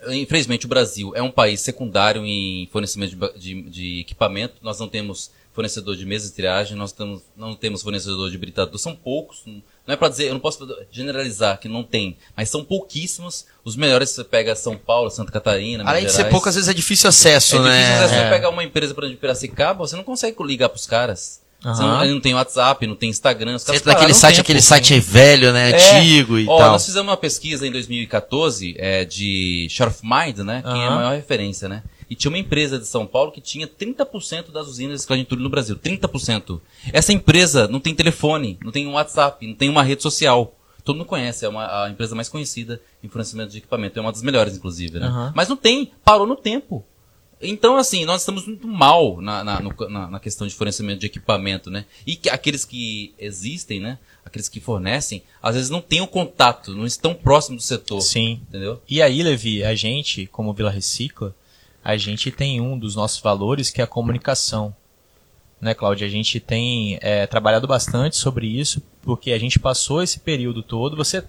[0.08, 4.54] infelizmente o Brasil é um país secundário em fornecimento de, de- de equipamento.
[4.62, 8.78] Nós não temos fornecedor de mesa de triagem, nós temos, não temos fornecedor de britador,
[8.78, 9.42] são poucos.
[9.86, 13.44] Não é para dizer, eu não posso generalizar que não tem, mas são pouquíssimos.
[13.64, 16.32] Os melhores você pega São Paulo, Santa Catarina, Além de Minas ser Gerais.
[16.32, 17.78] pouco, às vezes é difícil acesso, É né?
[17.82, 18.24] difícil, vezes, É.
[18.24, 21.42] você pegar uma empresa, exemplo, de Piracicaba, você não consegue ligar pros caras.
[21.64, 21.74] Aham.
[21.74, 23.54] Você não, não tem WhatsApp, não tem Instagram.
[23.56, 24.42] Os Você entra naquele site, tempo.
[24.44, 25.70] aquele site é velho, né?
[25.70, 25.74] É.
[25.98, 26.72] Antigo e Ó, tal.
[26.72, 30.62] Nós fizemos uma pesquisa em 2014 é, de Share of Mind, né?
[30.62, 31.82] Quem é a maior referência, né?
[32.08, 35.48] E tinha uma empresa de São Paulo que tinha 30% das usinas de entulho no
[35.50, 35.76] Brasil.
[35.76, 36.60] 30%.
[36.92, 40.54] Essa empresa não tem telefone, não tem um WhatsApp, não tem uma rede social.
[40.84, 43.98] Todo mundo conhece, é uma, a empresa mais conhecida em fornecimento de equipamento.
[43.98, 45.06] É uma das melhores, inclusive, né?
[45.06, 45.32] Aham.
[45.34, 46.84] Mas não tem, parou no tempo.
[47.40, 51.06] Então, assim, nós estamos muito mal na, na, no- na- na questão de fornecimento de
[51.06, 51.84] equipamento, né?
[52.06, 53.98] E que aqueles que existem, né?
[54.24, 58.00] Aqueles que fornecem, às vezes não têm o contato, não estão próximos do setor.
[58.00, 58.40] Sim.
[58.48, 58.80] Entendeu?
[58.88, 61.34] E aí, Levi, a gente, como Vila Recicla,
[61.84, 64.74] a gente tem um dos nossos valores que é a comunicação.
[65.60, 66.06] Né, Cláudia?
[66.06, 70.96] A gente tem é, trabalhado bastante sobre isso, porque a gente passou esse período todo.
[70.96, 71.22] Você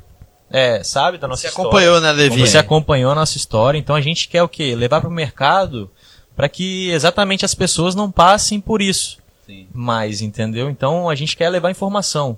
[0.49, 1.69] é, sabe da nossa Você história.
[1.69, 2.39] acompanhou, né, Levi?
[2.39, 4.75] Você acompanhou a nossa história, então a gente quer o quê?
[4.75, 5.91] Levar para o mercado
[6.35, 9.67] para que exatamente as pessoas não passem por isso Sim.
[9.73, 10.69] mais, entendeu?
[10.69, 12.37] Então a gente quer levar informação.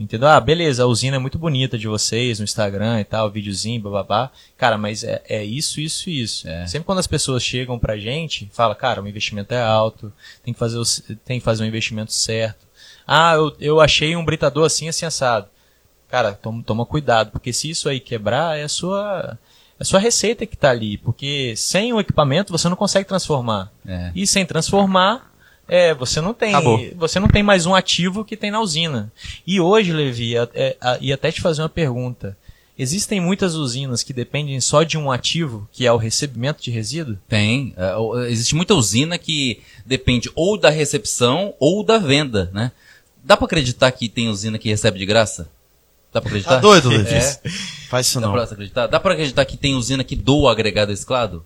[0.00, 0.28] Entendeu?
[0.28, 4.30] Ah, beleza, a usina é muito bonita de vocês no Instagram e tal, videozinho, bababá.
[4.56, 6.48] Cara, mas é, é isso, isso e isso.
[6.48, 6.66] É.
[6.66, 10.10] Sempre quando as pessoas chegam pra gente, fala, cara, o investimento é alto,
[10.42, 10.84] tem que fazer, o,
[11.22, 12.66] tem que fazer um investimento certo.
[13.06, 15.48] Ah, eu, eu achei um britador assim, assim, assado.
[16.08, 19.38] Cara, toma, toma cuidado, porque se isso aí quebrar, é a sua,
[19.78, 20.96] é a sua receita que tá ali.
[20.96, 23.70] Porque sem o equipamento você não consegue transformar.
[23.86, 24.12] É.
[24.14, 25.29] E sem transformar,
[25.70, 26.80] é, você não tem, Acabou.
[26.96, 29.10] você não tem mais um ativo que tem na usina.
[29.46, 32.36] E hoje, Levi, é, é, a- e até te fazer uma pergunta.
[32.78, 37.18] Existem muitas usinas que dependem só de um ativo, que é o recebimento de resíduo?
[37.28, 37.74] Tem.
[37.76, 42.72] É, existe muita usina que depende ou da recepção ou da venda, né?
[43.22, 45.48] Dá pra acreditar que tem usina que recebe de graça?
[46.12, 46.54] Dá pra acreditar?
[46.56, 47.14] Tá doido, Levi?
[47.14, 47.38] É.
[47.90, 48.32] Faz isso Dá não.
[48.32, 48.86] pra acreditar?
[48.86, 51.44] Dá pra acreditar que tem usina que doa agregado reciclado?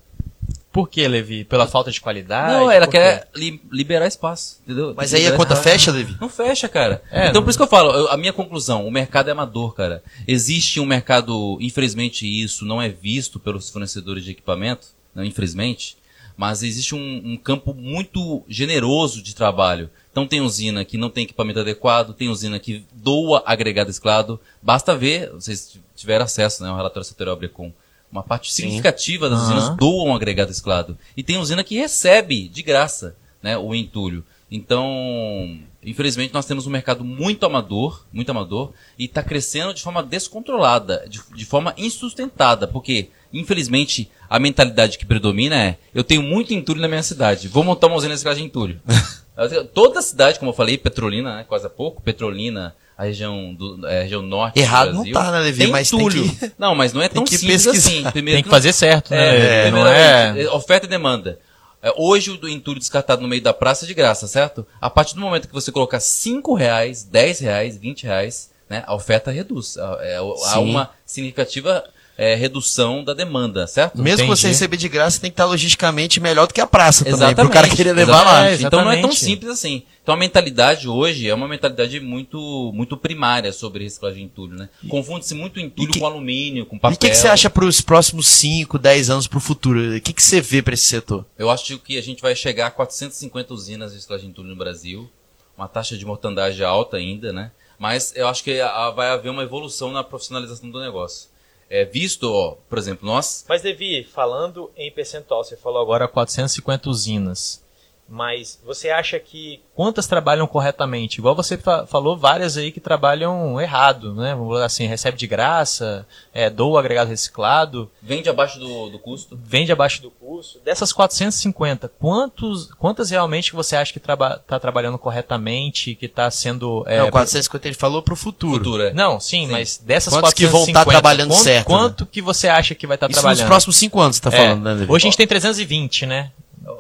[0.75, 1.45] Por que, Levi?
[1.45, 2.53] Pela falta de qualidade?
[2.53, 4.93] não, ela quer li- liberar espaço, entendeu?
[4.97, 5.70] Mas que aí a liberar conta espaço.
[5.70, 6.16] fecha, Levi?
[6.20, 7.01] Não fecha, cara.
[7.12, 9.31] É, então não- por isso que eu falo, eu- a minha conclusão, o mercado é
[9.33, 10.03] amador, cara.
[10.27, 15.97] Existe um mercado, infelizmente isso não é visto pelos fornecedores de equipamento, não, infelizmente.
[16.37, 19.89] Mas existe um, um campo muito generoso de trabalho.
[20.11, 24.41] Então tem usina que não tem equipamento adequado, tem usina que doa agregado esclado.
[24.61, 27.72] Basta ver, vocês tiveram acesso né, ao relatório setorial Brecon,
[28.15, 28.62] uma parte Sim.
[28.62, 29.45] significativa das uhum.
[29.47, 30.97] usinas doam agregado esclado.
[31.17, 34.25] E tem usina que recebe de graça né, o entulho.
[34.49, 40.01] Então, infelizmente, nós temos um mercado muito amador, muito amador, e está crescendo de forma
[40.01, 46.55] descontrolada, de, de forma insustentada, porque, infelizmente, a mentalidade que predomina é: eu tenho muito
[46.55, 48.81] entulho na minha cidade, vou montar uma usina de reciclagem de entulho.
[49.72, 53.85] Toda a cidade, como eu falei, Petrolina, né, quase há pouco, Petrolina, a região do
[53.87, 55.12] é, região norte Errado do Brasil.
[55.12, 55.59] não tá, né, Levi?
[55.64, 56.22] Tem mas entulho.
[56.22, 56.53] tem que...
[56.59, 57.70] Não, mas não é tão simples pesquisar.
[57.70, 58.11] assim.
[58.12, 59.18] Primeiro tem que fazer certo, né?
[59.18, 60.49] É, é, não é...
[60.53, 61.41] Oferta e demanda.
[61.82, 64.64] É, hoje o entulho descartado no meio da praça é de graça, certo?
[64.80, 68.95] A partir do momento que você colocar 5 reais, 10 reais, 20 reais, né, a
[68.95, 69.76] oferta reduz.
[70.01, 71.85] É, há uma significativa
[72.17, 74.01] é, redução da demanda, certo?
[74.01, 74.41] Mesmo Entendi.
[74.41, 77.51] você receber de graça, tem que estar logisticamente melhor do que a praça exatamente, também,
[77.51, 78.53] pro cara querer levar lá.
[78.53, 79.83] então não é tão simples assim.
[80.03, 84.69] Então a mentalidade hoje é uma mentalidade muito muito primária sobre reciclagem de entulho, né?
[84.89, 86.95] Confunde-se muito entulho que, com alumínio, com papel.
[86.95, 89.97] E o que, que, você acha para os próximos 5, 10 anos para o futuro?
[89.97, 91.25] O que, que você vê para esse setor?
[91.39, 94.57] Eu acho que a gente vai chegar a 450 usinas de reciclagem de entulho no
[94.57, 95.11] Brasil,
[95.57, 97.51] uma taxa de mortandade alta ainda, né?
[97.79, 98.59] Mas eu acho que
[98.95, 101.34] vai haver uma evolução na profissionalização do negócio
[101.75, 103.45] é, visto, ó, por exemplo, nós.
[103.49, 107.64] Mas, Devi, falando em percentual, você falou agora 450 usinas.
[108.09, 111.19] Mas você acha que quantas trabalham corretamente?
[111.19, 114.35] Igual você fa falou, várias aí que trabalham errado, né?
[114.35, 117.91] Vamos dizer assim, recebe de graça, é, doa agregado reciclado.
[118.03, 119.39] Vende abaixo do, do custo?
[119.43, 120.61] Vende abaixo do custo.
[120.61, 126.31] Dessas 450, quantos, quantas realmente você acha que está traba tá trabalhando corretamente, que está
[126.31, 126.85] sendo...
[126.87, 128.59] É, Não, 450 ele falou para o futuro.
[128.59, 128.93] futuro é.
[128.93, 130.35] Não, sim, sim, mas dessas quantos 450...
[130.35, 131.67] que vão estar tá trabalhando quanto, certo?
[131.67, 132.09] Quanto né?
[132.13, 133.41] que você acha que vai estar tá trabalhando?
[133.41, 134.93] nos próximos 5 anos, você está é, falando, né, David?
[134.93, 136.31] Hoje a gente tem 320, né?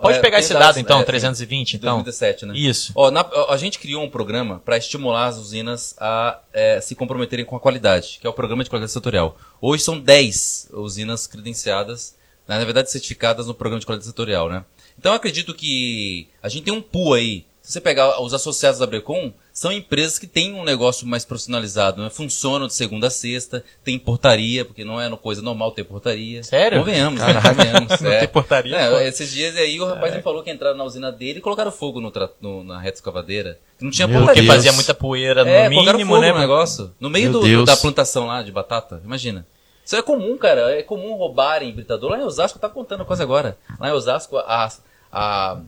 [0.00, 2.02] Pode é, pegar esse dado, então, é, 320, então.
[2.02, 2.54] 2017, né?
[2.56, 2.92] Isso.
[2.94, 7.44] Ó, na, a gente criou um programa para estimular as usinas a é, se comprometerem
[7.44, 9.36] com a qualidade, que é o programa de qualidade setorial.
[9.60, 12.16] Hoje são 10 usinas credenciadas,
[12.48, 14.64] né, na verdade certificadas no programa de qualidade setorial, né?
[14.98, 17.46] Então eu acredito que a gente tem um pool aí.
[17.60, 22.02] Se você pegar os associados da Brecon, são empresas que têm um negócio mais profissionalizado,
[22.02, 22.10] né?
[22.10, 26.42] funcionam de segunda a sexta, tem portaria, porque não é uma coisa normal ter portaria.
[26.42, 26.80] Sério?
[26.80, 27.40] Convenhamos, né?
[27.40, 28.00] Convenhamos.
[28.02, 28.18] não é.
[28.18, 28.76] tem portaria?
[28.76, 31.70] É, esses dias aí o rapaz me falou que entraram na usina dele e colocaram
[31.70, 33.60] fogo no, no na reta escavadeira.
[33.80, 34.42] Não tinha Meu portaria.
[34.42, 36.32] Porque fazia muita poeira no é, mínimo, né?
[36.32, 36.92] no negócio.
[36.98, 39.46] No meio do, da plantação lá de batata, imagina.
[39.84, 40.76] Isso é comum, cara.
[40.76, 42.10] É comum roubarem britador.
[42.10, 43.56] Lá em Osasco, tá contando coisa agora.
[43.78, 44.68] Lá em Osasco, a,
[45.12, 45.60] a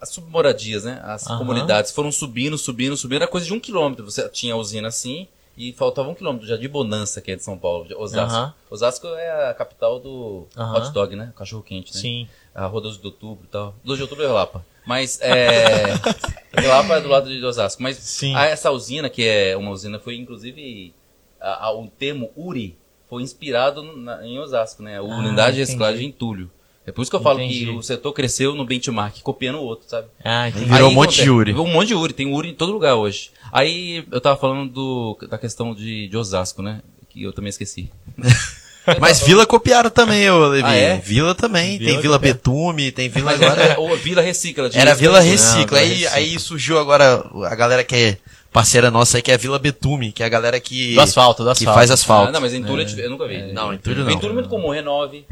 [0.00, 1.00] as submoradias, né?
[1.02, 3.22] As comunidades foram subindo, subindo, subindo.
[3.22, 4.04] Era coisa de um quilômetro.
[4.04, 5.26] Você tinha a usina assim
[5.56, 8.54] e faltava um quilômetro já de Bonança, que é de São Paulo, de Osasco.
[8.70, 11.32] Osasco é a capital do hot dog, né?
[11.36, 12.00] Cachorro quente, né?
[12.00, 12.28] Sim.
[12.54, 13.74] A Rua 12 de Outubro e tal.
[13.84, 14.64] 12 de Outubro é Lapa.
[14.86, 15.94] Mas é.
[16.66, 17.82] Lapa é do lado de Osasco.
[17.82, 18.34] Mas Sim.
[18.34, 20.94] A, essa usina, que é uma usina, foi inclusive.
[21.40, 22.76] A, a, o termo URI
[23.08, 24.96] foi inspirado na, em Osasco, né?
[24.96, 26.50] A ah, Unidade de Reciclagem em Entulho.
[26.88, 27.66] É por isso que eu falo Entendi.
[27.66, 30.08] que o setor cresceu no benchmark, copiando o outro, sabe?
[30.24, 30.64] Ah, entendi.
[30.64, 31.52] Virou um monte de Uri.
[31.52, 33.30] Virou um monte de Uri, tem Uri em todo lugar hoje.
[33.52, 36.80] Aí eu tava falando do, da questão de, de Osasco, né?
[37.10, 37.90] Que eu também esqueci.
[38.98, 40.64] Mas Vila copiaram também, ô Levi.
[40.64, 40.96] Ah, é?
[40.96, 41.76] Vila também.
[41.76, 43.62] Vila tem Vila Betume, tem Vila agora.
[43.62, 44.70] É, Vila Recicla.
[44.72, 45.78] Era Vila Recicla.
[45.78, 46.16] Não, aí, recicla.
[46.16, 48.16] aí surgiu agora a galera que é
[48.50, 50.94] parceira nossa aí, que é a Vila Betume, que é a galera que.
[50.94, 51.70] Do asfalto, do asfalto.
[51.70, 52.30] Que faz asfalto.
[52.30, 53.04] Ah, não, mas Entulho é.
[53.04, 53.34] eu nunca vi.
[53.34, 54.10] É, não, Entulho não.
[54.10, 55.26] Entulho é muito comum, Renove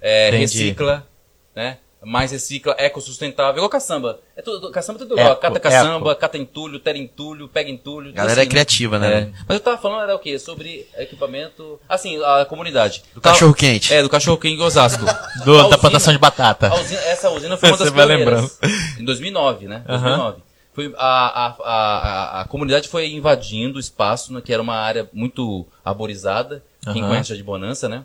[0.00, 1.06] é, recicla,
[1.54, 1.78] né?
[2.00, 4.20] Mais recicla, ecossustentável, igual caçamba.
[4.36, 5.32] É tudo, caçamba é tudo igual.
[5.32, 6.20] Eco, cata caçamba, eco.
[6.20, 8.12] cata entulho, tera entulho, pega entulho.
[8.12, 9.18] Galera assim, é criativa, né?
[9.18, 9.28] É.
[9.48, 10.38] Mas eu tava falando era o quê?
[10.38, 11.80] Sobre equipamento.
[11.88, 13.02] Assim, a comunidade.
[13.12, 13.92] Do cachorro quente.
[13.92, 15.04] É, do cachorro quente em Osasco.
[15.44, 16.72] do, da usina, plantação de batata.
[16.72, 18.58] Usina, essa usina foi uma das primeiras.
[18.96, 19.82] Em 2009, né?
[19.88, 20.42] 2009.
[20.72, 25.10] Foi, a, a, a, a, comunidade foi invadindo o espaço, né, que era uma área
[25.12, 26.62] muito arborizada.
[26.92, 28.04] Quem conhece já de Bonança, né?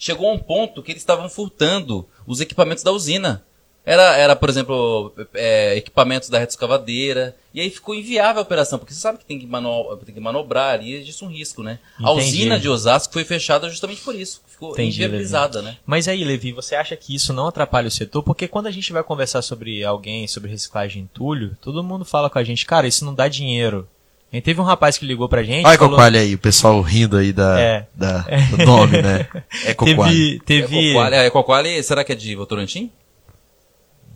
[0.00, 3.44] Chegou a um ponto que eles estavam furtando os equipamentos da usina.
[3.84, 7.36] Era, era por exemplo, é, equipamentos da reta escavadeira.
[7.52, 10.20] E aí ficou inviável a operação, porque você sabe que tem que, mano, tem que
[10.20, 11.78] manobrar ali, existe um risco, né?
[11.94, 12.08] Entendi.
[12.08, 14.42] A usina de Osasco foi fechada justamente por isso.
[14.46, 15.72] Ficou Entendi, inviabilizada, Levi.
[15.72, 15.78] né?
[15.84, 18.22] Mas aí, Levi, você acha que isso não atrapalha o setor?
[18.22, 22.30] Porque quando a gente vai conversar sobre alguém, sobre reciclagem de entulho, todo mundo fala
[22.30, 23.88] com a gente, cara, isso não dá dinheiro.
[24.32, 25.66] A gente teve um rapaz que ligou pra gente.
[25.66, 25.96] Olha falou...
[25.96, 27.86] Cocalha aí, o pessoal rindo aí da, é.
[27.94, 28.18] da,
[28.56, 29.26] do nome, né?
[29.64, 30.04] É Cocalha.
[30.04, 30.96] Teve, teve...
[30.96, 32.92] É Cocalha, é será que é de Votorantim?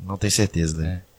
[0.06, 1.02] Não tenho certeza, né?
[1.10, 1.14] É.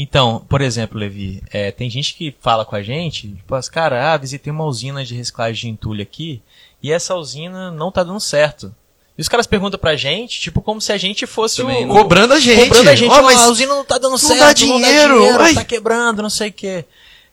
[0.00, 4.12] Então, por exemplo, Levi, é, tem gente que fala com a gente, tipo, as cara,
[4.12, 6.40] ah, visitei uma usina de reciclagem de entulho aqui,
[6.80, 8.72] e essa usina não tá dando certo.
[9.18, 11.92] E os caras perguntam pra gente, tipo, como se a gente fosse Também, o...
[11.92, 12.68] Cobrando a gente.
[12.68, 15.32] Cobrando a gente, oh, mas a usina não tá dando não certo, dá dinheiro, não
[15.32, 16.84] dá dinheiro, tá quebrando, não sei o quê.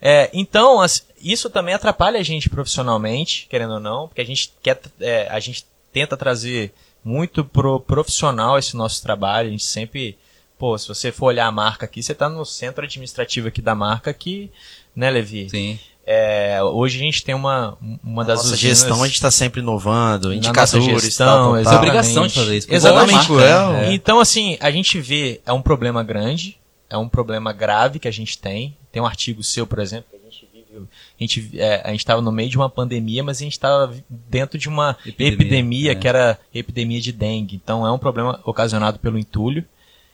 [0.02, 0.86] É, então,
[1.22, 5.40] isso também atrapalha a gente profissionalmente, querendo ou não, porque a gente quer, é, a
[5.40, 6.74] gente tenta trazer
[7.04, 10.18] muito pro profissional esse nosso trabalho, a gente sempre,
[10.58, 13.76] pô, se você for olhar a marca aqui, você está no centro administrativo aqui da
[13.76, 14.52] marca que,
[14.96, 15.50] né, Levi?
[15.50, 15.80] Sim.
[16.08, 19.60] É, hoje a gente tem uma, uma das nossa usinas, gestão a gente está sempre
[19.60, 21.74] inovando, indicadores, gestão, tal, tal, tal.
[21.74, 22.68] É obrigação de fazer isso.
[22.70, 23.28] Exatamente.
[23.42, 23.94] É.
[23.94, 26.60] Então assim, a gente vê é um problema grande,
[26.90, 28.76] é um problema grave que a gente tem.
[28.92, 30.88] Tem um artigo seu, por exemplo, que a gente vive.
[31.18, 34.68] A gente é, estava no meio de uma pandemia, mas a gente estava dentro de
[34.68, 35.96] uma epidemia, epidemia é.
[35.96, 37.56] que era epidemia de dengue.
[37.56, 39.66] Então é um problema ocasionado pelo entulho.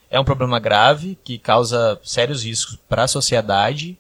[0.10, 3.98] É um problema grave que causa sérios riscos para a sociedade,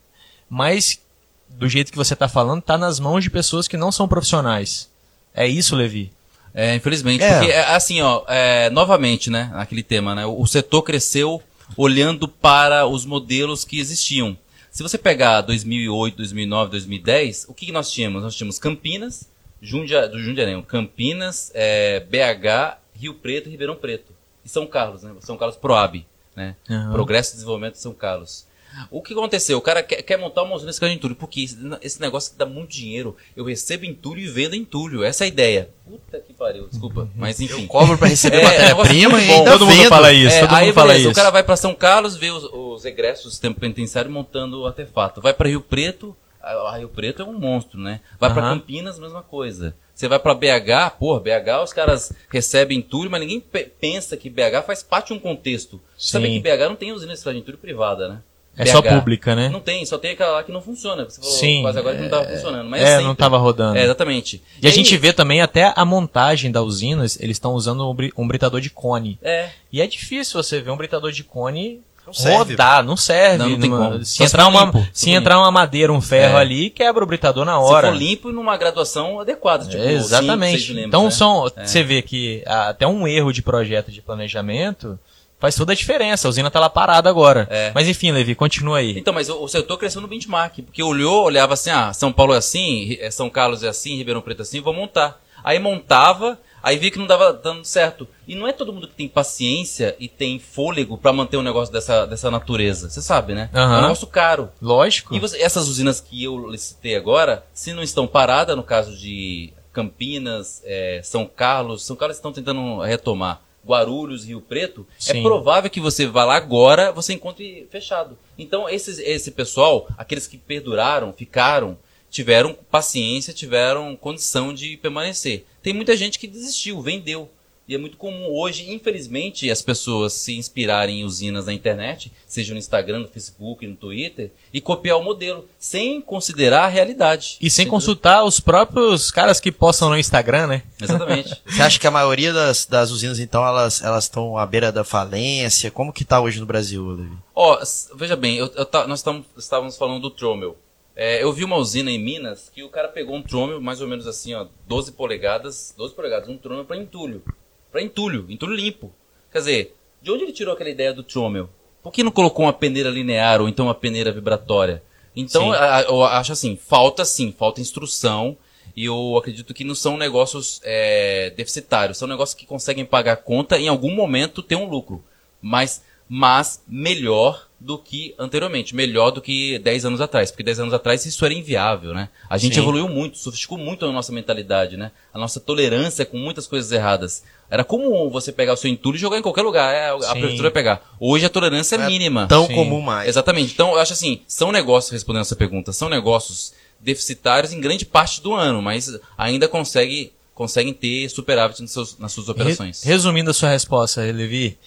[0.49, 0.99] mas
[1.47, 4.89] do jeito que você está falando, está nas mãos de pessoas que não são profissionais.
[5.33, 6.11] É isso, Levi?
[6.53, 7.23] É, infelizmente.
[7.23, 7.37] É.
[7.37, 11.41] Porque, assim, ó, é, novamente, né, aquele tema, né, o setor cresceu
[11.77, 14.37] olhando para os modelos que existiam.
[14.69, 18.23] Se você pegar 2008, 2009, 2010, o que, nós tínhamos?
[18.23, 19.29] Nós tínhamos Campinas,
[19.61, 24.13] Jundia, do Jundiaí, Campinas, é, BH, Rio Preto e Ribeirão Preto.
[24.45, 25.13] E São Carlos, né?
[25.19, 26.05] São Carlos Proab,
[26.35, 26.55] né?
[26.69, 26.91] Uhum.
[26.93, 28.47] Progresso e Desenvolvimento de São Carlos.
[28.89, 29.57] O que aconteceu?
[29.57, 31.45] O cara quer, quer montar uma usina de entulho, porque
[31.81, 33.15] esse negócio dá muito dinheiro.
[33.35, 35.03] Eu recebo entulho e vendo entulho.
[35.03, 35.69] Essa é a ideia.
[35.85, 37.09] Puta que pariu, desculpa.
[37.15, 37.63] Mas enfim.
[37.63, 40.35] Eu cobro pra receber é, matéria-prima e todo mundo fala isso.
[40.35, 41.11] É, todo aí, mundo fala beleza, isso.
[41.11, 44.67] O cara vai para São Carlos, vê os, os egressos do sistema penitenciário montando o
[44.67, 45.21] artefato.
[45.21, 48.01] Vai para Rio Preto, a Rio Preto é um monstro, né?
[48.19, 48.35] Vai uhum.
[48.35, 49.75] para Campinas, mesma coisa.
[49.93, 53.39] Você vai para BH, porra, BH os caras recebem entulho, mas ninguém
[53.79, 55.79] pensa que BH faz parte de um contexto.
[55.97, 56.13] Sim.
[56.13, 58.21] Sabe que BH não tem usina de entulho privada, né?
[58.57, 58.71] É BH.
[58.71, 59.49] só pública, né?
[59.49, 61.05] Não tem, só tem aquela lá que não funciona.
[61.05, 61.61] Você falou Sim.
[61.61, 62.69] quase agora que não estava é, funcionando.
[62.69, 63.77] Mas é, não estava rodando.
[63.77, 64.41] É, exatamente.
[64.61, 67.95] E, e a gente vê também até a montagem da usina, eles estão usando um,
[68.17, 69.17] um britador de cone.
[69.21, 69.49] É.
[69.71, 72.87] E é difícil você ver um britador de cone não rodar, serve.
[72.87, 73.37] não serve.
[73.37, 74.05] Não, não tem numa, como.
[74.05, 76.41] Se, entrar uma, limpo, se entrar uma madeira, um ferro é.
[76.41, 77.87] ali, quebra o britador na hora.
[77.87, 79.65] Se for limpo e numa graduação adequada.
[79.65, 80.67] Tipo, é, exatamente.
[80.67, 81.11] Cinco, então né?
[81.11, 81.65] são, é.
[81.65, 84.99] você vê que até um erro de projeto de planejamento
[85.41, 86.27] faz toda a diferença.
[86.27, 87.47] A usina tá lá parada agora.
[87.49, 87.71] É.
[87.73, 88.97] Mas enfim, Levi, continua aí.
[88.97, 92.35] Então, mas o, o setor cresceu no benchmark, porque olhou, olhava assim, ah, São Paulo
[92.35, 95.19] é assim, é, São Carlos é assim, Ribeirão Preto é assim, vou montar.
[95.43, 98.07] Aí montava, aí via que não dava dando certo.
[98.27, 101.73] E não é todo mundo que tem paciência e tem fôlego para manter um negócio
[101.73, 102.91] dessa, dessa natureza.
[102.91, 103.49] Você sabe, né?
[103.51, 103.59] Uhum.
[103.59, 104.51] É um negócio caro.
[104.61, 105.15] Lógico.
[105.15, 109.51] E você, essas usinas que eu citei agora, se não estão paradas, no caso de
[109.73, 113.41] Campinas, é, São Carlos, São Carlos estão tentando retomar.
[113.65, 115.19] Guarulhos, Rio Preto, é Sim.
[115.19, 118.17] é provável que você vá lá agora, você encontre fechado.
[118.37, 121.77] Então, esse, esse pessoal, aqueles que perduraram, ficaram,
[122.09, 125.45] tiveram paciência, tiveram condição de permanecer.
[125.61, 127.29] Tem muita gente que desistiu, vendeu.
[127.67, 132.53] E é muito comum hoje, infelizmente, as pessoas se inspirarem em usinas na internet, seja
[132.53, 137.37] no Instagram, no Facebook, no Twitter, e copiar o modelo, sem considerar a realidade.
[137.39, 140.63] E sem consultar os próprios caras que postam no Instagram, né?
[140.81, 141.41] Exatamente.
[141.45, 144.83] Você acha que a maioria das, das usinas, então, elas elas estão à beira da
[144.83, 145.71] falência?
[145.71, 147.15] Como que está hoje no Brasil, Levi?
[147.33, 149.03] Ó, oh, veja bem, eu, eu, nós
[149.37, 150.57] estávamos falando do Trommel.
[150.93, 153.87] É, eu vi uma usina em Minas que o cara pegou um Trommel, mais ou
[153.87, 157.23] menos assim, ó, 12 polegadas, 12 polegadas, um Trommel para entulho
[157.71, 158.91] para entulho, entulho limpo.
[159.31, 161.49] Quer dizer, de onde ele tirou aquela ideia do trommel?
[161.81, 164.83] Por que não colocou uma peneira linear ou então uma peneira vibratória?
[165.15, 168.37] Então, a, eu acho assim, falta sim, falta instrução
[168.75, 173.57] e eu acredito que não são negócios é, deficitários, são negócios que conseguem pagar conta
[173.57, 175.03] e em algum momento ter um lucro.
[175.41, 175.83] Mas,
[176.13, 181.05] mas melhor do que anteriormente, melhor do que 10 anos atrás, porque 10 anos atrás
[181.05, 182.09] isso era inviável, né?
[182.29, 182.59] A gente Sim.
[182.59, 184.91] evoluiu muito, sofisticou muito a nossa mentalidade, né?
[185.13, 187.23] A nossa tolerância com muitas coisas erradas.
[187.49, 190.51] Era comum você pegar o seu entulho e jogar em qualquer lugar, é, a prefeitura
[190.51, 190.81] pegar.
[190.99, 192.27] Hoje a tolerância é, é mínima.
[192.27, 192.55] Tão Sim.
[192.55, 193.07] comum mais.
[193.07, 193.53] Exatamente.
[193.53, 198.21] Então, eu acho assim, são negócios, respondendo essa pergunta, são negócios deficitários em grande parte
[198.21, 202.83] do ano, mas ainda consegue, conseguem ter superávit nas, seus, nas suas operações.
[202.83, 204.59] Resumindo a sua resposta, Levi,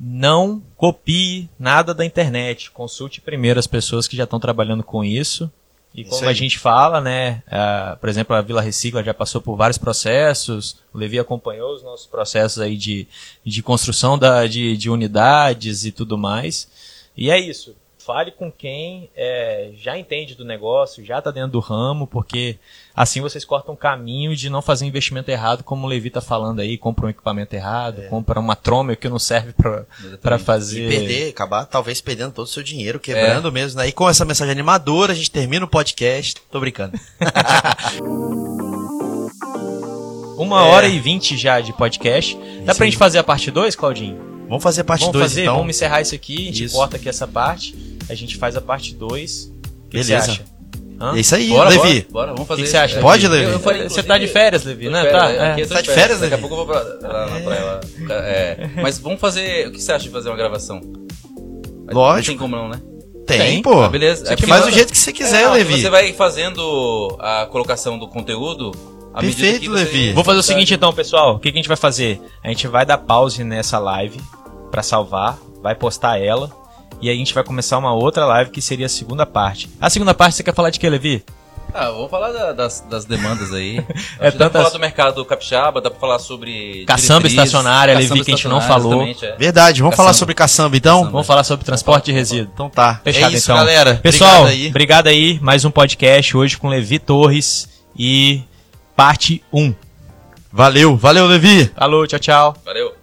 [0.00, 2.70] não copie nada da internet.
[2.70, 5.50] Consulte primeiro as pessoas que já estão trabalhando com isso.
[5.94, 7.42] E como a gente fala, né?
[7.48, 10.76] Uh, por exemplo, a Vila Recicla já passou por vários processos.
[10.94, 13.08] O Levi acompanhou os nossos processos aí de,
[13.44, 16.68] de construção da, de, de unidades e tudo mais.
[17.16, 17.74] E é isso
[18.10, 22.58] fale com quem é, já entende do negócio, já está dentro do ramo, porque
[22.94, 26.58] assim vocês cortam o caminho de não fazer investimento errado, como o Levi está falando
[26.58, 28.08] aí, compra um equipamento errado, é.
[28.08, 29.54] compra uma trommel que não serve
[30.20, 30.86] para fazer.
[30.86, 33.52] E perder, acabar talvez perdendo todo o seu dinheiro, quebrando é.
[33.52, 33.78] mesmo.
[33.78, 33.86] Né?
[33.86, 36.34] E com essa mensagem animadora, a gente termina o podcast.
[36.50, 36.98] Tô brincando.
[40.36, 40.68] Uma é.
[40.68, 42.36] hora e vinte já de podcast.
[42.64, 44.29] Dá pra gente fazer a parte 2, Claudinho?
[44.50, 45.56] Vamos fazer a parte 2 Vamos fazer, então.
[45.58, 46.74] vamos encerrar isso aqui, a gente isso.
[46.74, 47.72] corta aqui essa parte,
[48.08, 49.52] a gente faz a parte 2.
[49.92, 50.40] Beleza.
[51.00, 51.16] Hã?
[51.16, 52.00] É isso aí, bora, Levi.
[52.10, 52.62] Bora, bora, vamos fazer.
[52.62, 53.00] O que, você acha?
[53.00, 53.52] Pode, Levi?
[53.84, 55.04] você tá de férias, Levi, né?
[55.04, 55.54] Tá, é.
[55.54, 56.32] Você tá de férias, Levi?
[56.32, 57.80] Daqui a pouco eu vou pra, lá na praia.
[58.10, 58.70] É.
[58.82, 59.68] Mas vamos fazer.
[59.68, 60.80] O que você acha de fazer uma gravação?
[61.88, 62.16] Lógico.
[62.16, 62.82] Não tem como não, né?
[63.28, 63.62] Tem, tem.
[63.62, 63.84] pô.
[63.84, 64.26] Ah, beleza.
[64.26, 65.80] Você é faz do jeito que você quiser, é, Levi.
[65.80, 68.72] Você vai fazendo a colocação do conteúdo
[69.18, 70.12] Perfeito, Levi.
[70.12, 71.36] Vou fazer o seguinte então, pessoal.
[71.36, 72.20] O que, que a gente vai fazer?
[72.42, 74.20] A gente vai dar pause nessa live
[74.70, 76.50] para salvar, vai postar ela
[77.00, 79.70] e aí a gente vai começar uma outra live que seria a segunda parte.
[79.80, 81.24] A segunda parte você quer falar de que, Levi?
[81.72, 83.78] Ah, vamos falar da, das, das, demandas aí.
[84.18, 84.38] é tantas...
[84.38, 86.84] Dá pra falar do mercado capixaba, dá pra falar sobre.
[86.84, 89.04] Caçamba estacionária, Levi, que a gente não falou.
[89.04, 89.36] É.
[89.36, 89.96] Verdade, vamos caçamba.
[89.96, 90.96] falar sobre caçamba então?
[90.98, 91.12] Caçamba.
[91.12, 92.50] Vamos falar sobre transporte de resíduo.
[92.52, 93.00] Então tá.
[93.04, 93.56] Fechado, é isso, então.
[93.56, 93.94] galera.
[94.02, 94.68] Pessoal, obrigado aí.
[94.68, 95.38] obrigado aí.
[95.40, 98.42] Mais um podcast hoje com Levi Torres e
[98.96, 99.72] parte 1.
[100.52, 101.70] Valeu, valeu, Levi.
[101.76, 102.56] Alô, tchau, tchau.
[102.64, 102.99] Valeu.